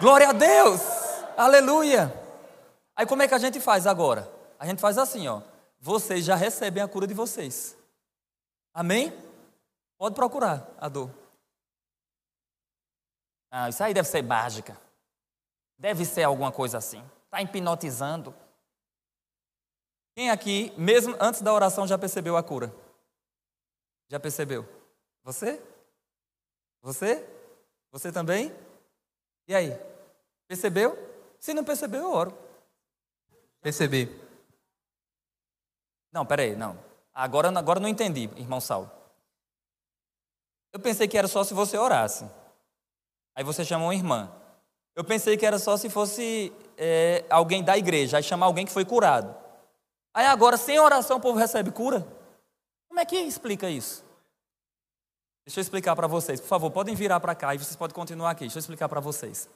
Glória 0.00 0.28
a 0.28 0.32
Deus! 0.32 0.80
Aleluia! 1.36 2.12
Aí 2.94 3.06
como 3.06 3.22
é 3.22 3.28
que 3.28 3.34
a 3.34 3.38
gente 3.38 3.58
faz 3.60 3.86
agora? 3.86 4.30
A 4.58 4.66
gente 4.66 4.80
faz 4.80 4.98
assim, 4.98 5.26
ó. 5.26 5.40
Vocês 5.80 6.24
já 6.24 6.34
recebem 6.34 6.82
a 6.82 6.88
cura 6.88 7.06
de 7.06 7.14
vocês. 7.14 7.76
Amém? 8.74 9.12
Pode 9.96 10.14
procurar 10.14 10.68
a 10.78 10.88
dor. 10.88 11.10
Ah, 13.50 13.68
isso 13.68 13.82
aí 13.82 13.94
deve 13.94 14.08
ser 14.08 14.22
mágica. 14.22 14.76
Deve 15.78 16.04
ser 16.04 16.24
alguma 16.24 16.52
coisa 16.52 16.78
assim. 16.78 17.02
Está 17.24 17.40
hipnotizando. 17.40 18.34
Quem 20.14 20.30
aqui, 20.30 20.72
mesmo 20.76 21.16
antes 21.20 21.40
da 21.40 21.52
oração, 21.52 21.86
já 21.86 21.96
percebeu 21.96 22.36
a 22.36 22.42
cura? 22.42 22.74
Já 24.08 24.18
percebeu? 24.18 24.66
Você? 25.22 25.62
Você? 26.82 27.26
Você 27.90 28.10
também? 28.10 28.54
E 29.46 29.54
aí? 29.54 29.78
Percebeu? 30.46 30.96
Se 31.38 31.52
não 31.52 31.64
percebeu, 31.64 32.02
eu 32.02 32.12
oro. 32.12 32.36
Percebi. 33.60 34.08
Não, 36.12 36.24
peraí, 36.24 36.56
não. 36.56 36.78
Agora, 37.12 37.48
agora 37.56 37.80
não 37.80 37.88
entendi, 37.88 38.30
irmão 38.36 38.60
Saulo. 38.60 38.90
Eu 40.72 40.80
pensei 40.80 41.08
que 41.08 41.18
era 41.18 41.28
só 41.28 41.44
se 41.44 41.54
você 41.54 41.76
orasse. 41.76 42.28
Aí 43.34 43.44
você 43.44 43.64
chamou 43.64 43.88
uma 43.88 43.94
irmã. 43.94 44.32
Eu 44.94 45.04
pensei 45.04 45.36
que 45.36 45.46
era 45.46 45.58
só 45.58 45.76
se 45.76 45.88
fosse 45.88 46.52
é, 46.76 47.24
alguém 47.30 47.62
da 47.62 47.76
igreja, 47.76 48.16
aí 48.16 48.22
chamar 48.22 48.46
alguém 48.46 48.66
que 48.66 48.72
foi 48.72 48.84
curado. 48.84 49.34
Aí 50.12 50.26
agora, 50.26 50.56
sem 50.56 50.78
oração, 50.78 51.18
o 51.18 51.20
povo 51.20 51.38
recebe 51.38 51.70
cura? 51.70 52.06
Como 52.98 53.04
é 53.04 53.06
que 53.06 53.16
explica 53.16 53.70
isso? 53.70 54.04
Deixa 55.46 55.60
eu 55.60 55.62
explicar 55.62 55.94
para 55.94 56.08
vocês. 56.08 56.40
Por 56.40 56.48
favor, 56.48 56.68
podem 56.68 56.96
virar 56.96 57.20
para 57.20 57.32
cá 57.32 57.54
e 57.54 57.58
vocês 57.58 57.76
podem 57.76 57.94
continuar 57.94 58.32
aqui. 58.32 58.40
Deixa 58.40 58.58
eu 58.58 58.60
explicar 58.60 58.88
para 58.88 58.98
vocês. 58.98 59.48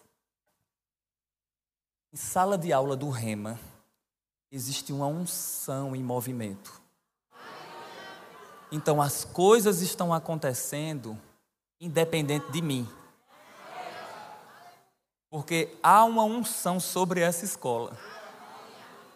Em 2.12 2.16
sala 2.16 2.56
de 2.56 2.72
aula 2.72 2.96
do 2.96 3.10
Rema, 3.10 3.58
existe 4.48 4.92
uma 4.92 5.08
unção 5.08 5.96
em 5.96 6.04
movimento. 6.04 6.80
Então 8.70 9.02
as 9.02 9.24
coisas 9.24 9.82
estão 9.82 10.14
acontecendo 10.14 11.18
independente 11.80 12.48
de 12.52 12.62
mim. 12.62 12.88
Porque 15.28 15.76
há 15.82 16.04
uma 16.04 16.22
unção 16.22 16.78
sobre 16.78 17.22
essa 17.22 17.44
escola. 17.44 17.98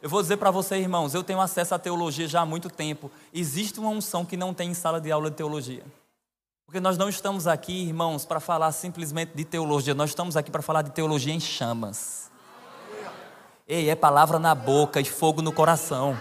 Eu 0.06 0.10
vou 0.10 0.22
dizer 0.22 0.36
para 0.36 0.52
vocês, 0.52 0.80
irmãos, 0.80 1.14
eu 1.14 1.24
tenho 1.24 1.40
acesso 1.40 1.74
à 1.74 1.80
teologia 1.80 2.28
já 2.28 2.42
há 2.42 2.46
muito 2.46 2.70
tempo. 2.70 3.10
Existe 3.34 3.80
uma 3.80 3.88
unção 3.88 4.24
que 4.24 4.36
não 4.36 4.54
tem 4.54 4.70
em 4.70 4.72
sala 4.72 5.00
de 5.00 5.10
aula 5.10 5.28
de 5.30 5.36
teologia. 5.36 5.82
Porque 6.64 6.78
nós 6.78 6.96
não 6.96 7.08
estamos 7.08 7.48
aqui, 7.48 7.88
irmãos, 7.88 8.24
para 8.24 8.38
falar 8.38 8.70
simplesmente 8.70 9.32
de 9.34 9.44
teologia, 9.44 9.94
nós 9.94 10.10
estamos 10.10 10.36
aqui 10.36 10.48
para 10.48 10.62
falar 10.62 10.82
de 10.82 10.92
teologia 10.92 11.34
em 11.34 11.40
chamas. 11.40 12.30
Ei, 13.66 13.90
é 13.90 13.96
palavra 13.96 14.38
na 14.38 14.54
boca 14.54 15.00
e 15.00 15.04
fogo 15.04 15.42
no 15.42 15.50
coração 15.50 16.16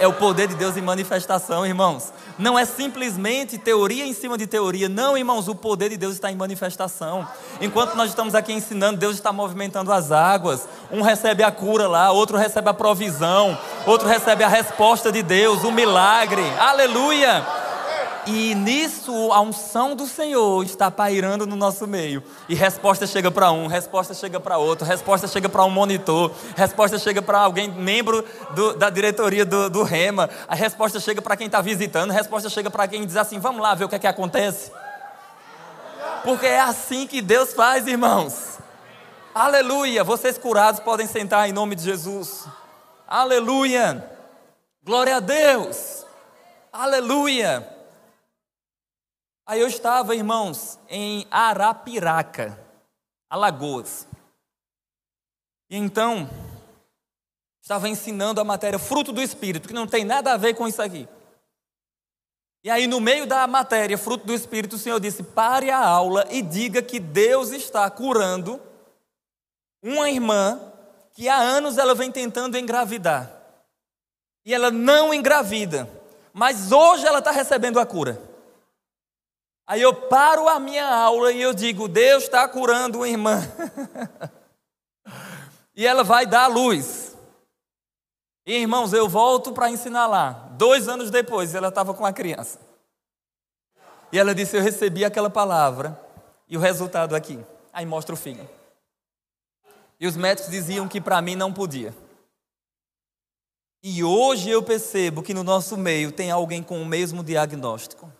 é 0.00 0.08
o 0.08 0.14
poder 0.14 0.48
de 0.48 0.54
Deus 0.54 0.78
em 0.78 0.80
manifestação, 0.80 1.66
irmãos. 1.66 2.10
Não 2.40 2.58
é 2.58 2.64
simplesmente 2.64 3.58
teoria 3.58 4.06
em 4.06 4.14
cima 4.14 4.38
de 4.38 4.46
teoria. 4.46 4.88
Não, 4.88 5.16
irmãos, 5.16 5.46
o 5.46 5.54
poder 5.54 5.90
de 5.90 5.96
Deus 5.96 6.14
está 6.14 6.32
em 6.32 6.34
manifestação. 6.34 7.28
Enquanto 7.60 7.94
nós 7.94 8.08
estamos 8.08 8.34
aqui 8.34 8.52
ensinando, 8.52 8.98
Deus 8.98 9.14
está 9.14 9.32
movimentando 9.32 9.92
as 9.92 10.10
águas. 10.10 10.66
Um 10.90 11.02
recebe 11.02 11.42
a 11.42 11.52
cura 11.52 11.86
lá, 11.86 12.10
outro 12.10 12.38
recebe 12.38 12.68
a 12.70 12.74
provisão, 12.74 13.56
outro 13.86 14.08
recebe 14.08 14.42
a 14.42 14.48
resposta 14.48 15.12
de 15.12 15.22
Deus, 15.22 15.62
o 15.62 15.70
milagre. 15.70 16.42
Aleluia! 16.58 17.69
E 18.26 18.54
nisso 18.54 19.32
a 19.32 19.40
unção 19.40 19.96
do 19.96 20.06
Senhor 20.06 20.62
está 20.64 20.90
pairando 20.90 21.46
no 21.46 21.56
nosso 21.56 21.86
meio. 21.86 22.22
E 22.48 22.54
resposta 22.54 23.06
chega 23.06 23.30
para 23.30 23.50
um, 23.50 23.66
resposta 23.66 24.12
chega 24.12 24.38
para 24.38 24.58
outro, 24.58 24.86
resposta 24.86 25.26
chega 25.26 25.48
para 25.48 25.64
um 25.64 25.70
monitor, 25.70 26.30
resposta 26.54 26.98
chega 26.98 27.22
para 27.22 27.38
alguém, 27.38 27.70
membro 27.70 28.24
do, 28.54 28.74
da 28.74 28.90
diretoria 28.90 29.44
do, 29.44 29.70
do, 29.70 29.82
REMA, 29.82 30.28
a 30.46 30.54
resposta 30.54 31.00
chega 31.00 31.22
para 31.22 31.36
quem 31.36 31.46
está 31.46 31.62
visitando, 31.62 32.10
a 32.10 32.14
resposta 32.14 32.50
chega 32.50 32.70
para 32.70 32.86
quem 32.86 33.06
diz 33.06 33.16
assim: 33.16 33.38
vamos 33.38 33.62
lá 33.62 33.74
ver 33.74 33.84
o 33.84 33.88
que 33.88 33.94
é 33.94 33.98
que 33.98 34.06
acontece. 34.06 34.70
Porque 36.22 36.46
é 36.46 36.60
assim 36.60 37.06
que 37.06 37.22
Deus 37.22 37.54
faz, 37.54 37.86
irmãos. 37.86 38.58
Aleluia! 39.34 40.04
Vocês 40.04 40.36
curados 40.36 40.80
podem 40.80 41.06
sentar 41.06 41.48
em 41.48 41.52
nome 41.52 41.74
de 41.74 41.84
Jesus. 41.84 42.46
Aleluia! 43.08 44.04
Glória 44.84 45.16
a 45.16 45.20
Deus! 45.20 46.04
Aleluia! 46.72 47.79
Aí 49.50 49.58
eu 49.58 49.66
estava, 49.66 50.14
irmãos, 50.14 50.78
em 50.88 51.26
Arapiraca, 51.28 52.56
Alagoas. 53.28 54.06
E 55.68 55.76
então, 55.76 56.30
estava 57.60 57.88
ensinando 57.88 58.40
a 58.40 58.44
matéria 58.44 58.78
fruto 58.78 59.10
do 59.10 59.20
Espírito, 59.20 59.66
que 59.66 59.74
não 59.74 59.88
tem 59.88 60.04
nada 60.04 60.32
a 60.32 60.36
ver 60.36 60.54
com 60.54 60.68
isso 60.68 60.80
aqui. 60.80 61.08
E 62.62 62.70
aí, 62.70 62.86
no 62.86 63.00
meio 63.00 63.26
da 63.26 63.44
matéria, 63.48 63.98
fruto 63.98 64.24
do 64.24 64.32
Espírito, 64.32 64.76
o 64.76 64.78
Senhor 64.78 65.00
disse: 65.00 65.24
pare 65.24 65.68
a 65.68 65.84
aula 65.84 66.28
e 66.30 66.42
diga 66.42 66.80
que 66.80 67.00
Deus 67.00 67.50
está 67.50 67.90
curando 67.90 68.62
uma 69.82 70.08
irmã 70.08 70.60
que 71.10 71.28
há 71.28 71.34
anos 71.36 71.76
ela 71.76 71.96
vem 71.96 72.12
tentando 72.12 72.56
engravidar. 72.56 73.28
E 74.46 74.54
ela 74.54 74.70
não 74.70 75.12
engravida, 75.12 75.90
mas 76.32 76.70
hoje 76.70 77.04
ela 77.04 77.18
está 77.18 77.32
recebendo 77.32 77.80
a 77.80 77.84
cura. 77.84 78.29
Aí 79.70 79.82
eu 79.82 79.94
paro 79.94 80.48
a 80.48 80.58
minha 80.58 80.84
aula 80.84 81.30
e 81.30 81.40
eu 81.40 81.54
digo: 81.54 81.86
Deus 81.86 82.24
está 82.24 82.48
curando 82.48 82.98
uma 82.98 83.08
irmã. 83.08 83.40
e 85.76 85.86
ela 85.86 86.02
vai 86.02 86.26
dar 86.26 86.46
a 86.46 86.48
luz. 86.48 87.16
E 88.44 88.52
irmãos, 88.52 88.92
eu 88.92 89.08
volto 89.08 89.52
para 89.52 89.70
ensinar 89.70 90.08
lá. 90.08 90.32
Dois 90.54 90.88
anos 90.88 91.08
depois, 91.08 91.54
ela 91.54 91.68
estava 91.68 91.94
com 91.94 92.04
a 92.04 92.12
criança. 92.12 92.58
E 94.10 94.18
ela 94.18 94.34
disse: 94.34 94.56
Eu 94.56 94.62
recebi 94.62 95.04
aquela 95.04 95.30
palavra. 95.30 95.96
E 96.48 96.56
o 96.56 96.60
resultado 96.60 97.14
aqui. 97.14 97.38
Aí 97.72 97.86
mostra 97.86 98.12
o 98.12 98.18
filho. 98.18 98.50
E 100.00 100.06
os 100.08 100.16
médicos 100.16 100.50
diziam 100.50 100.88
que 100.88 101.00
para 101.00 101.22
mim 101.22 101.36
não 101.36 101.52
podia. 101.52 101.94
E 103.84 104.02
hoje 104.02 104.50
eu 104.50 104.64
percebo 104.64 105.22
que 105.22 105.32
no 105.32 105.44
nosso 105.44 105.76
meio 105.76 106.10
tem 106.10 106.28
alguém 106.28 106.60
com 106.60 106.82
o 106.82 106.84
mesmo 106.84 107.22
diagnóstico. 107.22 108.12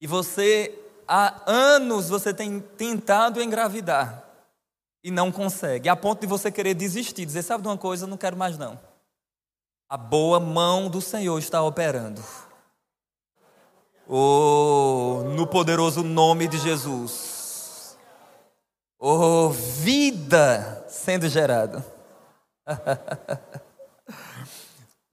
E 0.00 0.06
você, 0.06 0.78
há 1.06 1.42
anos, 1.46 2.08
você 2.08 2.32
tem 2.32 2.60
tentado 2.60 3.42
engravidar 3.42 4.24
e 5.02 5.10
não 5.10 5.32
consegue, 5.32 5.88
a 5.88 5.96
ponto 5.96 6.20
de 6.20 6.26
você 6.26 6.50
querer 6.50 6.74
desistir, 6.74 7.24
dizer: 7.24 7.42
sabe 7.42 7.62
de 7.62 7.68
uma 7.68 7.78
coisa, 7.78 8.04
eu 8.04 8.08
não 8.08 8.16
quero 8.16 8.36
mais 8.36 8.58
não. 8.58 8.78
A 9.88 9.96
boa 9.96 10.38
mão 10.38 10.90
do 10.90 11.00
Senhor 11.00 11.38
está 11.38 11.62
operando. 11.62 12.22
Oh, 14.06 15.22
no 15.34 15.46
poderoso 15.46 16.02
nome 16.02 16.46
de 16.46 16.58
Jesus. 16.58 17.96
Oh, 18.98 19.50
vida 19.50 20.84
sendo 20.88 21.28
gerada. 21.28 21.84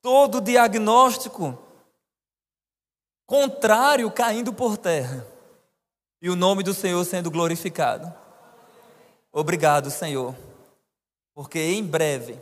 Todo 0.01 0.41
diagnóstico 0.41 1.64
contrário 3.25 4.09
caindo 4.11 4.53
por 4.53 4.77
terra 4.77 5.25
e 6.21 6.29
o 6.29 6.35
nome 6.35 6.63
do 6.63 6.73
Senhor 6.73 7.03
sendo 7.05 7.29
glorificado. 7.29 8.13
Obrigado, 9.31 9.91
Senhor, 9.91 10.35
porque 11.33 11.59
em 11.59 11.83
breve 11.83 12.39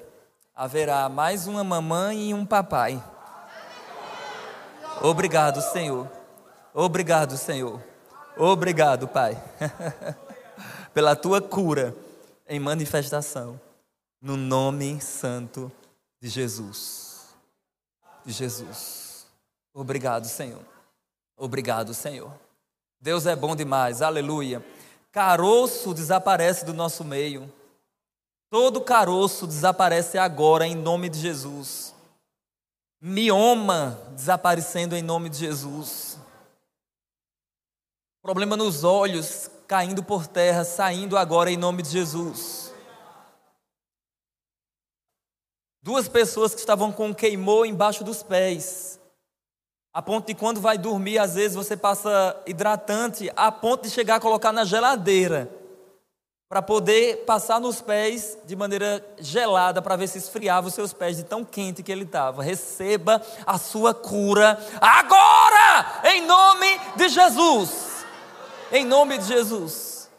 haverá 0.54 1.10
mais 1.10 1.48
uma 1.48 1.64
mamãe 1.64 2.30
e 2.30 2.34
um 2.34 2.46
papai. 2.46 3.04
Obrigado, 5.02 5.62
Senhor. 5.62 6.10
Obrigado, 6.74 7.36
Senhor. 7.36 7.82
Obrigado, 8.38 9.08
Pai, 9.08 9.42
pela 10.94 11.16
tua 11.16 11.42
cura 11.42 11.96
em 12.48 12.60
manifestação, 12.60 13.60
no 14.22 14.36
nome 14.36 15.00
santo 15.02 15.72
de 16.22 16.30
Jesus. 16.30 17.36
De 18.26 18.32
Jesus. 18.32 19.28
Obrigado, 19.74 20.26
Senhor. 20.26 20.73
Obrigado, 21.38 21.94
Senhor. 21.94 22.32
Deus 23.00 23.26
é 23.26 23.36
bom 23.36 23.56
demais, 23.56 24.02
aleluia. 24.02 24.66
Caroço 25.12 25.94
desaparece 25.94 26.66
do 26.66 26.74
nosso 26.74 27.04
meio. 27.04 27.52
Todo 28.50 28.82
caroço 28.82 29.46
desaparece 29.46 30.18
agora 30.18 30.66
em 30.66 30.76
nome 30.76 31.10
de 31.10 31.20
Jesus. 31.20 31.94
Mioma 33.02 34.00
desaparecendo 34.12 34.96
em 34.96 35.02
nome 35.02 35.28
de 35.30 35.38
Jesus. 35.38 36.18
Problema 38.22 38.56
nos 38.56 38.84
olhos 38.84 39.50
caindo 39.68 40.02
por 40.02 40.28
terra, 40.28 40.64
saindo 40.64 41.18
agora 41.18 41.52
em 41.52 41.58
nome 41.58 41.84
de 41.84 41.90
Jesus. 41.90 42.72
Duas 45.82 46.08
pessoas 46.08 46.54
que 46.54 46.62
estavam 46.62 46.92
com 46.92 47.14
queimou 47.14 47.66
embaixo 47.66 48.04
dos 48.04 48.24
pés 48.24 48.98
a 49.94 50.02
ponto 50.02 50.26
de 50.26 50.34
quando 50.34 50.60
vai 50.60 50.76
dormir, 50.76 51.20
às 51.20 51.36
vezes 51.36 51.56
você 51.56 51.78
passa 51.78 52.36
hidratante, 52.48 53.32
a 53.36 53.52
ponto 53.52 53.84
de 53.84 53.92
chegar 53.92 54.16
a 54.16 54.20
colocar 54.20 54.52
na 54.52 54.66
geladeira, 54.66 55.48
para 56.50 56.64
poder 56.64 57.26
passar 57.26 57.60
nos 57.60 57.80
pés 57.80 58.38
de 58.46 58.56
maneira 58.56 59.06
gelada, 59.20 59.82
para 59.82 59.96
ver 59.96 60.08
se 60.08 60.18
esfriava 60.18 60.68
os 60.68 60.74
seus 60.74 60.94
pés 60.94 61.18
de 61.18 61.24
tão 61.24 61.46
quente 61.46 61.84
que 61.84 61.92
ele 61.92 62.04
estava. 62.04 62.42
Receba 62.44 63.22
a 63.46 63.58
sua 63.60 63.94
cura 63.94 64.58
agora, 64.82 66.02
em 66.06 66.26
nome 66.26 66.80
de 66.96 67.10
Jesus. 67.10 68.06
Em 68.72 68.86
nome 68.86 69.20
de 69.20 69.26
Jesus. 69.26 70.10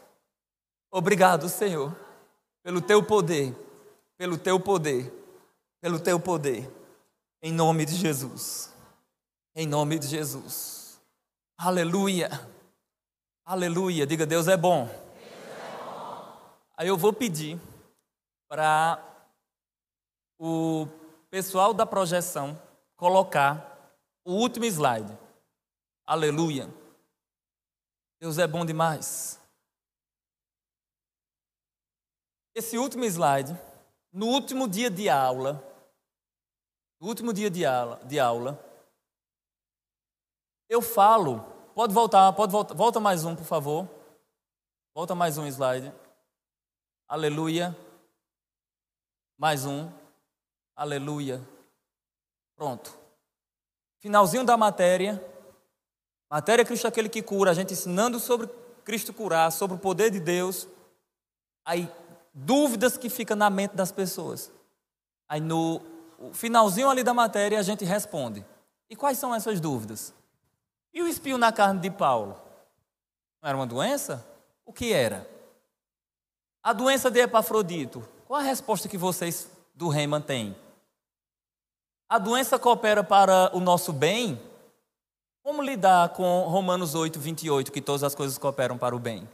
Obrigado, 0.89 1.49
Senhor, 1.49 1.93
pelo 2.63 2.79
teu 2.79 3.03
poder, 3.03 3.53
pelo 4.17 4.37
teu 4.37 4.57
poder, 4.57 5.11
pelo 5.81 5.99
teu 5.99 6.17
poder. 6.17 6.69
Em 7.41 7.51
nome 7.51 7.85
de 7.85 7.95
Jesus. 7.95 8.74
Em 9.57 9.65
nome 9.65 9.97
de 9.97 10.07
Jesus. 10.07 11.01
Aleluia. 11.57 12.29
Aleluia. 13.45 14.05
Diga, 14.05 14.25
Deus 14.25 14.49
é 14.49 14.57
bom. 14.57 14.89
Aí 16.75 16.89
eu 16.89 16.97
vou 16.97 17.13
pedir 17.13 17.57
para 18.49 19.01
o 20.37 20.85
pessoal 21.29 21.73
da 21.73 21.85
projeção 21.85 22.61
colocar 22.97 23.95
o 24.25 24.33
último 24.33 24.65
slide. 24.65 25.17
Aleluia. 26.05 26.67
Deus 28.19 28.37
é 28.37 28.45
bom 28.45 28.65
demais. 28.65 29.39
Esse 32.53 32.77
último 32.77 33.05
slide, 33.05 33.57
no 34.11 34.25
último 34.25 34.67
dia 34.67 34.89
de 34.89 35.07
aula, 35.07 35.63
no 36.99 37.07
último 37.07 37.31
dia 37.31 37.49
de 37.49 37.65
aula, 37.65 38.03
de 38.03 38.19
aula 38.19 38.64
eu 40.69 40.81
falo, 40.81 41.41
pode 41.73 41.93
voltar, 41.93 42.31
pode 42.33 42.51
voltar, 42.51 42.73
volta 42.73 42.99
mais 42.99 43.25
um, 43.25 43.35
por 43.35 43.45
favor. 43.45 43.87
Volta 44.93 45.13
mais 45.13 45.37
um 45.37 45.45
slide. 45.45 45.93
Aleluia. 47.07 47.75
Mais 49.37 49.65
um. 49.65 49.91
Aleluia. 50.75 51.41
Pronto. 52.55 52.97
Finalzinho 53.99 54.45
da 54.45 54.55
matéria. 54.55 55.21
Matéria 56.29 56.63
Cristo 56.63 56.85
é 56.85 56.87
aquele 56.87 57.09
que 57.09 57.21
cura, 57.21 57.51
a 57.51 57.53
gente 57.53 57.73
ensinando 57.73 58.19
sobre 58.19 58.47
Cristo 58.83 59.13
curar, 59.13 59.51
sobre 59.51 59.75
o 59.75 59.79
poder 59.79 60.09
de 60.09 60.19
Deus. 60.19 60.67
Aí, 61.65 61.91
dúvidas 62.33 62.97
que 62.97 63.09
ficam 63.09 63.35
na 63.35 63.49
mente 63.49 63.75
das 63.75 63.91
pessoas. 63.91 64.51
Aí, 65.27 65.41
no 65.41 65.81
finalzinho 66.33 66.89
ali 66.89 67.03
da 67.03 67.13
matéria, 67.13 67.59
a 67.59 67.63
gente 67.63 67.83
responde. 67.83 68.45
E 68.89 68.95
quais 68.95 69.17
são 69.17 69.35
essas 69.35 69.59
dúvidas? 69.59 70.13
E 70.95 71.03
o 71.03 71.07
espinho 71.09 71.37
na 71.37 71.51
carne 71.51 71.81
de 71.81 71.91
Paulo? 71.91 72.39
Não 73.41 73.49
era 73.49 73.57
uma 73.57 73.67
doença? 73.67 74.25
O 74.65 74.71
que 74.71 74.93
era? 74.93 75.29
A 76.63 76.71
doença 76.71 77.11
de 77.11 77.19
Epafrodito. 77.19 78.07
Qual 78.25 78.39
a 78.39 78.43
resposta 78.43 78.87
que 78.87 78.97
vocês 78.97 79.51
do 79.73 79.89
Rema 79.89 80.21
têm? 80.21 80.55
A 82.07 82.17
doença 82.17 82.57
coopera 82.57 83.03
para 83.03 83.53
o 83.53 83.59
nosso 83.59 83.91
bem? 83.91 84.41
Como 85.43 85.61
lidar 85.61 86.09
com 86.13 86.47
Romanos 86.47 86.95
8, 86.95 87.19
28, 87.19 87.73
que 87.73 87.81
todas 87.81 88.03
as 88.03 88.15
coisas 88.15 88.37
cooperam 88.37 88.77
para 88.77 88.95
o 88.95 88.99
bem? 88.99 89.29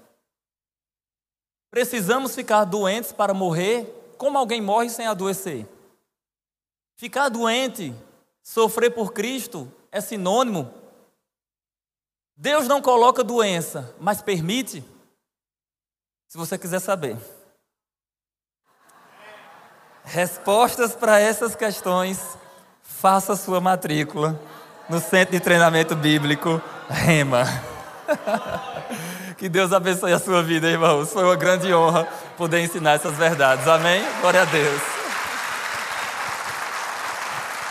Precisamos 1.69 2.33
ficar 2.33 2.65
doentes 2.65 3.13
para 3.13 3.35
morrer? 3.35 4.13
Como 4.17 4.35
alguém 4.35 4.61
morre 4.61 4.89
sem 4.89 5.05
adoecer? 5.05 5.67
Ficar 6.97 7.29
doente, 7.29 7.93
sofrer 8.41 8.89
por 8.89 9.13
Cristo, 9.13 9.71
é 9.91 10.01
sinônimo 10.01 10.81
Deus 12.41 12.67
não 12.67 12.81
coloca 12.81 13.23
doença, 13.23 13.93
mas 13.99 14.19
permite? 14.19 14.83
Se 16.27 16.39
você 16.39 16.57
quiser 16.57 16.79
saber. 16.79 17.15
Respostas 20.03 20.95
para 20.95 21.19
essas 21.19 21.55
questões, 21.55 22.19
faça 22.81 23.35
sua 23.35 23.61
matrícula 23.61 24.41
no 24.89 24.99
Centro 24.99 25.33
de 25.33 25.39
Treinamento 25.39 25.95
Bíblico 25.95 26.59
Rema. 26.89 27.43
Que 29.37 29.49
Deus 29.49 29.73
abençoe 29.73 30.13
a 30.13 30.19
sua 30.19 30.43
vida, 30.43 30.67
irmãos. 30.67 31.11
Foi 31.11 31.23
uma 31.23 31.35
grande 31.35 31.73
honra 31.73 32.07
poder 32.37 32.61
ensinar 32.61 32.91
essas 32.91 33.15
verdades. 33.15 33.67
Amém? 33.67 34.03
Glória 34.21 34.43
a 34.43 34.45
Deus. 34.45 35.00